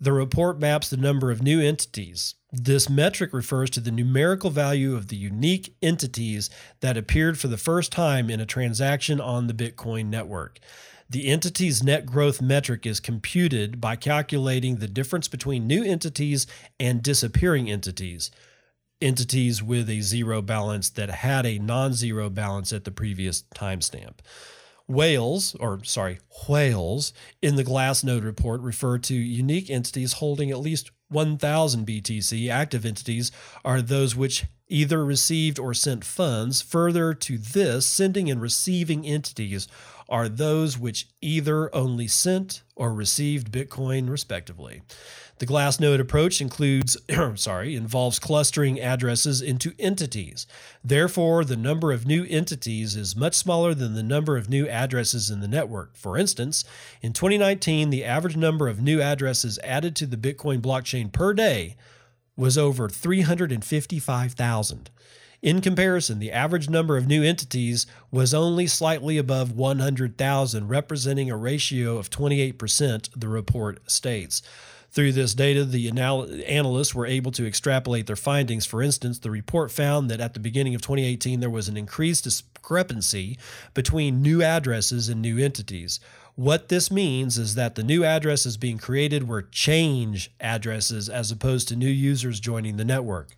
The 0.00 0.12
report 0.12 0.60
maps 0.60 0.90
the 0.90 0.96
number 0.96 1.30
of 1.32 1.42
new 1.42 1.60
entities. 1.60 2.36
This 2.52 2.88
metric 2.88 3.32
refers 3.32 3.68
to 3.70 3.80
the 3.80 3.90
numerical 3.90 4.48
value 4.48 4.94
of 4.94 5.08
the 5.08 5.16
unique 5.16 5.74
entities 5.82 6.48
that 6.80 6.96
appeared 6.96 7.38
for 7.38 7.48
the 7.48 7.56
first 7.56 7.90
time 7.90 8.30
in 8.30 8.40
a 8.40 8.46
transaction 8.46 9.20
on 9.20 9.48
the 9.48 9.54
Bitcoin 9.54 10.06
network. 10.06 10.60
The 11.10 11.26
entity's 11.26 11.82
net 11.82 12.06
growth 12.06 12.40
metric 12.40 12.86
is 12.86 13.00
computed 13.00 13.80
by 13.80 13.96
calculating 13.96 14.76
the 14.76 14.88
difference 14.88 15.26
between 15.26 15.66
new 15.66 15.82
entities 15.82 16.46
and 16.78 17.02
disappearing 17.02 17.70
entities, 17.70 18.30
entities 19.00 19.62
with 19.62 19.90
a 19.90 20.00
zero 20.00 20.42
balance 20.42 20.90
that 20.90 21.10
had 21.10 21.44
a 21.44 21.58
non 21.58 21.92
zero 21.92 22.30
balance 22.30 22.72
at 22.72 22.84
the 22.84 22.90
previous 22.90 23.42
timestamp. 23.54 24.18
Whales, 24.88 25.54
or 25.56 25.84
sorry, 25.84 26.18
whales 26.48 27.12
in 27.42 27.56
the 27.56 27.64
Glassnode 27.64 28.24
report 28.24 28.62
refer 28.62 28.96
to 28.98 29.14
unique 29.14 29.68
entities 29.68 30.14
holding 30.14 30.50
at 30.50 30.60
least 30.60 30.90
1,000 31.10 31.86
BTC. 31.86 32.48
Active 32.48 32.86
entities 32.86 33.30
are 33.64 33.82
those 33.82 34.16
which 34.16 34.46
either 34.66 35.04
received 35.04 35.58
or 35.58 35.74
sent 35.74 36.04
funds. 36.04 36.62
Further 36.62 37.12
to 37.14 37.38
this, 37.38 37.86
sending 37.86 38.30
and 38.30 38.40
receiving 38.40 39.06
entities 39.06 39.68
are 40.08 40.28
those 40.28 40.78
which 40.78 41.08
either 41.20 41.74
only 41.74 42.06
sent 42.06 42.62
or 42.74 42.94
received 42.94 43.52
Bitcoin, 43.52 44.08
respectively. 44.08 44.82
The 45.38 45.46
Glassnode 45.46 46.00
approach 46.00 46.40
includes, 46.40 46.96
sorry, 47.36 47.76
involves 47.76 48.18
clustering 48.18 48.80
addresses 48.80 49.40
into 49.40 49.72
entities. 49.78 50.48
Therefore, 50.82 51.44
the 51.44 51.56
number 51.56 51.92
of 51.92 52.06
new 52.06 52.24
entities 52.24 52.96
is 52.96 53.14
much 53.14 53.34
smaller 53.34 53.72
than 53.74 53.94
the 53.94 54.02
number 54.02 54.36
of 54.36 54.48
new 54.48 54.66
addresses 54.66 55.30
in 55.30 55.38
the 55.40 55.46
network. 55.46 55.96
For 55.96 56.18
instance, 56.18 56.64
in 57.02 57.12
2019, 57.12 57.90
the 57.90 58.04
average 58.04 58.36
number 58.36 58.66
of 58.66 58.82
new 58.82 59.00
addresses 59.00 59.60
added 59.62 59.94
to 59.96 60.06
the 60.06 60.16
Bitcoin 60.16 60.60
blockchain 60.60 61.12
per 61.12 61.32
day 61.34 61.76
was 62.36 62.58
over 62.58 62.88
355,000. 62.88 64.90
In 65.40 65.60
comparison, 65.60 66.18
the 66.18 66.32
average 66.32 66.68
number 66.68 66.96
of 66.96 67.06
new 67.06 67.22
entities 67.22 67.86
was 68.10 68.34
only 68.34 68.66
slightly 68.66 69.18
above 69.18 69.52
100,000, 69.52 70.66
representing 70.66 71.30
a 71.30 71.36
ratio 71.36 71.96
of 71.96 72.10
28%, 72.10 73.08
the 73.14 73.28
report 73.28 73.88
states. 73.88 74.42
Through 74.90 75.12
this 75.12 75.34
data, 75.34 75.64
the 75.64 75.86
anal- 75.86 76.28
analysts 76.44 76.92
were 76.92 77.06
able 77.06 77.30
to 77.32 77.46
extrapolate 77.46 78.08
their 78.08 78.16
findings. 78.16 78.66
For 78.66 78.82
instance, 78.82 79.20
the 79.20 79.30
report 79.30 79.70
found 79.70 80.10
that 80.10 80.20
at 80.20 80.34
the 80.34 80.40
beginning 80.40 80.74
of 80.74 80.82
2018, 80.82 81.38
there 81.38 81.50
was 81.50 81.68
an 81.68 81.76
increased 81.76 82.24
discrepancy 82.24 83.38
between 83.74 84.22
new 84.22 84.42
addresses 84.42 85.08
and 85.08 85.22
new 85.22 85.38
entities. 85.38 86.00
What 86.34 86.68
this 86.68 86.90
means 86.90 87.38
is 87.38 87.54
that 87.54 87.76
the 87.76 87.84
new 87.84 88.02
addresses 88.02 88.56
being 88.56 88.78
created 88.78 89.28
were 89.28 89.42
change 89.42 90.32
addresses 90.40 91.08
as 91.08 91.30
opposed 91.30 91.68
to 91.68 91.76
new 91.76 91.86
users 91.86 92.40
joining 92.40 92.76
the 92.76 92.84
network. 92.84 93.37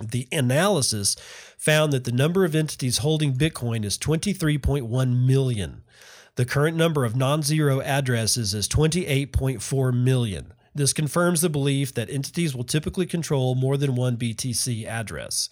The 0.00 0.26
analysis 0.32 1.16
found 1.58 1.92
that 1.92 2.04
the 2.04 2.12
number 2.12 2.44
of 2.44 2.54
entities 2.54 2.98
holding 2.98 3.34
Bitcoin 3.34 3.84
is 3.84 3.98
23.1 3.98 5.26
million. 5.26 5.82
The 6.36 6.46
current 6.46 6.76
number 6.76 7.04
of 7.04 7.14
non 7.14 7.42
zero 7.42 7.80
addresses 7.80 8.54
is 8.54 8.68
28.4 8.68 9.92
million. 9.94 10.54
This 10.74 10.94
confirms 10.94 11.42
the 11.42 11.50
belief 11.50 11.92
that 11.94 12.08
entities 12.08 12.54
will 12.54 12.64
typically 12.64 13.04
control 13.04 13.54
more 13.54 13.76
than 13.76 13.94
one 13.94 14.16
BTC 14.16 14.86
address. 14.86 15.50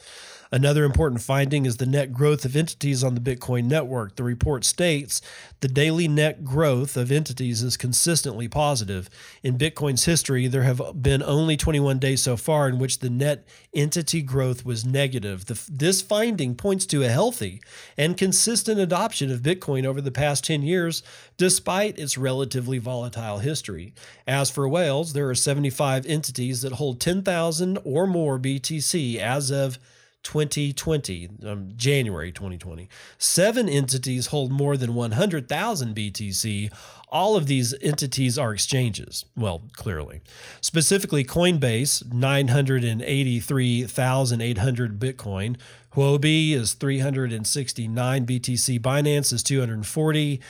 Another 0.53 0.85
important 0.85 1.23
finding 1.23 1.65
is 1.65 1.77
the 1.77 1.87
net 1.87 2.13
growth 2.13 2.45
of 2.45 2.57
entities 2.57 3.05
on 3.05 3.15
the 3.15 3.21
Bitcoin 3.21 3.67
network. 3.67 4.17
The 4.17 4.25
report 4.25 4.65
states 4.65 5.23
the 5.61 5.69
daily 5.69 6.09
net 6.09 6.45
growth 6.45 6.97
of 6.97 7.13
entities 7.13 7.63
is 7.63 7.77
consistently 7.77 8.49
positive. 8.49 9.09
In 9.45 9.57
Bitcoin's 9.57 10.07
history, 10.07 10.49
there 10.49 10.65
have 10.65 10.83
been 11.01 11.23
only 11.23 11.57
21 11.57 12.01
days 12.01 12.23
so 12.23 12.37
far 12.37 12.69
in 12.69 12.81
which 12.81 12.99
the 12.99 13.11
net 13.11 13.47
entity 13.73 14.23
growth 14.23 14.65
was 14.65 14.85
negative. 14.85 15.47
The, 15.47 15.63
this 15.71 16.03
finding 16.03 16.57
points 16.57 16.85
to 16.87 17.05
a 17.05 17.09
healthy 17.09 17.63
and 17.97 18.17
consistent 18.17 18.81
adoption 18.81 19.31
of 19.31 19.43
Bitcoin 19.43 19.87
over 19.87 20.01
the 20.01 20.11
past 20.11 20.45
10 20.45 20.63
years, 20.63 21.05
despite 21.37 21.97
its 21.97 22.19
relatively 22.19 22.79
volatile 22.79 23.39
history. 23.39 23.95
As 24.27 24.51
for 24.51 24.69
whales, 24.69 25.13
there 25.13 25.31
are 25.31 25.35
75 25.37 26.07
entities 26.07 26.63
that 26.63 26.73
hold 26.73 27.01
10,000 27.01 27.79
or 27.85 28.09
more 28.09 28.37
BTC 28.37 29.17
as 29.19 29.53
of 29.53 29.79
2020, 30.23 31.29
um, 31.47 31.71
January 31.77 32.33
2020. 32.33 32.89
Seven 33.19 33.69
entities 33.69 34.29
hold 34.29 34.53
more 34.53 34.77
than 34.77 34.95
100,000 34.95 35.95
BTC. 35.95 36.71
All 37.09 37.37
of 37.37 37.47
these 37.47 37.75
entities 37.83 38.39
are 38.39 38.53
exchanges. 38.53 39.25
Well, 39.37 39.63
clearly. 39.73 40.21
Specifically, 40.61 41.25
Coinbase, 41.25 42.13
983,800 42.13 45.01
Bitcoin. 45.01 45.57
Huobi 45.95 46.53
is 46.53 46.75
369 46.75 48.27
BTC. 48.27 48.81
Binance 48.81 49.33
is 49.33 49.43
240. 49.43 50.41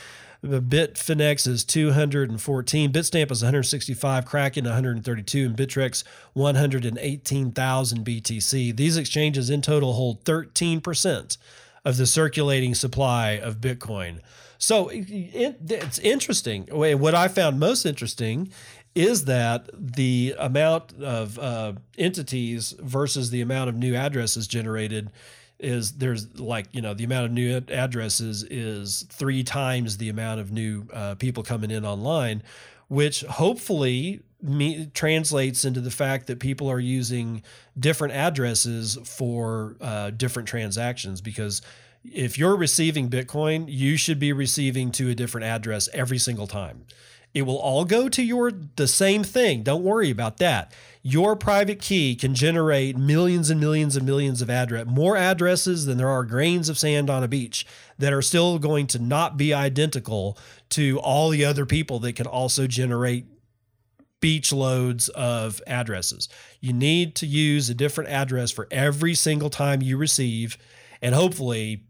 Bitfinex 0.43 1.47
is 1.47 1.65
214, 1.65 2.93
Bitstamp 2.93 3.31
is 3.31 3.43
165, 3.43 4.25
Kraken 4.25 4.65
132, 4.65 5.47
and 5.47 5.57
Bittrex 5.57 6.03
118,000 6.33 8.05
BTC. 8.05 8.77
These 8.77 8.97
exchanges 8.97 9.51
in 9.51 9.61
total 9.61 9.93
hold 9.93 10.25
13% 10.25 11.37
of 11.85 11.97
the 11.97 12.07
circulating 12.07 12.75
supply 12.75 13.33
of 13.33 13.61
Bitcoin. 13.61 14.21
So 14.57 14.89
it, 14.89 15.57
it's 15.69 15.99
interesting. 15.99 16.69
What 16.71 17.15
I 17.15 17.29
found 17.29 17.59
most 17.59 17.85
interesting 17.85 18.51
is 18.95 19.25
that 19.27 19.71
the 19.75 20.35
amount 20.39 20.95
of 21.01 21.39
uh, 21.39 21.75
entities 21.97 22.75
versus 22.81 23.31
the 23.31 23.41
amount 23.41 23.69
of 23.69 23.77
new 23.77 23.95
addresses 23.95 24.47
generated 24.47 25.11
is 25.61 25.93
there's 25.93 26.39
like 26.41 26.67
you 26.73 26.81
know 26.81 26.95
the 26.95 27.05
amount 27.05 27.27
of 27.27 27.33
new 27.33 27.63
addresses 27.69 28.43
is 28.45 29.07
three 29.11 29.45
times 29.45 29.99
the 29.99 30.09
amount 30.09 30.41
of 30.41 30.51
new 30.51 30.87
uh, 30.93 31.15
people 31.17 31.43
coming 31.43 31.71
in 31.71 31.85
online 31.85 32.43
which 32.89 33.21
hopefully 33.23 34.21
me, 34.43 34.91
translates 34.95 35.65
into 35.65 35.81
the 35.81 35.93
fact 35.93 36.27
that 36.27 36.41
people 36.41 36.69
are 36.69 36.81
using 36.81 37.43
different 37.79 38.15
addresses 38.15 38.99
for 39.05 39.77
uh, 39.81 40.11
different 40.11 40.49
transactions. 40.49 41.21
Because 41.21 41.63
if 42.03 42.37
you're 42.37 42.57
receiving 42.57 43.09
bitcoin 43.09 43.67
you 43.69 43.97
should 43.97 44.19
be 44.19 44.33
receiving 44.33 44.91
to 44.91 45.11
a 45.11 45.15
different 45.15 45.47
address 45.47 45.89
every 45.93 46.19
single 46.19 46.47
time. 46.47 46.85
It 47.33 47.43
will 47.43 47.59
all 47.59 47.85
go 47.85 48.09
to 48.09 48.23
your 48.23 48.51
the 48.51 48.89
same 48.89 49.23
thing. 49.23 49.63
Don't 49.63 49.85
worry 49.85 50.11
about 50.11 50.39
that 50.39 50.73
your 51.03 51.35
private 51.35 51.81
key 51.81 52.15
can 52.15 52.35
generate 52.35 52.97
millions 52.97 53.49
and 53.49 53.59
millions 53.59 53.97
and 53.97 54.05
millions 54.05 54.43
of 54.43 54.51
address, 54.51 54.87
more 54.87 55.17
addresses 55.17 55.87
than 55.87 55.97
there 55.97 56.09
are 56.09 56.25
grains 56.25 56.69
of 56.69 56.79
sand 56.79 57.09
on 57.09 57.25
a 57.25 57.29
beach 57.29 57.67
that 57.99 58.13
are 58.13 58.23
still 58.23 58.59
going 58.59 58.87
to 58.89 58.99
not 58.99 59.37
be 59.37 59.55
identical 59.55 60.37
to 60.71 60.99
all 61.01 61.31
the 61.31 61.45
other 61.45 61.65
people 61.65 61.99
that 62.01 62.17
can 62.17 62.27
also 62.27 62.67
generate 62.67 63.25
beach 64.21 64.53
loads 64.53 65.09
of 65.11 65.63
addresses. 65.67 66.29
You 66.61 66.75
need 66.75 67.15
to 67.17 67.27
use 67.27 67.71
a 67.71 67.75
different 67.75 68.11
address 68.11 68.51
for 68.51 68.69
every 68.71 69.15
single 69.15 69.51
time 69.51 69.81
you 69.81 69.97
receive, 69.97 70.59
and 71.01 71.15
hopefully 71.15 71.85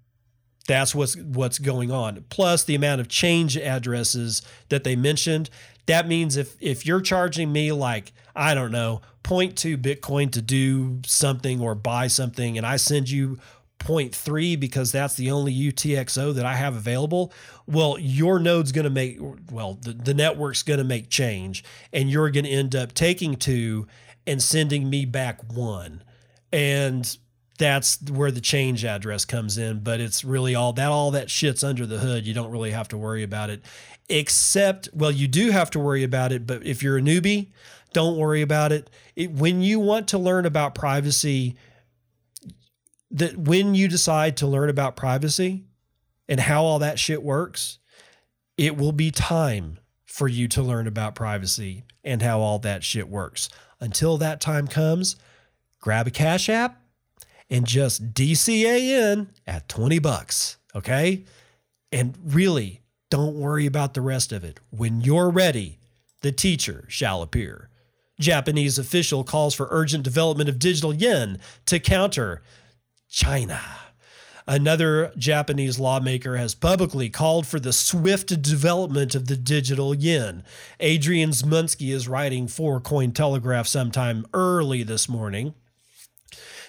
that's 0.69 0.95
what's 0.95 1.17
what's 1.17 1.59
going 1.59 1.91
on. 1.91 2.25
Plus 2.29 2.63
the 2.63 2.77
amount 2.77 3.01
of 3.01 3.09
change 3.09 3.57
addresses 3.57 4.43
that 4.69 4.85
they 4.85 4.95
mentioned. 4.95 5.51
That 5.87 6.07
means 6.07 6.37
if 6.37 6.57
if 6.61 6.87
you're 6.87 7.01
charging 7.01 7.53
me 7.53 7.73
like 7.73 8.13
I 8.35 8.55
don't 8.55 8.73
know, 8.73 9.03
0.2 9.25 9.77
Bitcoin 9.77 10.31
to 10.33 10.43
do 10.43 11.01
something 11.07 11.61
or 11.61 11.75
buy 11.75 12.07
something, 12.07 12.57
and 12.57 12.67
I 12.67 12.77
send 12.77 13.11
you 13.11 13.39
0.3 13.81 14.61
because 14.61 14.93
that's 14.93 15.15
the 15.15 15.31
only 15.31 15.55
UTXO 15.55 16.35
that 16.35 16.47
I 16.47 16.55
have 16.55 16.77
available, 16.77 17.33
well, 17.67 17.99
your 17.99 18.39
node's 18.39 18.73
going 18.73 18.85
to 18.85 18.91
make, 18.91 19.19
well, 19.51 19.79
the, 19.81 19.93
the 19.93 20.15
network's 20.15 20.63
going 20.63 20.79
to 20.79 20.85
make 20.85 21.09
change, 21.09 21.65
and 21.93 22.11
you're 22.11 22.31
going 22.31 22.45
to 22.45 22.51
end 22.51 22.77
up 22.77 22.93
taking 22.93 23.35
two 23.37 23.87
and 24.27 24.43
sending 24.43 24.89
me 24.89 25.05
back 25.05 25.53
one. 25.53 26.05
And 26.53 27.17
that's 27.59 27.99
where 28.11 28.31
the 28.31 28.41
change 28.41 28.87
address 28.87 29.27
comes 29.27 29.59
in 29.59 29.81
but 29.81 30.01
it's 30.01 30.25
really 30.25 30.55
all 30.55 30.73
that 30.73 30.89
all 30.89 31.11
that 31.11 31.31
shit's 31.31 31.63
under 31.63 31.85
the 31.85 31.99
hood 31.99 32.27
you 32.27 32.33
don't 32.33 32.51
really 32.51 32.71
have 32.71 32.89
to 32.89 32.97
worry 32.97 33.23
about 33.23 33.51
it 33.51 33.61
except 34.09 34.89
well 34.95 35.11
you 35.11 35.29
do 35.29 35.51
have 35.51 35.71
to 35.71 35.79
worry 35.79 36.03
about 36.03 36.33
it 36.33 36.47
but 36.47 36.65
if 36.65 36.83
you're 36.83 36.97
a 36.97 37.03
newbie 37.03 37.49
don't 37.93 38.17
worry 38.17 38.43
about 38.43 38.73
it. 38.73 38.91
it 39.17 39.33
when 39.33 39.63
you 39.63 39.81
want 39.81 40.09
to 40.09 40.19
learn 40.19 40.47
about 40.47 40.75
privacy, 40.75 41.57
that 43.11 43.37
when 43.37 43.75
you 43.75 43.89
decide 43.89 44.37
to 44.39 44.47
learn 44.47 44.69
about 44.69 44.97
privacy 44.97 45.65
and 46.29 46.41
how 46.41 46.63
all 46.63 46.79
that 46.79 46.99
shit 46.99 47.23
works, 47.23 47.79
it 48.57 48.77
will 48.77 48.93
be 48.93 49.11
time 49.11 49.79
for 50.05 50.29
you 50.29 50.47
to 50.49 50.63
learn 50.63 50.87
about 50.87 51.15
privacy 51.15 51.85
and 52.05 52.23
how 52.23 52.41
all 52.41 52.59
that 52.59 52.85
shit 52.85 53.09
works. 53.09 53.49
Until 53.81 54.19
that 54.19 54.41
time 54.41 54.67
comes, 54.67 55.17
grab 55.81 56.07
a 56.07 56.11
Cash 56.11 56.49
App 56.49 56.81
and 57.49 57.67
just 57.67 58.13
DCA 58.13 58.81
in 58.81 59.31
at 59.47 59.69
20 59.69 59.99
bucks, 59.99 60.59
okay? 60.75 61.25
And 61.91 62.17
really, 62.23 62.83
don't 63.09 63.35
worry 63.35 63.67
about 63.67 63.95
the 63.95 64.03
rest 64.03 64.31
of 64.31 64.45
it. 64.45 64.61
When 64.71 65.01
you're 65.01 65.31
ready, 65.31 65.79
the 66.21 66.33
teacher 66.33 66.85
shall 66.89 67.23
appear. 67.23 67.70
Japanese 68.21 68.79
official 68.79 69.25
calls 69.25 69.55
for 69.55 69.69
urgent 69.71 70.05
development 70.05 70.49
of 70.49 70.59
digital 70.59 70.95
yen 70.95 71.39
to 71.67 71.81
counter 71.81 72.43
China. 73.09 73.61
Another 74.47 75.13
Japanese 75.17 75.79
lawmaker 75.79 76.37
has 76.37 76.55
publicly 76.55 77.09
called 77.09 77.47
for 77.47 77.61
the 77.61 77.73
swift 77.73 78.43
development 78.43 79.15
of 79.15 79.27
the 79.27 79.37
digital 79.37 79.95
yen. 79.95 80.43
Adrian 80.81 81.31
Zmudzinski 81.31 81.93
is 81.93 82.09
writing 82.09 82.49
for 82.49 82.81
Cointelegraph 82.81 83.67
sometime 83.67 84.27
early 84.35 84.83
this 84.83 85.09
morning. 85.09 85.55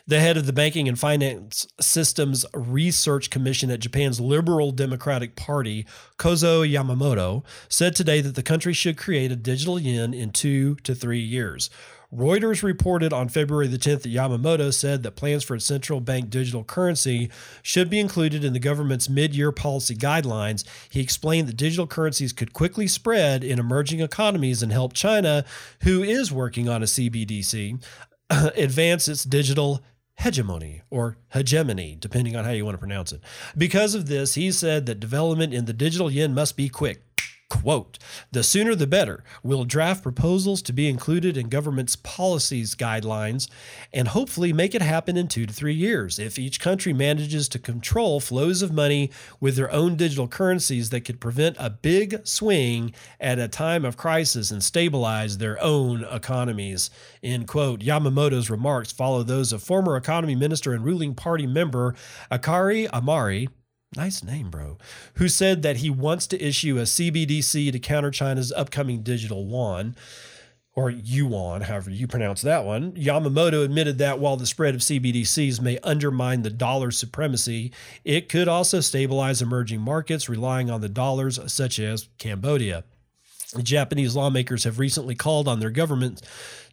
The 0.08 0.20
head 0.20 0.36
of 0.36 0.48
the 0.48 0.54
Banking 0.54 0.88
and 0.88 0.98
Finance 0.98 1.68
Systems 1.80 2.46
Research 2.54 3.30
Commission 3.30 3.70
at 3.70 3.80
Japan's 3.80 4.20
Liberal 4.20 4.72
Democratic 4.72 5.36
Party, 5.36 5.86
Kozo 6.18 6.68
Yamamoto, 6.68 7.44
said 7.70 7.96
today 7.96 8.20
that 8.22 8.34
the 8.36 8.42
country 8.42 8.74
should 8.74 8.98
create 8.98 9.32
a 9.32 9.36
digital 9.36 9.80
yen 9.80 10.14
in 10.14 10.32
two 10.32 10.76
to 10.78 10.96
three 10.96 11.20
years. 11.20 11.70
Reuters 12.14 12.62
reported 12.62 13.14
on 13.14 13.30
February 13.30 13.68
the 13.68 13.78
10th 13.78 14.02
that 14.02 14.14
Yamamoto 14.14 14.74
said 14.74 15.04
that 15.04 15.16
plans 15.16 15.44
for 15.44 15.56
a 15.56 15.62
central 15.62 16.02
bank 16.02 16.30
digital 16.30 16.64
currency 16.64 17.30
should 17.62 17.90
be 17.90 18.00
included 18.00 18.44
in 18.44 18.52
the 18.52 18.60
government's 18.60 19.08
mid 19.08 19.34
year 19.34 19.54
policy 19.54 19.96
guidelines. 19.96 20.66
He 20.90 21.00
explained 21.00 21.48
that 21.48 21.56
digital 21.56 21.88
currencies 21.88 22.34
could 22.34 22.54
quickly 22.54 22.88
spread 22.88 23.46
in 23.46 23.60
emerging 23.60 24.02
economies 24.02 24.62
and 24.62 24.74
help 24.74 24.94
China, 24.94 25.46
who 25.84 26.04
is 26.04 26.34
working 26.34 26.68
on 26.68 26.82
a 26.82 26.86
CBDC, 26.86 27.82
advance 28.30 29.08
its 29.08 29.24
digital 29.24 29.82
hegemony 30.22 30.82
or 30.90 31.18
hegemony, 31.30 31.98
depending 32.00 32.36
on 32.36 32.46
how 32.46 32.52
you 32.52 32.64
want 32.64 32.76
to 32.76 32.80
pronounce 32.80 33.12
it. 33.12 33.22
Because 33.58 33.96
of 33.96 34.08
this, 34.08 34.36
he 34.36 34.52
said 34.52 34.86
that 34.86 35.00
development 35.00 35.54
in 35.54 35.66
the 35.66 35.74
digital 35.74 36.12
yen 36.12 36.34
must 36.34 36.56
be 36.56 36.70
quick. 36.70 37.04
Quote, 37.52 38.00
the 38.32 38.44
sooner 38.44 38.76
the 38.76 38.88
better. 38.88 39.26
We'll 39.44 39.66
draft 39.66 40.04
proposals 40.04 40.62
to 40.62 40.72
be 40.72 40.88
included 40.88 41.36
in 41.36 41.50
government's 41.50 41.98
policies 41.98 42.76
guidelines 42.76 43.50
and 43.94 44.08
hopefully 44.08 44.54
make 44.54 44.74
it 44.74 44.82
happen 44.82 45.18
in 45.18 45.28
two 45.28 45.46
to 45.46 45.54
three 45.54 45.74
years. 45.74 46.18
If 46.18 46.40
each 46.40 46.62
country 46.62 46.94
manages 46.94 47.50
to 47.50 47.60
control 47.60 48.22
flows 48.22 48.62
of 48.62 48.72
money 48.72 49.12
with 49.42 49.58
their 49.58 49.70
own 49.70 49.98
digital 49.98 50.30
currencies 50.30 50.92
that 50.92 51.02
could 51.02 51.20
prevent 51.20 51.58
a 51.60 51.70
big 51.70 52.26
swing 52.26 52.94
at 53.20 53.38
a 53.38 53.50
time 53.50 53.84
of 53.84 53.98
crisis 53.98 54.50
and 54.50 54.64
stabilize 54.64 55.38
their 55.38 55.62
own 55.62 56.06
economies. 56.06 56.90
End 57.22 57.50
quote. 57.50 57.82
Yamamoto's 57.82 58.50
remarks 58.50 58.94
follow 58.94 59.24
those 59.24 59.52
of 59.52 59.62
former 59.62 59.98
economy 59.98 60.36
minister 60.36 60.72
and 60.74 60.86
ruling 60.86 61.14
party 61.14 61.48
member 61.48 61.96
Akira 62.32 62.88
Amari 62.94 63.50
Nice 63.96 64.24
name, 64.24 64.50
bro. 64.50 64.78
Who 65.16 65.28
said 65.28 65.64
that 65.64 65.78
he 65.78 65.90
wants 65.90 66.26
to 66.28 66.42
issue 66.42 66.78
a 66.78 66.84
CBDC 66.84 67.72
to 67.72 67.80
counter 67.80 68.12
China's 68.12 68.52
upcoming 68.54 69.04
digital 69.04 69.46
yuan, 69.46 69.96
or 70.74 70.90
yuan, 70.90 71.62
however 71.62 71.90
you 71.90 72.08
pronounce 72.08 72.42
that 72.42 72.64
one. 72.64 72.94
Yamamoto 72.94 73.66
admitted 73.66 73.98
that 73.98 74.20
while 74.20 74.38
the 74.38 74.46
spread 74.46 74.74
of 74.74 74.82
CBDCs 74.82 75.60
may 75.60 75.78
undermine 75.80 76.44
the 76.44 76.50
dollar's 76.50 76.98
supremacy, 76.98 77.74
it 78.06 78.30
could 78.30 78.48
also 78.48 78.80
stabilize 78.80 79.42
emerging 79.42 79.82
markets 79.82 80.30
relying 80.30 80.70
on 80.70 80.80
the 80.80 80.88
dollars, 80.88 81.40
such 81.52 81.78
as 81.78 82.08
Cambodia. 82.18 82.86
Japanese 83.62 84.16
lawmakers 84.16 84.64
have 84.64 84.80
recently 84.80 85.14
called 85.14 85.50
on 85.50 85.60
their 85.60 85.70
government 85.70 86.22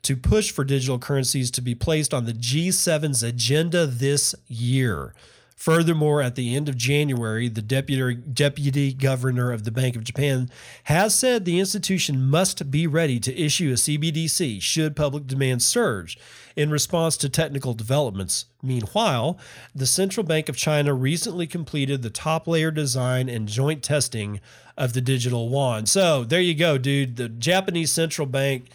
to 0.02 0.16
push 0.16 0.52
for 0.52 0.62
digital 0.62 1.00
currencies 1.00 1.50
to 1.50 1.60
be 1.60 1.74
placed 1.74 2.14
on 2.14 2.24
the 2.24 2.32
G7's 2.32 3.24
agenda 3.24 3.84
this 3.84 4.36
year. 4.46 5.12
Furthermore, 5.58 6.22
at 6.22 6.36
the 6.36 6.54
end 6.54 6.68
of 6.68 6.76
January, 6.76 7.48
the 7.48 7.60
deputy, 7.60 8.14
deputy 8.14 8.92
governor 8.92 9.50
of 9.50 9.64
the 9.64 9.72
Bank 9.72 9.96
of 9.96 10.04
Japan 10.04 10.48
has 10.84 11.16
said 11.16 11.44
the 11.44 11.58
institution 11.58 12.30
must 12.30 12.70
be 12.70 12.86
ready 12.86 13.18
to 13.18 13.36
issue 13.36 13.70
a 13.70 13.74
CBDC 13.74 14.62
should 14.62 14.94
public 14.94 15.26
demand 15.26 15.60
surge 15.60 16.16
in 16.54 16.70
response 16.70 17.16
to 17.16 17.28
technical 17.28 17.74
developments. 17.74 18.44
Meanwhile, 18.62 19.36
the 19.74 19.84
Central 19.84 20.22
Bank 20.24 20.48
of 20.48 20.56
China 20.56 20.94
recently 20.94 21.48
completed 21.48 22.02
the 22.02 22.08
top 22.08 22.46
layer 22.46 22.70
design 22.70 23.28
and 23.28 23.48
joint 23.48 23.82
testing 23.82 24.40
of 24.76 24.92
the 24.92 25.00
digital 25.00 25.50
yuan. 25.50 25.86
So 25.86 26.22
there 26.22 26.40
you 26.40 26.54
go, 26.54 26.78
dude. 26.78 27.16
The 27.16 27.28
Japanese 27.28 27.90
Central 27.90 28.28
Bank 28.28 28.66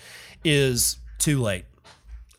is 0.43 0.97
too 1.17 1.41
late. 1.41 1.63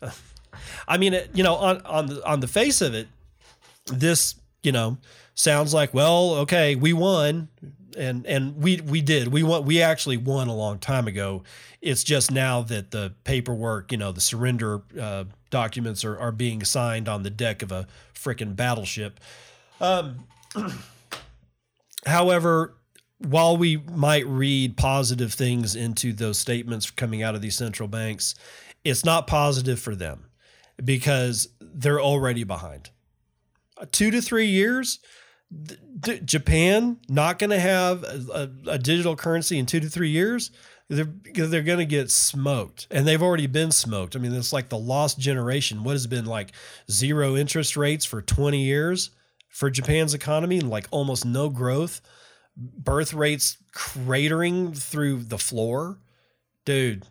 I 0.87 0.99
mean, 0.99 1.19
you 1.33 1.43
know, 1.43 1.55
on 1.55 1.81
on 1.81 2.05
the 2.05 2.23
on 2.27 2.41
the 2.41 2.47
face 2.47 2.81
of 2.81 2.93
it, 2.93 3.07
this, 3.87 4.35
you 4.63 4.71
know, 4.71 4.97
sounds 5.35 5.73
like, 5.73 5.93
well, 5.93 6.35
okay, 6.35 6.75
we 6.75 6.93
won. 6.93 7.49
And 7.97 8.25
and 8.25 8.57
we 8.57 8.81
we 8.81 9.01
did. 9.01 9.29
We 9.29 9.41
won 9.41 9.63
we 9.63 9.81
actually 9.81 10.17
won 10.17 10.49
a 10.49 10.53
long 10.53 10.79
time 10.79 11.07
ago. 11.07 11.43
It's 11.81 12.03
just 12.03 12.29
now 12.29 12.61
that 12.63 12.91
the 12.91 13.13
paperwork, 13.23 13.93
you 13.93 13.97
know, 13.97 14.11
the 14.11 14.19
surrender 14.19 14.81
uh, 14.99 15.25
documents 15.49 16.03
are, 16.03 16.19
are 16.19 16.33
being 16.33 16.65
signed 16.65 17.07
on 17.07 17.23
the 17.23 17.29
deck 17.29 17.61
of 17.61 17.71
a 17.71 17.87
freaking 18.13 18.53
battleship. 18.53 19.21
Um, 19.79 20.25
however, 22.05 22.75
while 23.19 23.55
we 23.55 23.77
might 23.77 24.27
read 24.27 24.75
positive 24.75 25.33
things 25.33 25.73
into 25.73 26.11
those 26.11 26.37
statements 26.37 26.91
coming 26.91 27.23
out 27.23 27.33
of 27.33 27.41
these 27.41 27.55
central 27.55 27.87
banks, 27.87 28.35
it's 28.83 29.05
not 29.05 29.25
positive 29.25 29.79
for 29.79 29.95
them 29.95 30.25
because 30.83 31.47
they're 31.61 32.01
already 32.01 32.43
behind 32.43 32.89
two 33.91 34.11
to 34.11 34.21
three 34.21 34.47
years, 34.47 34.99
D- 35.99 36.19
Japan 36.23 36.97
not 37.07 37.39
going 37.39 37.51
to 37.51 37.59
have 37.59 38.03
a, 38.03 38.49
a, 38.67 38.71
a, 38.71 38.79
digital 38.79 39.15
currency 39.15 39.59
in 39.59 39.65
two 39.65 39.79
to 39.79 39.89
three 39.89 40.09
years. 40.09 40.51
They're 40.89 41.11
they're 41.33 41.63
going 41.63 41.79
to 41.79 41.85
get 41.85 42.11
smoked, 42.11 42.87
and 42.91 43.07
they've 43.07 43.21
already 43.21 43.47
been 43.47 43.71
smoked. 43.71 44.15
I 44.15 44.19
mean, 44.19 44.33
it's 44.33 44.53
like 44.53 44.69
the 44.69 44.77
lost 44.77 45.19
generation. 45.19 45.83
What 45.83 45.93
has 45.93 46.07
been 46.07 46.25
like 46.25 46.51
zero 46.91 47.35
interest 47.35 47.75
rates 47.75 48.05
for 48.05 48.21
twenty 48.21 48.63
years 48.63 49.11
for 49.49 49.69
Japan's 49.69 50.13
economy, 50.13 50.59
and 50.59 50.69
like 50.69 50.87
almost 50.91 51.25
no 51.25 51.49
growth, 51.49 52.01
birth 52.55 53.13
rates 53.13 53.57
cratering 53.75 54.77
through 54.77 55.23
the 55.23 55.39
floor, 55.39 55.99
dude. 56.65 57.03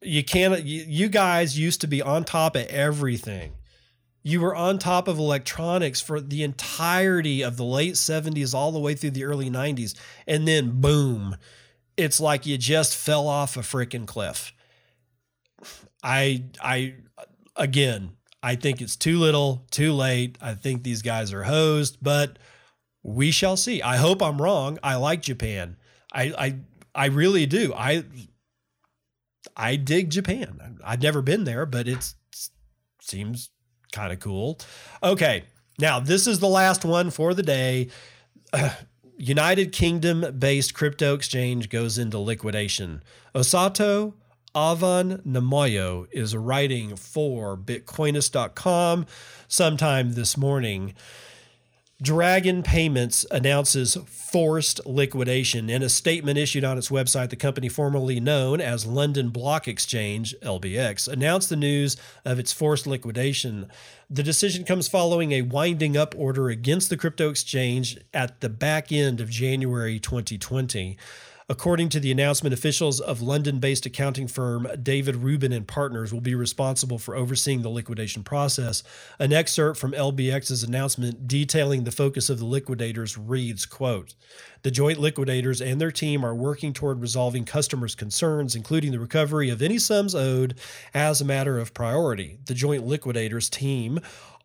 You 0.00 0.24
can't. 0.24 0.64
You, 0.64 0.84
you 0.86 1.08
guys 1.08 1.56
used 1.56 1.82
to 1.82 1.86
be 1.86 2.02
on 2.02 2.24
top 2.24 2.56
of 2.56 2.66
everything 2.66 3.52
you 4.22 4.40
were 4.40 4.54
on 4.54 4.78
top 4.78 5.08
of 5.08 5.18
electronics 5.18 6.00
for 6.00 6.20
the 6.20 6.42
entirety 6.42 7.42
of 7.42 7.56
the 7.56 7.64
late 7.64 7.94
70s 7.94 8.54
all 8.54 8.72
the 8.72 8.78
way 8.78 8.94
through 8.94 9.10
the 9.10 9.24
early 9.24 9.50
90s 9.50 9.94
and 10.26 10.46
then 10.46 10.80
boom 10.80 11.36
it's 11.96 12.20
like 12.20 12.46
you 12.46 12.58
just 12.58 12.96
fell 12.96 13.28
off 13.28 13.56
a 13.56 13.60
freaking 13.60 14.06
cliff. 14.06 14.52
I 16.02 16.44
i 16.60 16.94
again 17.54 18.16
i 18.42 18.56
think 18.56 18.80
it's 18.80 18.96
too 18.96 19.18
little 19.18 19.66
too 19.70 19.92
late. 19.92 20.36
I 20.40 20.54
think 20.54 20.82
these 20.82 21.02
guys 21.02 21.32
are 21.32 21.44
hosed 21.44 21.98
but 22.02 22.38
we 23.04 23.30
shall 23.30 23.56
see. 23.56 23.82
I 23.82 23.96
hope 23.96 24.22
i'm 24.22 24.40
wrong. 24.40 24.78
I 24.82 24.96
like 24.96 25.22
japan. 25.22 25.76
I 26.12 26.32
i 26.38 26.56
i 26.94 27.06
really 27.06 27.46
do. 27.46 27.72
I 27.74 28.04
i 29.56 29.76
dig 29.76 30.10
japan. 30.10 30.78
I've 30.84 31.02
never 31.02 31.22
been 31.22 31.44
there 31.44 31.66
but 31.66 31.86
it 31.86 32.14
seems 33.00 33.50
kind 33.92 34.12
of 34.12 34.20
cool. 34.20 34.58
Okay, 35.02 35.44
now 35.78 36.00
this 36.00 36.26
is 36.26 36.40
the 36.40 36.48
last 36.48 36.84
one 36.84 37.10
for 37.10 37.34
the 37.34 37.42
day. 37.42 37.88
United 39.16 39.72
Kingdom 39.72 40.36
based 40.38 40.74
crypto 40.74 41.14
exchange 41.14 41.68
goes 41.68 41.96
into 41.96 42.18
liquidation. 42.18 43.02
Osato 43.34 44.14
Avan-Nomayo 44.54 46.06
is 46.10 46.36
writing 46.36 46.96
for 46.96 47.56
Bitcoinist.com 47.56 49.06
sometime 49.48 50.12
this 50.14 50.36
morning. 50.36 50.94
Dragon 52.02 52.64
Payments 52.64 53.24
announces 53.30 53.96
forced 54.06 54.84
liquidation. 54.84 55.70
In 55.70 55.84
a 55.84 55.88
statement 55.88 56.36
issued 56.36 56.64
on 56.64 56.76
its 56.76 56.88
website, 56.88 57.30
the 57.30 57.36
company 57.36 57.68
formerly 57.68 58.18
known 58.18 58.60
as 58.60 58.84
London 58.84 59.28
Block 59.28 59.68
Exchange, 59.68 60.34
LBX, 60.42 61.06
announced 61.06 61.48
the 61.48 61.54
news 61.54 61.96
of 62.24 62.40
its 62.40 62.52
forced 62.52 62.88
liquidation. 62.88 63.68
The 64.10 64.24
decision 64.24 64.64
comes 64.64 64.88
following 64.88 65.30
a 65.30 65.42
winding 65.42 65.96
up 65.96 66.12
order 66.18 66.48
against 66.48 66.90
the 66.90 66.96
crypto 66.96 67.30
exchange 67.30 67.96
at 68.12 68.40
the 68.40 68.48
back 68.48 68.90
end 68.90 69.20
of 69.20 69.30
January 69.30 70.00
2020. 70.00 70.98
According 71.48 71.88
to 71.90 72.00
the 72.00 72.12
announcement, 72.12 72.54
officials 72.54 73.00
of 73.00 73.20
London 73.20 73.58
based 73.58 73.84
accounting 73.84 74.28
firm 74.28 74.68
David 74.82 75.16
Rubin 75.16 75.52
and 75.52 75.66
Partners 75.66 76.12
will 76.12 76.20
be 76.20 76.34
responsible 76.34 76.98
for 76.98 77.16
overseeing 77.16 77.62
the 77.62 77.68
liquidation 77.68 78.22
process. 78.22 78.82
An 79.18 79.32
excerpt 79.32 79.78
from 79.78 79.92
LBX's 79.92 80.62
announcement 80.62 81.26
detailing 81.26 81.84
the 81.84 81.90
focus 81.90 82.30
of 82.30 82.38
the 82.38 82.44
liquidators 82.44 83.18
reads, 83.18 83.66
quote, 83.66 84.14
the 84.62 84.70
joint 84.70 85.00
liquidators 85.00 85.60
and 85.60 85.80
their 85.80 85.90
team 85.90 86.24
are 86.24 86.34
working 86.34 86.72
toward 86.72 87.00
resolving 87.00 87.44
customers' 87.44 87.96
concerns, 87.96 88.54
including 88.54 88.92
the 88.92 89.00
recovery 89.00 89.50
of 89.50 89.60
any 89.60 89.78
sums 89.78 90.14
owed, 90.14 90.54
as 90.94 91.20
a 91.20 91.24
matter 91.24 91.58
of 91.58 91.74
priority. 91.74 92.38
The 92.46 92.54
joint 92.54 92.86
liquidators 92.86 93.50
team 93.50 93.98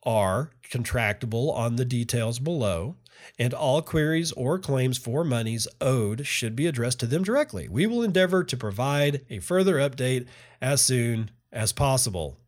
are 0.04 0.50
contractable 0.72 1.54
on 1.54 1.76
the 1.76 1.86
details 1.86 2.40
below 2.40 2.96
and 3.40 3.54
all 3.54 3.82
queries 3.82 4.32
or 4.34 4.60
claims 4.60 4.98
for 4.98 5.24
monies 5.24 5.68
owed 5.80 6.26
should 6.26 6.56
be 6.56 6.68
addressed 6.68 7.00
to 7.02 7.06
them 7.06 7.24
directly. 7.24 7.68
We 7.68 7.86
will 7.88 8.04
endeavor 8.04 8.44
to 8.44 8.58
provide 8.58 9.22
a 9.30 9.40
further 9.40 9.76
update 9.76 10.28
as 10.62 10.82
soon 10.82 11.32
as 11.52 11.72
possible. 11.72 12.38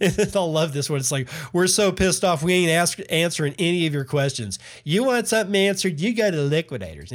I 0.00 0.38
love 0.38 0.72
this 0.72 0.90
one. 0.90 0.98
It's 0.98 1.12
like, 1.12 1.28
we're 1.52 1.66
so 1.66 1.92
pissed 1.92 2.24
off, 2.24 2.42
we 2.42 2.54
ain't 2.54 2.70
ask, 2.70 2.98
answering 3.10 3.54
any 3.58 3.86
of 3.86 3.94
your 3.94 4.04
questions. 4.04 4.58
You 4.84 5.04
want 5.04 5.28
something 5.28 5.54
answered, 5.54 6.00
you 6.00 6.14
go 6.14 6.30
to 6.30 6.36
the 6.36 6.42
liquidators. 6.44 7.12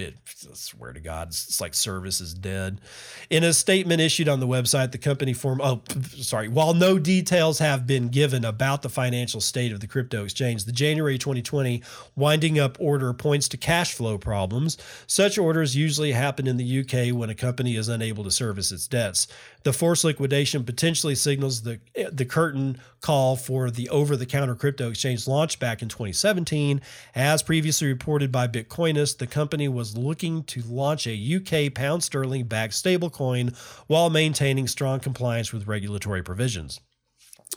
Bit, 0.00 0.14
I 0.50 0.54
swear 0.54 0.94
to 0.94 1.00
God, 1.00 1.28
it's 1.28 1.60
like 1.60 1.74
service 1.74 2.22
is 2.22 2.32
dead. 2.32 2.80
In 3.28 3.44
a 3.44 3.52
statement 3.52 4.00
issued 4.00 4.30
on 4.30 4.40
the 4.40 4.46
website, 4.46 4.92
the 4.92 4.98
company 4.98 5.34
form 5.34 5.60
oh 5.62 5.82
sorry, 6.16 6.48
while 6.48 6.72
no 6.72 6.98
details 6.98 7.58
have 7.58 7.86
been 7.86 8.08
given 8.08 8.42
about 8.42 8.80
the 8.80 8.88
financial 8.88 9.42
state 9.42 9.72
of 9.72 9.80
the 9.80 9.86
crypto 9.86 10.24
exchange, 10.24 10.64
the 10.64 10.72
January 10.72 11.18
2020 11.18 11.82
winding 12.16 12.58
up 12.58 12.78
order 12.80 13.12
points 13.12 13.46
to 13.48 13.58
cash 13.58 13.92
flow 13.92 14.16
problems. 14.16 14.78
Such 15.06 15.36
orders 15.36 15.76
usually 15.76 16.12
happen 16.12 16.46
in 16.46 16.56
the 16.56 16.80
UK 16.80 17.14
when 17.14 17.28
a 17.28 17.34
company 17.34 17.76
is 17.76 17.90
unable 17.90 18.24
to 18.24 18.30
service 18.30 18.72
its 18.72 18.86
debts. 18.86 19.26
The 19.62 19.72
forced 19.72 20.04
liquidation 20.04 20.64
potentially 20.64 21.14
signals 21.14 21.62
the 21.62 21.80
the 22.10 22.24
curtain 22.24 22.80
call 23.00 23.36
for 23.36 23.70
the 23.70 23.88
over-the-counter 23.90 24.54
crypto 24.54 24.90
exchange 24.90 25.26
launch 25.26 25.58
back 25.58 25.82
in 25.82 25.88
2017. 25.88 26.80
As 27.14 27.42
previously 27.42 27.88
reported 27.88 28.32
by 28.32 28.48
Bitcoinist, 28.48 29.18
the 29.18 29.26
company 29.26 29.68
was 29.68 29.96
looking 29.96 30.44
to 30.44 30.62
launch 30.62 31.06
a 31.06 31.36
UK 31.36 31.74
pound 31.74 32.02
sterling 32.02 32.44
backed 32.44 32.74
stablecoin 32.74 33.56
while 33.86 34.10
maintaining 34.10 34.66
strong 34.66 35.00
compliance 35.00 35.52
with 35.52 35.66
regulatory 35.66 36.22
provisions. 36.22 36.80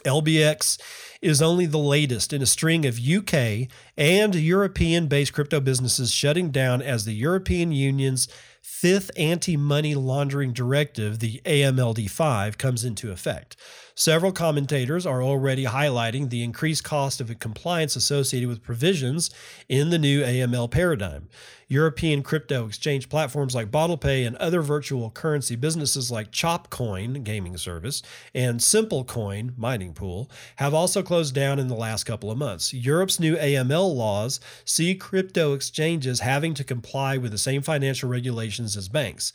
LBX 0.04 0.78
is 1.24 1.40
only 1.40 1.64
the 1.64 1.78
latest 1.78 2.34
in 2.34 2.42
a 2.42 2.46
string 2.46 2.84
of 2.84 3.00
UK 3.00 3.68
and 3.96 4.34
European 4.34 5.06
based 5.06 5.32
crypto 5.32 5.58
businesses 5.58 6.12
shutting 6.12 6.50
down 6.50 6.82
as 6.82 7.06
the 7.06 7.14
European 7.14 7.72
Union's 7.72 8.28
fifth 8.60 9.10
anti 9.16 9.56
money 9.56 9.94
laundering 9.94 10.52
directive, 10.52 11.20
the 11.20 11.40
AMLD 11.46 12.10
5, 12.10 12.58
comes 12.58 12.84
into 12.84 13.10
effect. 13.10 13.56
Several 13.96 14.32
commentators 14.32 15.06
are 15.06 15.22
already 15.22 15.66
highlighting 15.66 16.28
the 16.28 16.42
increased 16.42 16.82
cost 16.82 17.20
of 17.20 17.38
compliance 17.38 17.94
associated 17.94 18.48
with 18.48 18.60
provisions 18.60 19.30
in 19.68 19.90
the 19.90 20.00
new 20.00 20.20
AML 20.24 20.68
paradigm. 20.68 21.28
European 21.68 22.24
crypto 22.24 22.66
exchange 22.66 23.08
platforms 23.08 23.54
like 23.54 23.70
BottlePay 23.70 24.26
and 24.26 24.34
other 24.36 24.62
virtual 24.62 25.10
currency 25.10 25.54
businesses 25.54 26.10
like 26.10 26.32
Chopcoin, 26.32 27.22
gaming 27.22 27.56
service, 27.56 28.02
and 28.34 28.58
SimpleCoin, 28.58 29.56
mining 29.56 29.94
pool, 29.94 30.28
have 30.56 30.74
also 30.74 31.00
closed 31.00 31.34
down 31.34 31.60
in 31.60 31.68
the 31.68 31.74
last 31.74 32.02
couple 32.02 32.32
of 32.32 32.38
months. 32.38 32.74
Europe's 32.74 33.20
new 33.20 33.36
AML 33.36 33.94
laws 33.94 34.40
see 34.64 34.96
crypto 34.96 35.54
exchanges 35.54 36.18
having 36.18 36.52
to 36.54 36.64
comply 36.64 37.16
with 37.16 37.30
the 37.30 37.38
same 37.38 37.62
financial 37.62 38.08
regulations 38.08 38.76
as 38.76 38.88
banks 38.88 39.32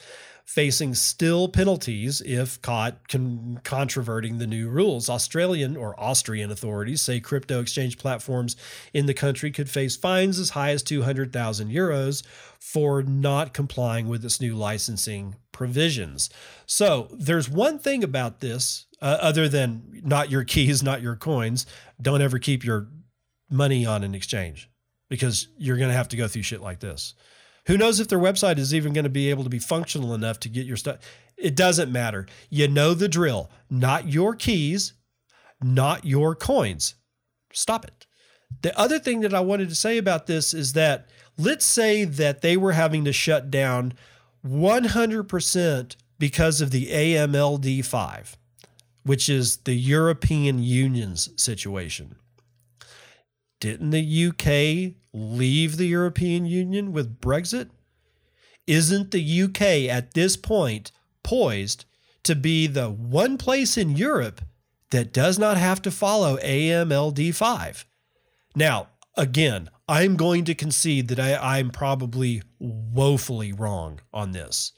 facing 0.50 0.95
still 0.95 1.47
penalties 1.47 2.22
if 2.22 2.60
caught 2.64 3.08
con- 3.08 3.62
controverting 3.64 4.39
the 4.39 4.47
new 4.47 4.68
rules. 4.68 5.08
Australian 5.08 5.78
or 5.78 5.97
Austrian 6.00 6.50
authorities 6.50 7.04
say 7.04 7.20
crypto 7.20 7.62
exchange 7.62 8.00
platforms 8.00 8.56
in 8.91 9.06
the 9.06 9.14
country 9.14 9.52
could 9.52 9.70
face 9.70 9.95
fines 9.95 10.39
as 10.39 10.50
high 10.50 10.72
as 10.72 10.82
200,000 10.82 11.70
euros 11.70 12.24
for 12.60 13.04
not 13.04 13.54
complying 13.54 14.08
with 14.08 14.26
its 14.26 14.41
new 14.41 14.56
licensing 14.56 15.36
provisions. 15.52 16.32
So 16.66 17.10
there's 17.12 17.47
one 17.47 17.78
thing 17.78 18.04
about 18.04 18.39
this, 18.39 18.88
uh, 19.04 19.20
other 19.22 19.47
than 19.47 20.02
not 20.04 20.32
your 20.32 20.43
keys, 20.43 20.82
not 20.91 21.04
your 21.04 21.16
coins. 21.16 21.68
Don't 22.02 22.24
ever 22.24 22.39
keep 22.39 22.66
your 22.66 22.88
money 23.52 23.86
on 23.86 24.04
an 24.04 24.16
exchange 24.16 24.68
because 25.10 25.47
you're 25.60 25.78
going 25.78 25.89
to 25.89 25.95
have 25.95 26.10
to 26.10 26.18
go 26.18 26.28
through 26.28 26.41
shit 26.41 26.62
like 26.62 26.80
this. 26.80 27.14
Who 27.70 27.78
knows 27.78 27.99
if 27.99 28.07
their 28.07 28.17
website 28.17 28.57
is 28.57 28.74
even 28.74 28.93
going 28.93 29.03
to 29.03 29.11
be 29.11 29.30
able 29.30 29.43
to 29.43 29.49
be 29.49 29.59
functional 29.59 30.15
enough 30.15 30.39
to 30.39 30.49
get 30.49 30.65
your 30.65 30.76
stuff? 30.76 30.97
It 31.38 31.55
doesn't 31.55 31.91
matter. 31.91 32.26
You 32.49 32.67
know 32.67 32.95
the 32.95 33.07
drill. 33.07 33.51
Not 33.70 34.11
your 34.11 34.34
keys, 34.34 34.93
not 35.61 36.03
your 36.03 36.34
coins. 36.34 36.95
Stop 37.53 37.86
it. 37.86 38.07
The 38.63 38.76
other 38.76 38.97
thing 38.97 39.22
that 39.22 39.36
I 39.36 39.41
wanted 39.41 39.70
to 39.70 39.76
say 39.76 39.99
about 39.99 40.26
this 40.26 40.51
is 40.51 40.74
that 40.74 41.09
let's 41.38 41.63
say 41.63 42.05
that 42.05 42.41
they 42.41 42.57
were 42.57 42.72
having 42.72 43.05
to 43.05 43.13
shut 43.13 43.51
down 43.51 43.93
100% 44.43 45.95
because 46.17 46.61
of 46.61 46.72
the 46.72 46.88
AMLD 46.88 47.86
5, 47.86 48.38
which 49.03 49.30
is 49.30 49.57
the 49.57 49.76
European 49.76 50.57
Union's 50.57 51.30
situation. 51.39 52.15
Didn't 53.59 53.91
the 53.91 54.28
UK 54.28 54.99
leave 55.14 55.78
the 55.78 55.88
European 55.88 56.45
Union 56.45 56.91
with 56.91 57.20
Brexit? 57.20 57.70
Isn't 58.68 59.12
the 59.12 59.41
UK 59.43 59.89
at 59.89 60.14
this 60.14 60.38
point 60.38 60.91
poised 61.24 61.86
to 62.24 62.36
be 62.36 62.68
the 62.68 62.89
one 62.89 63.38
place 63.38 63.78
in 63.78 63.95
Europe 63.95 64.41
that 64.91 65.14
does 65.14 65.39
not 65.39 65.57
have 65.57 65.82
to 65.84 65.91
follow 65.91 66.38
AMLD 66.38 67.34
5? 67.34 67.86
Now, 68.55 68.89
again, 69.16 69.70
I'm 69.88 70.18
going 70.18 70.45
to 70.45 70.53
concede 70.53 71.07
that 71.07 71.20
I, 71.20 71.57
I'm 71.57 71.72
probably 71.72 72.43
woefully 72.60 73.51
wrong 73.51 74.01
on 74.14 74.32
this. 74.32 74.72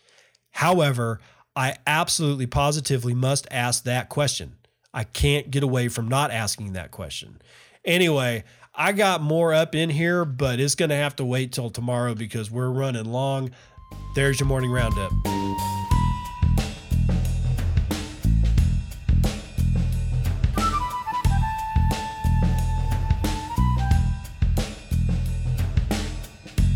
However, 0.52 1.20
I 1.56 1.76
absolutely 1.86 2.48
positively 2.48 3.14
must 3.14 3.48
ask 3.52 3.84
that 3.84 4.10
question. 4.10 4.56
I 4.94 5.04
can't 5.04 5.52
get 5.52 5.64
away 5.64 5.88
from 5.88 6.08
not 6.08 6.32
asking 6.32 6.74
that 6.74 6.92
question. 6.92 7.42
Anyway, 7.84 8.44
I 8.74 8.94
got 8.94 9.22
more 9.22 9.54
up 9.54 9.76
in 9.76 9.90
here, 9.90 10.24
but 10.24 10.62
it's 10.62 10.76
going 10.76 10.90
to 10.90 10.96
have 10.96 11.18
to 11.18 11.26
wait 11.26 11.52
till 11.52 11.70
tomorrow 11.70 12.16
because 12.16 12.50
we're 12.50 12.70
running 12.70 13.04
long. 13.04 13.52
There's 14.16 14.40
your 14.40 14.48
morning 14.48 14.72
roundup. 14.72 15.12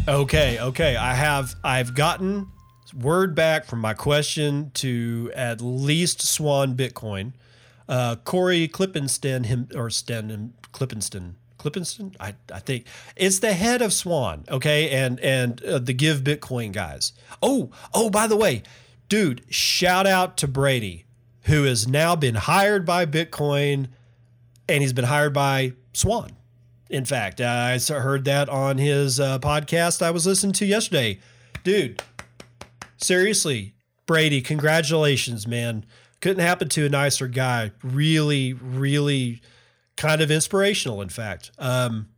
Okay, 0.07 0.59
okay. 0.59 0.97
I 0.97 1.13
have 1.13 1.55
I've 1.63 1.95
gotten 1.95 2.47
word 2.93 3.35
back 3.35 3.65
from 3.65 3.79
my 3.79 3.93
question 3.93 4.71
to 4.75 5.31
at 5.33 5.61
least 5.61 6.21
Swan 6.21 6.75
Bitcoin. 6.75 7.31
Uh, 7.87 8.17
Corey 8.17 8.67
Klippenston 8.67 9.45
him 9.45 9.69
or 9.73 9.89
Sten 9.89 10.53
Klippenston 10.73 11.35
Klippenston, 11.65 12.15
I, 12.19 12.35
I 12.53 12.59
think 12.59 12.85
it's 13.15 13.39
the 13.39 13.53
head 13.53 13.81
of 13.81 13.91
Swan, 13.91 14.45
okay, 14.49 14.89
and 14.91 15.19
and 15.19 15.63
uh, 15.63 15.79
the 15.79 15.93
Give 15.93 16.19
Bitcoin 16.21 16.71
guys. 16.71 17.13
Oh, 17.41 17.71
oh, 17.93 18.09
by 18.09 18.27
the 18.27 18.35
way, 18.35 18.63
dude, 19.09 19.43
shout 19.49 20.05
out 20.05 20.37
to 20.37 20.47
Brady, 20.47 21.05
who 21.43 21.63
has 21.63 21.87
now 21.87 22.15
been 22.15 22.35
hired 22.35 22.85
by 22.85 23.05
Bitcoin, 23.05 23.87
and 24.69 24.81
he's 24.81 24.93
been 24.93 25.05
hired 25.05 25.33
by 25.33 25.73
Swan. 25.93 26.31
In 26.89 27.03
fact, 27.03 27.41
I 27.41 27.79
heard 27.79 28.25
that 28.25 28.47
on 28.47 28.77
his 28.77 29.19
uh, 29.19 29.39
podcast 29.39 30.03
I 30.03 30.11
was 30.11 30.27
listening 30.27 30.53
to 30.53 30.65
yesterday. 30.65 31.19
Dude, 31.63 32.01
seriously, 32.97 33.73
Brady, 34.05 34.39
congratulations, 34.41 35.47
man. 35.47 35.85
Couldn't 36.21 36.43
happen 36.43 36.69
to 36.69 36.85
a 36.85 36.89
nicer 36.89 37.27
guy. 37.27 37.71
Really, 37.83 38.53
really 38.53 39.41
kind 39.97 40.21
of 40.21 40.31
inspirational, 40.31 41.01
in 41.01 41.09
fact. 41.09 41.51
Um, 41.57 42.09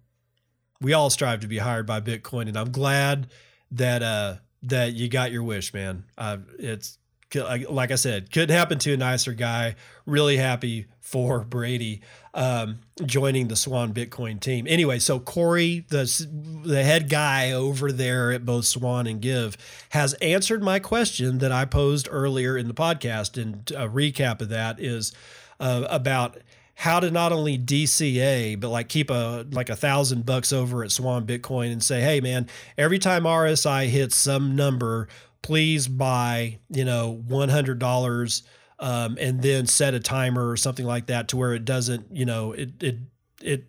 we 0.81 0.93
all 0.93 1.09
strive 1.09 1.41
to 1.41 1.47
be 1.47 1.57
hired 1.57 1.85
by 1.85 2.01
Bitcoin, 2.01 2.47
and 2.47 2.57
I'm 2.57 2.71
glad 2.71 3.27
that 3.71 4.03
uh, 4.03 4.35
that 4.63 4.93
you 4.93 5.09
got 5.09 5.31
your 5.31 5.43
wish, 5.43 5.73
man. 5.73 6.03
Uh, 6.17 6.37
it's 6.59 6.97
like 7.33 7.91
I 7.91 7.95
said, 7.95 8.31
couldn't 8.31 8.55
happen 8.55 8.79
to 8.79 8.93
a 8.93 8.97
nicer 8.97 9.33
guy. 9.33 9.75
Really 10.05 10.37
happy 10.37 10.87
for 11.01 11.43
Brady 11.43 12.01
um, 12.33 12.79
joining 13.05 13.47
the 13.47 13.55
Swan 13.55 13.93
Bitcoin 13.93 14.39
team. 14.39 14.65
Anyway, 14.69 14.99
so 14.99 15.19
Corey, 15.19 15.85
the 15.89 16.27
the 16.63 16.83
head 16.83 17.09
guy 17.09 17.51
over 17.51 17.91
there 17.91 18.31
at 18.31 18.45
both 18.45 18.65
Swan 18.65 19.07
and 19.07 19.21
Give, 19.21 19.57
has 19.89 20.13
answered 20.15 20.63
my 20.63 20.79
question 20.79 21.39
that 21.39 21.51
I 21.51 21.65
posed 21.65 22.07
earlier 22.09 22.57
in 22.57 22.67
the 22.67 22.73
podcast. 22.73 23.41
And 23.41 23.69
a 23.71 23.89
recap 23.89 24.41
of 24.41 24.49
that 24.49 24.79
is 24.79 25.11
uh, 25.59 25.85
about 25.89 26.37
how 26.79 26.99
to 26.99 27.09
not 27.09 27.31
only 27.31 27.57
DCA 27.57 28.59
but 28.59 28.69
like 28.69 28.87
keep 28.87 29.09
a 29.09 29.47
like 29.51 29.69
a 29.69 29.75
thousand 29.75 30.27
bucks 30.27 30.53
over 30.53 30.83
at 30.83 30.91
Swan 30.91 31.25
Bitcoin 31.25 31.71
and 31.71 31.81
say, 31.81 32.01
hey 32.01 32.21
man, 32.21 32.47
every 32.77 32.99
time 32.99 33.23
RSI 33.23 33.87
hits 33.87 34.15
some 34.15 34.55
number, 34.55 35.07
please 35.41 35.87
buy 35.87 36.59
you 36.69 36.85
know 36.85 37.23
one 37.27 37.49
hundred 37.49 37.79
dollars. 37.79 38.43
Um, 38.79 39.17
and 39.19 39.41
then 39.41 39.65
set 39.65 39.95
a 39.95 39.99
timer 39.99 40.47
or 40.47 40.55
something 40.55 40.85
like 40.85 41.07
that 41.07 41.29
to 41.29 41.37
where 41.37 41.55
it 41.55 41.65
doesn't, 41.65 42.15
you 42.15 42.25
know, 42.25 42.51
it 42.51 42.83
it 42.83 42.97
it 43.41 43.63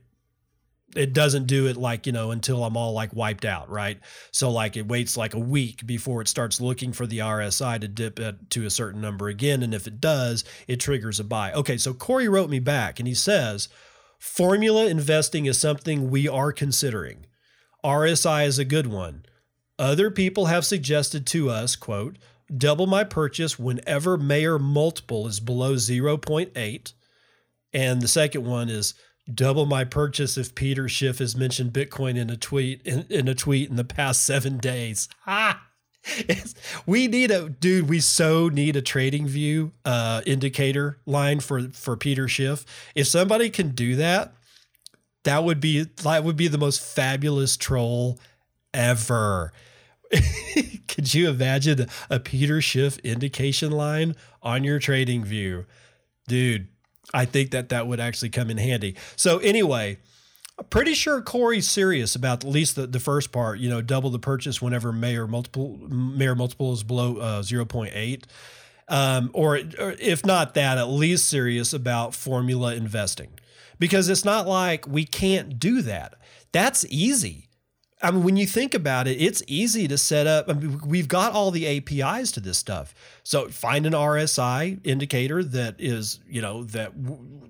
it 0.97 1.13
doesn't 1.13 1.47
do 1.47 1.67
it 1.67 1.77
like 1.77 2.07
you 2.07 2.13
know 2.13 2.31
until 2.31 2.65
i'm 2.65 2.77
all 2.77 2.93
like 2.93 3.15
wiped 3.15 3.45
out 3.45 3.69
right? 3.69 3.99
So 4.31 4.51
like 4.51 4.77
it 4.77 4.89
waits 4.89 5.17
like 5.17 5.35
a 5.35 5.39
week 5.39 5.87
before 5.87 6.23
it 6.23 6.29
starts 6.29 6.61
looking 6.61 6.93
for 6.93 7.07
the 7.07 7.19
rsi 7.19 7.81
to 7.81 7.89
dip 7.89 8.21
to 8.51 8.67
a 8.67 8.71
certain 8.71 9.01
number 9.01 9.29
again 9.29 9.63
and 9.63 9.75
if 9.75 9.87
it 9.87 10.01
does 10.01 10.45
it 10.67 10.81
triggers 10.81 11.21
a 11.21 11.25
buy. 11.25 11.53
Okay 11.53 11.77
so 11.77 11.93
corey 11.95 12.29
wrote 12.29 12.51
me 12.51 12.59
back 12.59 12.99
and 12.99 13.07
he 13.07 13.15
says 13.15 13.69
formula 14.19 14.87
investing 14.87 15.47
is 15.47 15.59
something 15.59 16.11
we 16.11 16.27
are 16.27 16.53
considering. 16.53 17.27
Rsi 17.85 18.45
is 18.45 18.59
a 18.59 18.65
good 18.65 18.87
one. 18.87 19.25
Other 19.79 20.11
people 20.11 20.47
have 20.47 20.65
suggested 20.65 21.27
to 21.29 21.51
us 21.51 21.77
quote 21.77 22.19
double 22.57 22.87
my 22.87 23.05
purchase 23.05 23.59
whenever 23.59 24.17
Mayer 24.17 24.59
multiple 24.59 25.27
is 25.27 25.39
below 25.39 25.75
0.8 25.75 26.93
and 27.73 28.01
the 28.01 28.09
second 28.09 28.45
one 28.47 28.69
is 28.69 28.95
double 29.33 29.67
my 29.67 29.85
purchase 29.85 30.37
if 30.37 30.55
Peter 30.55 30.89
Schiff 30.89 31.19
has 31.19 31.37
mentioned 31.37 31.73
Bitcoin 31.73 32.17
in 32.17 32.31
a 32.31 32.37
tweet 32.37 32.83
in, 32.83 33.07
in 33.09 33.29
a 33.29 33.35
tweet 33.35 33.71
in 33.71 33.77
the 33.77 33.85
past 33.85 34.25
seven 34.25 34.59
days. 34.59 35.09
Ah, 35.27 35.69
we 36.87 37.07
need 37.07 37.31
a 37.31 37.49
dude. 37.49 37.89
We 37.89 38.01
so 38.01 38.49
need 38.49 38.77
a 38.77 38.83
trading 38.83 39.27
view 39.27 39.73
uh, 39.85 40.23
indicator 40.27 40.99
line 41.07 41.41
for 41.41 41.69
for 41.71 41.97
Peter 41.97 42.29
Schiff. 42.29 42.65
If 42.95 43.07
somebody 43.07 43.51
can 43.51 43.71
do 43.71 43.97
that, 43.97 44.35
that 45.25 45.45
would 45.45 45.61
be 45.61 45.85
that 45.85 46.25
would 46.25 46.37
be 46.37 46.49
the 46.49 46.59
most 46.59 46.81
fabulous 46.81 47.57
troll 47.57 48.19
ever. 48.73 49.53
Could 50.89 51.13
you 51.13 51.29
imagine 51.29 51.87
a 52.09 52.19
Peter 52.19 52.63
Schiff 52.63 52.99
indication 53.01 53.73
line 53.73 54.17
on 54.43 54.65
your 54.65 54.79
trading 54.79 55.25
view? 55.25 55.67
Dude, 56.27 56.69
I 57.15 57.25
think 57.25 57.53
that 57.53 57.71
that 57.71 57.87
would 57.87 58.01
actually 58.01 58.31
come 58.31 58.51
in 58.51 58.59
handy. 58.59 58.97
So, 59.17 59.39
anyway, 59.39 59.99
I'm 60.59 60.67
pretty 60.67 60.95
sure 60.95 61.21
Corey's 61.23 61.69
serious 61.69 62.15
about 62.15 62.45
at 62.45 62.51
least 62.51 62.77
the, 62.77 62.87
the 62.87 63.01
first 63.01 63.33
part, 63.33 63.59
you 63.61 63.71
know, 63.71 63.81
double 63.81 64.11
the 64.11 64.19
purchase 64.19 64.61
whenever 64.61 64.93
Mayer 64.93 65.27
multiple 65.27 65.79
Mayer 65.89 66.35
multiple 66.35 66.73
is 66.73 66.83
below 66.83 67.17
uh, 67.17 67.43
0.8. 67.43 68.25
Um, 68.91 69.31
or, 69.35 69.57
or 69.79 69.93
if 69.99 70.25
not 70.25 70.55
that, 70.55 70.79
at 70.79 70.89
least 70.89 71.29
serious 71.29 71.73
about 71.75 72.15
formula 72.15 72.75
investing 72.75 73.29
because 73.79 74.09
it's 74.09 74.25
not 74.25 74.47
like 74.47 74.87
we 74.87 75.05
can't 75.05 75.59
do 75.59 75.83
that. 75.83 76.15
That's 76.53 76.87
easy. 76.89 77.48
I 78.01 78.11
mean, 78.11 78.23
when 78.23 78.37
you 78.37 78.47
think 78.47 78.75
about 78.75 79.09
it, 79.09 79.21
it's 79.21 79.43
easy 79.47 79.89
to 79.89 79.99
set 79.99 80.27
up. 80.27 80.49
I 80.49 80.53
mean, 80.53 80.81
we've 80.87 81.09
got 81.09 81.33
all 81.33 81.51
the 81.51 81.67
APIs 81.67 82.31
to 82.33 82.41
this 82.41 82.59
stuff. 82.59 82.95
So 83.25 83.49
find 83.49 83.87
an 83.87 83.93
RSI 83.93 84.81
indicator 84.85 85.43
that 85.43 85.77
is, 85.79 86.21
you 86.29 86.41
know, 86.41 86.65
that 86.65 86.93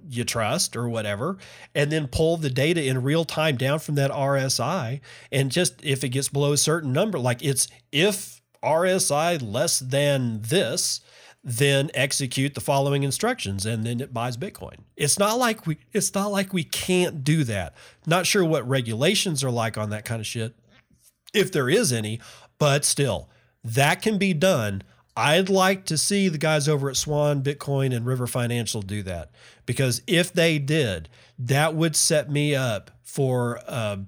you 0.08 0.24
trust 0.24 0.74
or 0.74 0.88
whatever, 0.88 1.36
and 1.74 1.92
then 1.92 2.08
pull 2.08 2.38
the 2.38 2.50
data 2.50 2.82
in 2.82 3.02
real 3.02 3.24
time 3.24 3.56
down 3.56 3.78
from 3.78 3.96
that 3.96 4.10
RSI. 4.10 5.00
And 5.30 5.50
just 5.50 5.84
if 5.84 6.02
it 6.02 6.10
gets 6.10 6.28
below 6.28 6.52
a 6.52 6.56
certain 6.56 6.92
number, 6.92 7.18
like 7.18 7.44
it's 7.44 7.68
if 7.92 8.40
RSI 8.62 9.40
less 9.42 9.78
than 9.78 10.40
this, 10.42 11.00
then 11.44 11.90
execute 11.94 12.54
the 12.54 12.60
following 12.60 13.02
instructions 13.02 13.64
and 13.64 13.84
then 13.84 14.00
it 14.00 14.12
buys 14.12 14.36
bitcoin. 14.36 14.78
It's 14.96 15.18
not 15.18 15.38
like 15.38 15.66
we 15.66 15.78
it's 15.92 16.14
not 16.14 16.32
like 16.32 16.52
we 16.52 16.64
can't 16.64 17.22
do 17.24 17.44
that. 17.44 17.74
Not 18.06 18.26
sure 18.26 18.44
what 18.44 18.68
regulations 18.68 19.44
are 19.44 19.50
like 19.50 19.78
on 19.78 19.90
that 19.90 20.04
kind 20.04 20.20
of 20.20 20.26
shit 20.26 20.54
if 21.32 21.52
there 21.52 21.68
is 21.68 21.92
any 21.92 22.20
but 22.58 22.84
still 22.84 23.28
that 23.64 24.02
can 24.02 24.18
be 24.18 24.34
done. 24.34 24.82
I'd 25.16 25.48
like 25.48 25.84
to 25.86 25.98
see 25.98 26.28
the 26.28 26.38
guys 26.38 26.68
over 26.68 26.88
at 26.88 26.96
swan 26.96 27.42
bitcoin 27.42 27.94
and 27.94 28.06
river 28.06 28.26
financial 28.26 28.82
do 28.82 29.02
that 29.02 29.30
because 29.66 30.00
if 30.06 30.32
they 30.32 30.58
did 30.58 31.08
that 31.38 31.74
would 31.74 31.96
set 31.96 32.30
me 32.30 32.54
up 32.54 32.90
for 33.02 33.60
uh, 33.66 33.98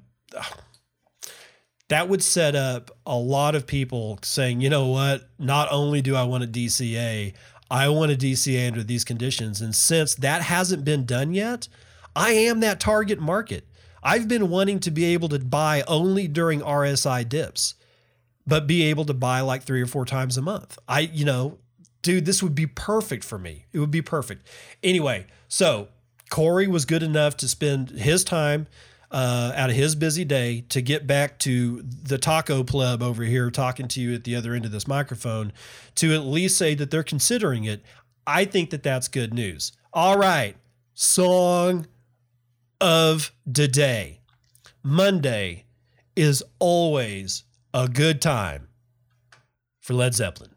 that 1.91 2.09
would 2.09 2.23
set 2.23 2.55
up 2.55 2.93
a 3.05 3.17
lot 3.17 3.57
of 3.57 3.67
people 3.67 4.21
saying, 4.23 4.61
you 4.61 4.71
know 4.71 4.87
what, 4.87 5.29
not 5.41 5.67
only 5.73 6.01
do 6.01 6.15
I 6.15 6.23
want 6.23 6.45
a 6.45 6.47
DCA, 6.47 7.35
I 7.69 7.89
want 7.89 8.13
a 8.13 8.17
DCA 8.17 8.69
under 8.69 8.85
these 8.85 9.05
conditions. 9.05 9.61
And 9.61 9.75
since 9.75 10.15
that 10.15 10.43
hasn't 10.43 10.85
been 10.85 11.05
done 11.05 11.35
yet, 11.35 11.67
I 12.15 12.31
am 12.31 12.61
that 12.61 12.79
target 12.79 13.21
market. 13.21 13.67
I've 14.05 14.29
been 14.29 14.51
wanting 14.51 14.79
to 14.81 14.93
be 14.93 15.05
able 15.07 15.29
to 15.31 15.41
buy 15.41 15.83
only 15.89 16.29
during 16.29 16.61
RSI 16.61 17.29
dips, 17.29 17.75
but 18.47 18.69
be 18.69 18.85
able 18.85 19.05
to 19.07 19.15
buy 19.15 19.41
like 19.41 19.65
three 19.65 19.83
or 19.83 19.87
four 19.87 20.05
times 20.05 20.39
a 20.39 20.43
month. 20.43 20.79
I, 20.89 21.01
you 21.01 21.25
know, 21.25 21.59
dude, 22.03 22.25
this 22.25 22.41
would 22.41 22.55
be 22.55 22.67
perfect 22.67 23.25
for 23.25 23.39
me. 23.39 23.67
It 23.73 23.81
would 23.81 23.91
be 23.91 24.01
perfect. 24.01 24.47
Anyway, 24.85 25.27
so 25.49 25.89
Corey 26.31 26.69
was 26.69 26.85
good 26.85 27.03
enough 27.03 27.37
to 27.39 27.49
spend 27.49 27.91
his 27.91 28.23
time 28.23 28.69
uh, 29.11 29.53
out 29.57 29.71
of 29.71 29.77
his 29.77 29.95
busy 29.95 30.25
day 30.25 30.65
to 30.69 30.81
get 30.81 31.07
back 31.07 31.39
to 31.41 31.83
the 31.83 32.19
taco 32.19 32.63
pleb 32.63 33.03
over 33.03 33.25
here 33.25 33.51
talking 33.51 33.89
to 33.89 34.01
you 34.01 34.15
at 34.15 34.25
the 34.25 34.37
other 34.37 34.55
end 34.55 34.65
of 34.65 34.71
this 34.71 34.87
microphone 34.87 35.53
to 35.97 36.15
at 36.15 36.21
least 36.21 36.57
say 36.57 36.75
that 36.75 36.91
they're 36.91 37.03
considering 37.03 37.65
it. 37.65 37.83
I 38.27 38.45
think 38.45 38.71
that 38.71 38.83
that's 38.83 39.09
good 39.09 39.35
news. 39.35 39.73
All 39.93 40.17
right, 40.17 40.57
song 40.95 41.87
of 42.81 43.33
the 43.45 43.67
day. 43.67 44.21
Monday 44.83 45.65
is 46.15 46.43
always 46.59 47.45
a 47.75 47.89
good 47.89 48.23
time 48.23 48.69
for 49.81 49.95
Led 49.95 50.15
Zeppelin. 50.15 50.51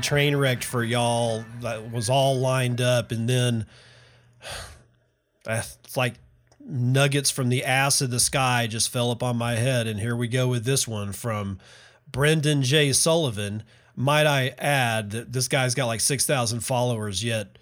Train 0.00 0.36
wrecked 0.36 0.64
for 0.64 0.82
y'all 0.82 1.44
that 1.60 1.90
was 1.90 2.08
all 2.08 2.38
lined 2.38 2.80
up, 2.80 3.12
and 3.12 3.28
then 3.28 3.66
it's 5.46 5.96
like 5.96 6.14
nuggets 6.60 7.30
from 7.30 7.48
the 7.48 7.64
ass 7.64 8.00
of 8.00 8.10
the 8.10 8.20
sky 8.20 8.66
just 8.66 8.90
fell 8.90 9.10
upon 9.10 9.36
my 9.36 9.54
head. 9.54 9.86
And 9.86 10.00
here 10.00 10.16
we 10.16 10.28
go 10.28 10.48
with 10.48 10.64
this 10.64 10.86
one 10.86 11.12
from 11.12 11.58
Brendan 12.10 12.62
J. 12.62 12.92
Sullivan. 12.92 13.62
Might 13.94 14.26
I 14.26 14.54
add 14.58 15.12
that 15.12 15.32
this 15.32 15.48
guy's 15.48 15.74
got 15.74 15.86
like 15.86 16.00
6,000 16.00 16.60
followers, 16.60 17.24
yet 17.24 17.58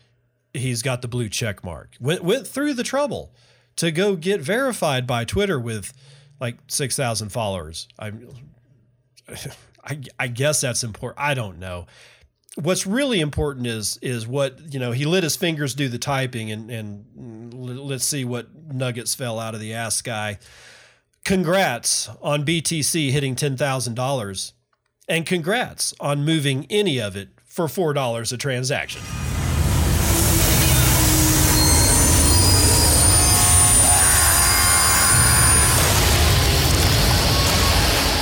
he's 0.53 0.83
got 0.83 1.03
the 1.03 1.09
blue 1.09 1.29
check 1.29 1.63
mark. 1.63 1.97
Went, 2.01 2.25
went 2.25 2.47
through 2.47 2.75
the 2.75 2.83
trouble 2.83 3.33
to 3.77 3.91
go 3.91 4.17
get 4.17 4.41
verified 4.41 5.07
by 5.07 5.25
Twitter 5.25 5.61
with 5.61 5.93
like 6.41 6.57
6,000 6.69 7.29
followers. 7.31 7.89
I'm. 7.99 8.29
I, 9.87 10.01
I 10.19 10.29
guess 10.29 10.63
that's 10.63 10.83
important. 10.83 11.21
I 11.21 11.35
don't 11.35 11.59
know. 11.59 11.87
What's 12.57 12.87
really 12.87 13.21
important 13.21 13.67
is 13.67 13.99
is 14.01 14.29
what 14.29 14.73
you 14.73 14.79
know. 14.79 14.93
He 14.93 15.05
let 15.07 15.25
his 15.25 15.35
fingers 15.35 15.75
do 15.75 15.89
the 15.89 15.99
typing, 15.99 16.53
and 16.53 16.71
and 16.71 17.53
let's 17.53 18.05
see 18.05 18.25
what 18.25 18.49
nuggets 18.73 19.15
fell 19.15 19.41
out 19.41 19.55
of 19.55 19.61
the 19.61 19.75
ass 19.75 20.01
guy. 20.03 20.39
Congrats 21.25 22.09
on 22.23 22.45
BTC 22.45 23.11
hitting 23.11 23.35
ten 23.35 23.57
thousand 23.57 23.95
dollars, 23.95 24.53
and 25.09 25.27
congrats 25.27 25.95
on 25.99 26.25
moving 26.25 26.67
any 26.71 27.01
of 27.01 27.17
it 27.17 27.31
for 27.45 27.67
four 27.67 27.93
dollars 27.93 28.33
a 28.33 28.37
transaction. 28.37 29.03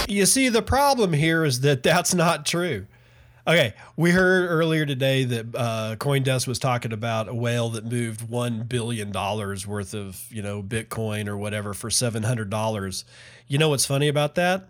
You 0.09 0.27
see, 0.27 0.49
the 0.51 0.63
problem 0.63 1.15
here 1.15 1.45
is 1.45 1.61
that 1.61 1.83
that's 1.83 2.15
not 2.15 2.45
true. 2.45 2.87
Okay, 3.45 3.75
we 3.97 4.13
heard 4.13 4.49
earlier 4.49 4.87
today 4.87 5.25
that 5.25 5.47
uh, 5.57 5.97
CoinDesk 5.99 6.47
was 6.47 6.61
talking 6.61 6.93
about 6.93 7.29
a 7.29 7.35
whale 7.35 7.71
that 7.71 7.85
moved 7.85 8.29
one 8.29 8.63
billion 8.63 9.11
dollars 9.11 9.67
worth 9.67 9.95
of 9.95 10.25
you 10.31 10.41
know 10.43 10.63
Bitcoin 10.63 11.27
or 11.27 11.37
whatever 11.37 11.75
for 11.75 11.91
seven 11.91 12.23
hundred 12.23 12.51
dollars. 12.51 13.05
You 13.49 13.59
know 13.59 13.71
what's 13.71 13.85
funny 13.85 14.07
about 14.07 14.37
that? 14.37 14.69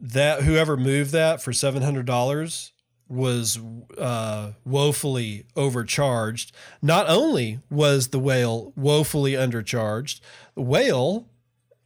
That 0.00 0.42
whoever 0.42 0.76
moved 0.76 1.10
that 1.12 1.42
for 1.42 1.52
seven 1.52 1.82
hundred 1.82 2.06
dollars 2.06 2.70
was 3.08 3.58
uh, 3.98 4.52
woefully 4.64 5.44
overcharged. 5.56 6.52
Not 6.80 7.08
only 7.08 7.58
was 7.70 8.08
the 8.08 8.20
whale 8.20 8.72
woefully 8.76 9.32
undercharged, 9.32 10.20
the 10.54 10.62
whale. 10.62 11.28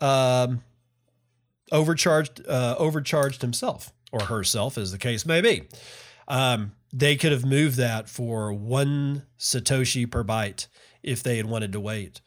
Um, 0.03 0.63
overcharged 1.73 2.47
uh, 2.47 2.77
overcharged 2.79 3.43
himself 3.43 3.93
or 4.13 4.25
herself, 4.25 4.79
as 4.79 4.93
the 4.93 4.99
case 4.99 5.27
may 5.27 5.41
be. 5.41 5.63
Um, 6.27 6.73
they 6.93 7.17
could 7.17 7.33
have 7.33 7.45
moved 7.45 7.77
that 7.77 8.09
for 8.09 8.53
one 8.53 9.25
satoshi 9.39 10.11
per 10.11 10.25
byte 10.25 10.67
if 11.03 11.23
they 11.23 11.37
had 11.37 11.47
wanted 11.47 11.73
to 11.73 11.81
wait. 11.81 12.21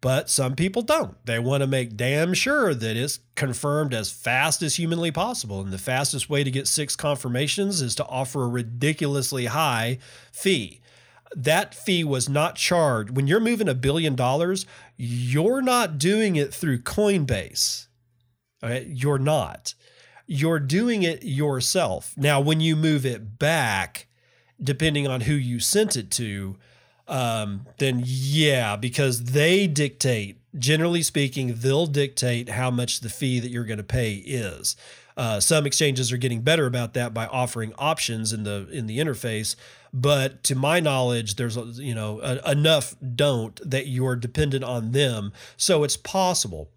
But 0.00 0.30
some 0.30 0.54
people 0.54 0.82
don't. 0.82 1.16
They 1.26 1.40
want 1.40 1.62
to 1.62 1.66
make 1.66 1.96
damn 1.96 2.32
sure 2.32 2.72
that 2.72 2.96
it's 2.96 3.18
confirmed 3.34 3.92
as 3.92 4.12
fast 4.12 4.62
as 4.62 4.76
humanly 4.76 5.10
possible. 5.10 5.60
And 5.60 5.72
the 5.72 5.78
fastest 5.78 6.30
way 6.30 6.44
to 6.44 6.50
get 6.52 6.68
six 6.68 6.94
confirmations 6.94 7.82
is 7.82 7.96
to 7.96 8.06
offer 8.06 8.44
a 8.44 8.48
ridiculously 8.48 9.46
high 9.46 9.98
fee. 10.30 10.80
That 11.34 11.74
fee 11.74 12.04
was 12.04 12.28
not 12.28 12.54
charged. 12.54 13.16
When 13.16 13.26
you're 13.26 13.40
moving 13.40 13.68
a 13.68 13.74
billion 13.74 14.14
dollars, 14.14 14.66
you're 14.96 15.62
not 15.62 15.98
doing 15.98 16.36
it 16.36 16.54
through 16.54 16.82
Coinbase 16.82 17.88
Okay, 18.62 18.86
you're 18.92 19.18
not. 19.18 19.74
You're 20.30 20.60
doing 20.60 21.02
it 21.02 21.24
yourself. 21.24 22.14
Now, 22.16 22.38
when 22.38 22.60
you 22.60 22.76
move 22.76 23.04
it 23.06 23.38
back, 23.38 24.06
depending 24.62 25.06
on 25.08 25.22
who 25.22 25.32
you 25.32 25.58
sent 25.58 25.96
it 25.96 26.10
to, 26.12 26.56
um, 27.08 27.66
then 27.78 28.02
yeah, 28.04 28.76
because 28.76 29.24
they 29.24 29.66
dictate, 29.66 30.38
generally 30.58 31.02
speaking, 31.02 31.54
they'll 31.56 31.86
dictate 31.86 32.50
how 32.50 32.70
much 32.70 33.00
the 33.00 33.08
fee 33.08 33.40
that 33.40 33.50
you're 33.50 33.64
going 33.64 33.78
to 33.78 33.84
pay 33.84 34.14
is. 34.14 34.76
Uh, 35.16 35.40
some 35.40 35.66
exchanges 35.66 36.12
are 36.12 36.16
getting 36.16 36.42
better 36.42 36.66
about 36.66 36.94
that 36.94 37.12
by 37.12 37.26
offering 37.26 37.72
options 37.76 38.32
in 38.32 38.44
the 38.44 38.68
in 38.70 38.86
the 38.86 38.98
interface, 38.98 39.56
but 39.92 40.44
to 40.44 40.54
my 40.54 40.78
knowledge, 40.78 41.34
there's 41.34 41.56
you 41.80 41.94
know 41.94 42.20
a, 42.22 42.52
enough 42.52 42.94
don't 43.16 43.58
that 43.68 43.88
you're 43.88 44.14
dependent 44.14 44.62
on 44.62 44.92
them. 44.92 45.32
So 45.56 45.82
it's 45.82 45.96
possible 45.96 46.70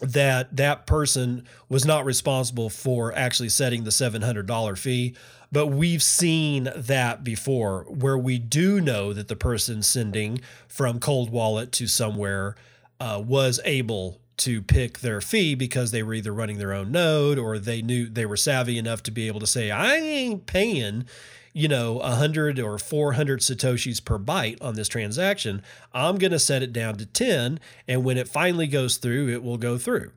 that 0.00 0.56
that 0.56 0.86
person 0.86 1.46
was 1.68 1.84
not 1.84 2.04
responsible 2.04 2.70
for 2.70 3.14
actually 3.14 3.48
setting 3.48 3.84
the 3.84 3.90
$700 3.90 4.78
fee. 4.78 5.14
But 5.52 5.66
we've 5.66 6.02
seen 6.02 6.70
that 6.76 7.24
before 7.24 7.84
where 7.88 8.18
we 8.18 8.38
do 8.38 8.80
know 8.80 9.12
that 9.12 9.28
the 9.28 9.36
person 9.36 9.82
sending 9.82 10.40
from 10.68 11.00
cold 11.00 11.30
wallet 11.30 11.72
to 11.72 11.86
somewhere 11.86 12.54
uh, 13.00 13.22
was 13.24 13.58
able 13.64 14.20
to 14.38 14.62
pick 14.62 15.00
their 15.00 15.20
fee 15.20 15.54
because 15.54 15.90
they 15.90 16.02
were 16.02 16.14
either 16.14 16.32
running 16.32 16.56
their 16.58 16.72
own 16.72 16.90
node 16.90 17.38
or 17.38 17.58
they 17.58 17.82
knew 17.82 18.08
they 18.08 18.24
were 18.24 18.38
savvy 18.38 18.78
enough 18.78 19.02
to 19.02 19.10
be 19.10 19.26
able 19.26 19.40
to 19.40 19.46
say 19.46 19.70
i 19.70 19.96
ain't 19.96 20.46
paying 20.46 21.04
you 21.52 21.68
know, 21.68 21.94
100 21.94 22.58
or 22.58 22.78
400 22.78 23.40
Satoshis 23.40 24.04
per 24.04 24.18
byte 24.18 24.58
on 24.62 24.74
this 24.74 24.88
transaction, 24.88 25.62
I'm 25.92 26.18
going 26.18 26.32
to 26.32 26.38
set 26.38 26.62
it 26.62 26.72
down 26.72 26.96
to 26.96 27.06
10. 27.06 27.58
And 27.88 28.04
when 28.04 28.18
it 28.18 28.28
finally 28.28 28.66
goes 28.66 28.96
through, 28.96 29.28
it 29.28 29.42
will 29.42 29.58
go 29.58 29.78
through. 29.78 30.12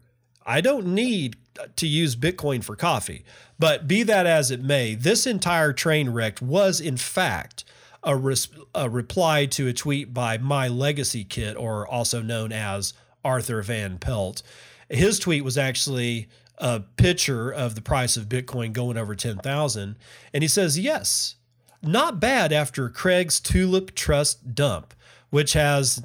I 0.46 0.62
don't 0.62 0.88
need 0.88 1.38
to 1.76 1.88
use 1.88 2.16
Bitcoin 2.16 2.64
for 2.64 2.76
coffee. 2.76 3.24
But 3.58 3.88
be 3.88 4.04
that 4.04 4.26
as 4.26 4.52
it 4.52 4.62
may, 4.62 4.96
this 4.96 5.26
entire 5.26 5.74
train 5.74 6.10
wreck 6.10 6.40
was, 6.42 6.80
in 6.82 6.98
fact, 6.98 7.64
a, 8.04 8.16
res- 8.16 8.50
a 8.76 8.90
reply 8.90 9.46
to 9.48 9.68
a 9.68 9.74
tweet 9.74 10.14
by 10.14 10.38
My 10.38 10.68
Legacy 10.68 11.24
Kit, 11.24 11.56
or 11.56 11.88
also 11.88 12.22
known 12.22 12.52
as 12.52 12.94
Arthur 13.24 13.62
Van 13.62 13.98
Pelt. 13.98 14.44
His 14.90 15.18
tweet 15.20 15.44
was 15.44 15.58
actually 15.58 16.28
a 16.64 16.80
picture 16.80 17.52
of 17.52 17.76
the 17.76 17.82
price 17.82 18.16
of 18.16 18.30
Bitcoin 18.30 18.72
going 18.72 18.98
over 18.98 19.16
10,000. 19.16 19.98
And 20.34 20.44
he 20.44 20.48
says, 20.48 20.80
yes, 20.80 21.36
not 21.82 22.22
bad 22.22 22.54
after 22.54 22.90
Craig's 22.90 23.42
Tulip 23.42 23.94
Trust 23.94 24.56
dump, 24.56 24.94
which 25.30 25.54
has 25.54 26.02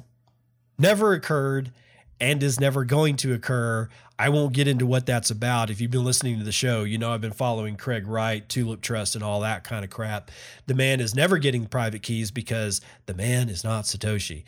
never 0.77 1.13
occurred 1.13 1.71
and 2.19 2.43
is 2.43 2.59
never 2.59 2.83
going 2.83 3.15
to 3.15 3.33
occur. 3.33 3.87
I 4.19 4.27
won't 4.29 4.53
get 4.53 4.67
into 4.67 4.85
what 4.85 5.05
that's 5.05 5.31
about. 5.31 5.69
If 5.69 5.79
you've 5.79 5.91
been 5.91 6.03
listening 6.03 6.37
to 6.39 6.43
the 6.43 6.51
show, 6.51 6.83
you 6.83 6.97
know 6.97 7.13
I've 7.13 7.21
been 7.21 7.31
following 7.31 7.77
Craig 7.77 8.05
Wright, 8.05 8.47
Tulip 8.49 8.81
Trust, 8.81 9.15
and 9.15 9.23
all 9.23 9.39
that 9.39 9.63
kind 9.63 9.85
of 9.85 9.89
crap. 9.89 10.29
The 10.67 10.75
man 10.75 10.99
is 10.99 11.15
never 11.15 11.37
getting 11.37 11.65
private 11.65 12.03
keys 12.03 12.29
because 12.29 12.81
the 13.05 13.13
man 13.13 13.47
is 13.47 13.63
not 13.63 13.85
Satoshi 13.85 14.43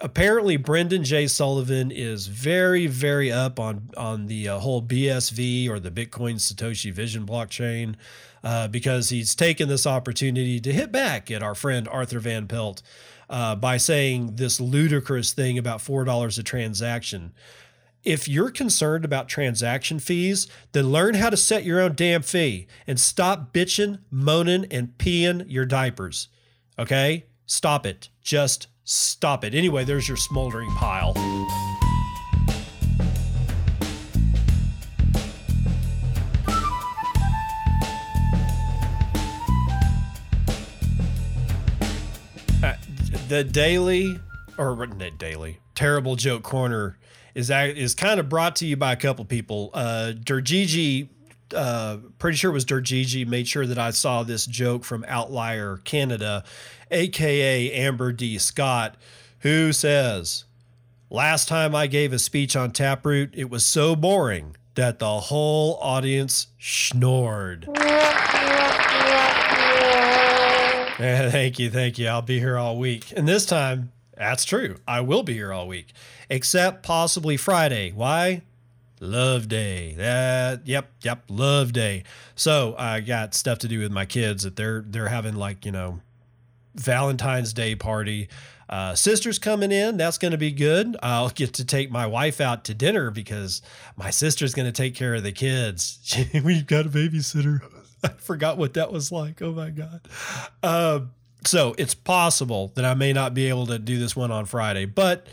apparently 0.00 0.56
Brendan 0.56 1.04
J. 1.04 1.26
Sullivan 1.26 1.90
is 1.90 2.26
very, 2.26 2.86
very 2.86 3.30
up 3.30 3.58
on 3.58 3.90
on 3.96 4.26
the 4.26 4.48
uh, 4.48 4.58
whole 4.58 4.82
BSV 4.82 5.68
or 5.68 5.78
the 5.78 5.90
Bitcoin 5.90 6.34
Satoshi 6.34 6.92
Vision 6.92 7.26
blockchain 7.26 7.94
uh, 8.42 8.68
because 8.68 9.08
he's 9.08 9.34
taken 9.34 9.68
this 9.68 9.86
opportunity 9.86 10.60
to 10.60 10.72
hit 10.72 10.92
back 10.92 11.30
at 11.30 11.42
our 11.42 11.54
friend 11.54 11.88
Arthur 11.88 12.18
Van 12.18 12.46
Pelt 12.46 12.82
uh, 13.30 13.54
by 13.54 13.76
saying 13.76 14.36
this 14.36 14.60
ludicrous 14.60 15.32
thing 15.32 15.58
about 15.58 15.80
four 15.80 16.04
dollars 16.04 16.38
a 16.38 16.42
transaction. 16.42 17.32
If 18.04 18.28
you're 18.28 18.50
concerned 18.50 19.04
about 19.04 19.28
transaction 19.28 19.98
fees, 19.98 20.46
then 20.72 20.90
learn 20.90 21.14
how 21.14 21.30
to 21.30 21.36
set 21.36 21.64
your 21.64 21.80
own 21.80 21.94
damn 21.94 22.22
fee 22.22 22.66
and 22.86 23.00
stop 23.00 23.52
bitching, 23.52 24.00
moaning, 24.10 24.66
and 24.70 24.96
peeing 24.98 25.44
your 25.48 25.64
diapers. 25.64 26.28
Okay? 26.78 27.24
Stop 27.46 27.86
it. 27.86 28.10
Just 28.22 28.68
Stop 28.86 29.44
it. 29.44 29.54
Anyway, 29.54 29.82
there's 29.84 30.06
your 30.06 30.18
smoldering 30.18 30.68
pile. 30.72 31.14
Uh, 42.62 42.74
the 43.28 43.42
daily 43.42 44.20
or 44.58 44.86
daily 45.18 45.60
terrible 45.74 46.14
joke 46.14 46.42
corner 46.42 46.98
is 47.34 47.50
is 47.50 47.94
kind 47.94 48.20
of 48.20 48.28
brought 48.28 48.56
to 48.56 48.66
you 48.66 48.76
by 48.76 48.92
a 48.92 48.96
couple 48.96 49.24
people. 49.24 49.70
Uh, 49.74 50.12
uh, 51.54 51.98
pretty 52.18 52.36
sure 52.36 52.50
it 52.50 52.54
was 52.54 52.64
Dergigi, 52.64 53.26
made 53.26 53.46
sure 53.46 53.66
that 53.66 53.78
I 53.78 53.90
saw 53.90 54.22
this 54.22 54.46
joke 54.46 54.84
from 54.84 55.04
Outlier 55.08 55.78
Canada, 55.84 56.44
aka 56.90 57.72
Amber 57.72 58.12
D. 58.12 58.38
Scott, 58.38 58.96
who 59.40 59.72
says, 59.72 60.44
Last 61.10 61.48
time 61.48 61.74
I 61.74 61.86
gave 61.86 62.12
a 62.12 62.18
speech 62.18 62.56
on 62.56 62.72
Taproot, 62.72 63.34
it 63.34 63.50
was 63.50 63.64
so 63.64 63.94
boring 63.94 64.56
that 64.74 64.98
the 64.98 65.20
whole 65.20 65.78
audience 65.80 66.48
Schnorred. 66.58 67.66
thank 70.96 71.58
you, 71.58 71.70
thank 71.70 71.98
you. 71.98 72.08
I'll 72.08 72.22
be 72.22 72.38
here 72.38 72.58
all 72.58 72.78
week. 72.78 73.12
And 73.16 73.28
this 73.28 73.46
time, 73.46 73.92
that's 74.16 74.44
true. 74.44 74.76
I 74.86 75.00
will 75.00 75.22
be 75.22 75.34
here 75.34 75.52
all 75.52 75.66
week, 75.66 75.92
except 76.28 76.82
possibly 76.82 77.36
Friday. 77.36 77.92
Why? 77.92 78.42
Love 79.00 79.48
Day. 79.48 79.94
That 79.96 80.66
yep, 80.66 80.90
yep, 81.02 81.24
Love 81.28 81.72
Day. 81.72 82.04
So 82.34 82.74
I 82.78 83.00
got 83.00 83.34
stuff 83.34 83.58
to 83.60 83.68
do 83.68 83.80
with 83.80 83.92
my 83.92 84.06
kids 84.06 84.44
that 84.44 84.56
they're 84.56 84.84
they're 84.86 85.08
having 85.08 85.34
like, 85.34 85.66
you 85.66 85.72
know, 85.72 86.00
Valentine's 86.74 87.52
Day 87.52 87.74
party. 87.74 88.28
Uh, 88.68 88.94
sister's 88.94 89.38
coming 89.38 89.70
in. 89.70 89.96
That's 89.96 90.18
going 90.18 90.32
to 90.32 90.38
be 90.38 90.50
good. 90.50 90.96
I'll 91.02 91.28
get 91.28 91.52
to 91.54 91.64
take 91.64 91.90
my 91.90 92.06
wife 92.06 92.40
out 92.40 92.64
to 92.64 92.74
dinner 92.74 93.10
because 93.10 93.60
my 93.96 94.10
sister's 94.10 94.54
going 94.54 94.66
to 94.66 94.72
take 94.72 94.94
care 94.94 95.14
of 95.14 95.22
the 95.22 95.32
kids. 95.32 95.98
We've 96.44 96.66
got 96.66 96.86
a 96.86 96.88
babysitter. 96.88 97.60
I 98.04 98.08
forgot 98.08 98.58
what 98.58 98.74
that 98.74 98.90
was 98.90 99.12
like. 99.12 99.42
Oh 99.42 99.52
my 99.52 99.70
God. 99.70 100.00
Uh, 100.62 101.00
so 101.46 101.74
it's 101.78 101.94
possible 101.94 102.72
that 102.74 102.84
I 102.84 102.94
may 102.94 103.12
not 103.12 103.34
be 103.34 103.48
able 103.48 103.66
to 103.66 103.78
do 103.78 103.98
this 103.98 104.14
one 104.14 104.30
on 104.30 104.46
Friday, 104.46 104.84
but 104.84 105.26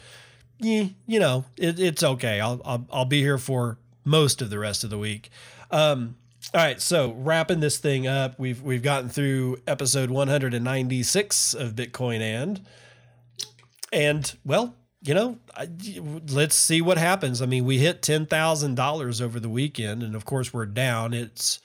you, 0.59 0.91
you 1.07 1.19
know, 1.19 1.45
it, 1.57 1.79
it's 1.79 2.03
okay. 2.03 2.39
I'll, 2.39 2.61
I'll, 2.63 2.85
I'll 2.91 3.05
be 3.05 3.21
here 3.21 3.37
for 3.37 3.77
most 4.05 4.41
of 4.41 4.49
the 4.49 4.59
rest 4.59 4.83
of 4.83 4.89
the 4.89 4.97
week. 4.97 5.29
Um, 5.71 6.15
all 6.53 6.61
right, 6.61 6.81
so 6.81 7.13
wrapping 7.13 7.59
this 7.59 7.77
thing 7.77 8.07
up, 8.07 8.37
we've 8.39 8.61
we've 8.61 8.81
gotten 8.81 9.09
through 9.09 9.57
episode 9.67 10.09
196 10.09 11.53
of 11.53 11.75
Bitcoin 11.75 12.19
and 12.19 12.61
and 13.93 14.35
well, 14.43 14.75
you 15.03 15.13
know, 15.13 15.37
I, 15.55 15.67
let's 16.29 16.55
see 16.55 16.81
what 16.81 16.97
happens. 16.97 17.41
I 17.41 17.45
mean, 17.45 17.65
we 17.65 17.77
hit 17.77 18.01
ten 18.01 18.25
thousand 18.25 18.75
dollars 18.75 19.21
over 19.21 19.39
the 19.39 19.49
weekend, 19.49 20.03
and 20.03 20.15
of 20.15 20.25
course 20.25 20.53
we're 20.53 20.65
down. 20.65 21.13
It's 21.13 21.59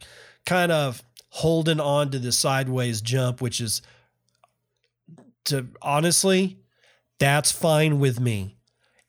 kind 0.46 0.72
of 0.72 1.04
holding 1.30 1.80
on 1.80 2.12
to 2.12 2.20
the 2.20 2.32
sideways 2.32 3.02
jump, 3.02 3.42
which 3.42 3.62
is 3.62 3.82
to 5.46 5.68
honestly, 5.82 6.60
that's 7.20 7.52
fine 7.52 8.00
with 8.00 8.20
me. 8.20 8.58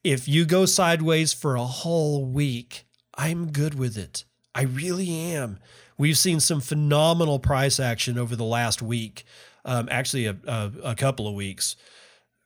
If 0.02 0.28
you 0.28 0.44
go 0.44 0.66
sideways 0.66 1.32
for 1.32 1.56
a 1.56 1.64
whole 1.64 2.24
week, 2.24 2.84
I'm 3.16 3.50
good 3.50 3.74
with 3.74 3.96
it. 3.96 4.24
I 4.54 4.62
really 4.62 5.10
am. 5.10 5.58
We've 5.96 6.18
seen 6.18 6.40
some 6.40 6.60
phenomenal 6.60 7.38
price 7.38 7.78
action 7.78 8.18
over 8.18 8.34
the 8.34 8.44
last 8.44 8.82
week, 8.82 9.24
um, 9.64 9.88
actually 9.90 10.26
a, 10.26 10.36
a, 10.46 10.72
a, 10.82 10.94
couple 10.94 11.28
of 11.28 11.34
weeks. 11.34 11.76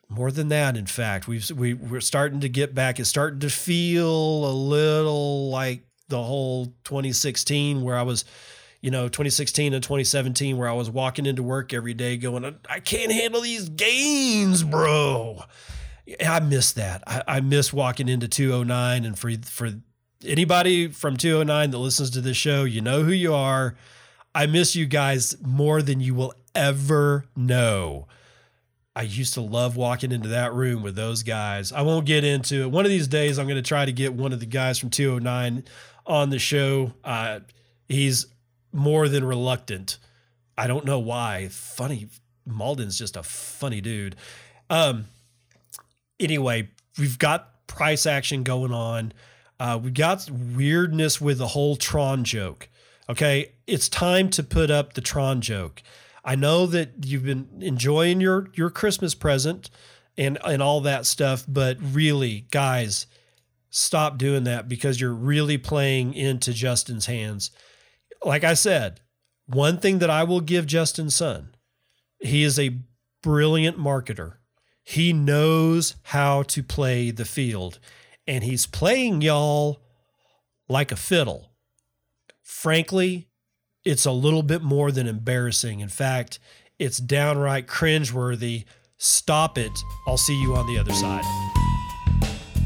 More 0.08 0.30
than 0.30 0.48
that, 0.48 0.76
in 0.76 0.86
fact, 0.86 1.28
we've 1.28 1.50
we, 1.50 1.74
we're 1.74 2.00
starting 2.00 2.40
to 2.40 2.48
get 2.48 2.74
back. 2.74 2.98
It's 3.00 3.08
starting 3.08 3.40
to 3.40 3.50
feel 3.50 4.06
a 4.06 4.52
little 4.52 5.50
like 5.50 5.82
the 6.08 6.22
whole 6.22 6.66
2016, 6.84 7.82
where 7.82 7.96
I 7.96 8.02
was, 8.02 8.24
you 8.80 8.90
know, 8.90 9.08
2016 9.08 9.74
and 9.74 9.82
2017, 9.82 10.56
where 10.56 10.68
I 10.68 10.72
was 10.72 10.90
walking 10.90 11.26
into 11.26 11.42
work 11.42 11.74
every 11.74 11.94
day 11.94 12.16
going, 12.16 12.56
I 12.68 12.80
can't 12.80 13.12
handle 13.12 13.42
these 13.42 13.68
gains, 13.68 14.62
bro. 14.62 15.42
I 16.26 16.40
miss 16.40 16.72
that. 16.72 17.02
I, 17.06 17.22
I 17.26 17.40
miss 17.40 17.72
walking 17.72 18.08
into 18.08 18.28
209 18.28 19.04
and 19.04 19.18
for 19.18 19.30
for 19.44 19.72
anybody 20.24 20.88
from 20.88 21.16
209 21.16 21.70
that 21.70 21.78
listens 21.78 22.10
to 22.10 22.20
this 22.20 22.36
show, 22.36 22.64
you 22.64 22.80
know 22.80 23.02
who 23.02 23.12
you 23.12 23.34
are. 23.34 23.76
I 24.34 24.46
miss 24.46 24.76
you 24.76 24.86
guys 24.86 25.36
more 25.44 25.82
than 25.82 26.00
you 26.00 26.14
will 26.14 26.34
ever 26.54 27.26
know. 27.36 28.06
I 28.94 29.02
used 29.02 29.34
to 29.34 29.40
love 29.40 29.76
walking 29.76 30.10
into 30.10 30.28
that 30.30 30.52
room 30.52 30.82
with 30.82 30.96
those 30.96 31.22
guys. 31.22 31.72
I 31.72 31.82
won't 31.82 32.04
get 32.04 32.24
into 32.24 32.62
it. 32.62 32.70
One 32.70 32.84
of 32.84 32.90
these 32.90 33.06
days, 33.06 33.38
I'm 33.38 33.46
going 33.46 33.62
to 33.62 33.62
try 33.62 33.84
to 33.84 33.92
get 33.92 34.12
one 34.12 34.32
of 34.32 34.40
the 34.40 34.46
guys 34.46 34.78
from 34.78 34.90
209 34.90 35.64
on 36.06 36.30
the 36.30 36.38
show. 36.38 36.92
Uh, 37.04 37.40
he's 37.88 38.26
more 38.72 39.08
than 39.08 39.24
reluctant. 39.24 39.98
I 40.56 40.66
don't 40.66 40.84
know 40.84 40.98
why. 40.98 41.48
Funny. 41.48 42.08
Malden's 42.44 42.98
just 42.98 43.16
a 43.16 43.22
funny 43.22 43.80
dude. 43.80 44.16
Um, 44.68 45.06
anyway, 46.18 46.70
we've 46.98 47.18
got 47.18 47.66
price 47.66 48.06
action 48.06 48.42
going 48.42 48.72
on. 48.72 49.12
Uh, 49.60 49.78
we 49.82 49.90
got 49.90 50.30
weirdness 50.30 51.20
with 51.20 51.38
the 51.38 51.48
whole 51.48 51.76
Tron 51.76 52.24
joke. 52.24 52.68
Okay, 53.08 53.52
it's 53.66 53.88
time 53.88 54.28
to 54.30 54.42
put 54.42 54.70
up 54.70 54.92
the 54.92 55.00
Tron 55.00 55.40
joke. 55.40 55.82
I 56.24 56.34
know 56.34 56.66
that 56.66 56.90
you've 57.04 57.24
been 57.24 57.48
enjoying 57.60 58.20
your 58.20 58.48
your 58.54 58.70
Christmas 58.70 59.14
present 59.14 59.70
and 60.16 60.38
and 60.44 60.62
all 60.62 60.80
that 60.82 61.06
stuff, 61.06 61.44
but 61.48 61.78
really, 61.80 62.46
guys, 62.50 63.06
stop 63.70 64.18
doing 64.18 64.44
that 64.44 64.68
because 64.68 65.00
you're 65.00 65.14
really 65.14 65.58
playing 65.58 66.14
into 66.14 66.52
Justin's 66.52 67.06
hands. 67.06 67.50
Like 68.22 68.44
I 68.44 68.54
said, 68.54 69.00
one 69.46 69.78
thing 69.78 70.00
that 70.00 70.10
I 70.10 70.24
will 70.24 70.40
give 70.40 70.66
Justin 70.66 71.10
Sun, 71.10 71.54
he 72.20 72.42
is 72.42 72.58
a 72.58 72.78
brilliant 73.22 73.78
marketer. 73.78 74.34
He 74.82 75.12
knows 75.12 75.96
how 76.02 76.42
to 76.44 76.62
play 76.62 77.10
the 77.10 77.24
field 77.24 77.78
and 78.28 78.44
he's 78.44 78.66
playing 78.66 79.22
y'all 79.22 79.80
like 80.68 80.92
a 80.92 80.96
fiddle. 80.96 81.50
Frankly, 82.42 83.26
it's 83.84 84.04
a 84.04 84.12
little 84.12 84.42
bit 84.42 84.62
more 84.62 84.92
than 84.92 85.08
embarrassing. 85.08 85.80
In 85.80 85.88
fact, 85.88 86.38
it's 86.78 86.98
downright 86.98 87.66
cringeworthy. 87.66 88.64
Stop 88.98 89.56
it. 89.56 89.72
I'll 90.06 90.18
see 90.18 90.40
you 90.40 90.54
on 90.54 90.66
the 90.66 90.78
other 90.78 90.92
side. 90.92 91.24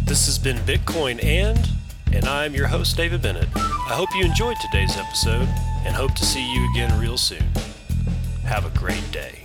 This 0.04 0.26
has 0.26 0.38
been 0.38 0.56
Bitcoin 0.58 1.22
and, 1.24 1.70
and 2.12 2.24
I'm 2.26 2.54
your 2.54 2.66
host, 2.66 2.96
David 2.96 3.22
Bennett. 3.22 3.48
I 3.54 3.94
hope 3.94 4.08
you 4.16 4.24
enjoyed 4.24 4.56
today's 4.60 4.96
episode 4.96 5.48
and 5.86 5.94
hope 5.94 6.14
to 6.16 6.24
see 6.24 6.52
you 6.52 6.68
again 6.72 6.98
real 7.00 7.16
soon. 7.16 7.44
Have 8.44 8.66
a 8.66 8.78
great 8.78 9.10
day. 9.12 9.41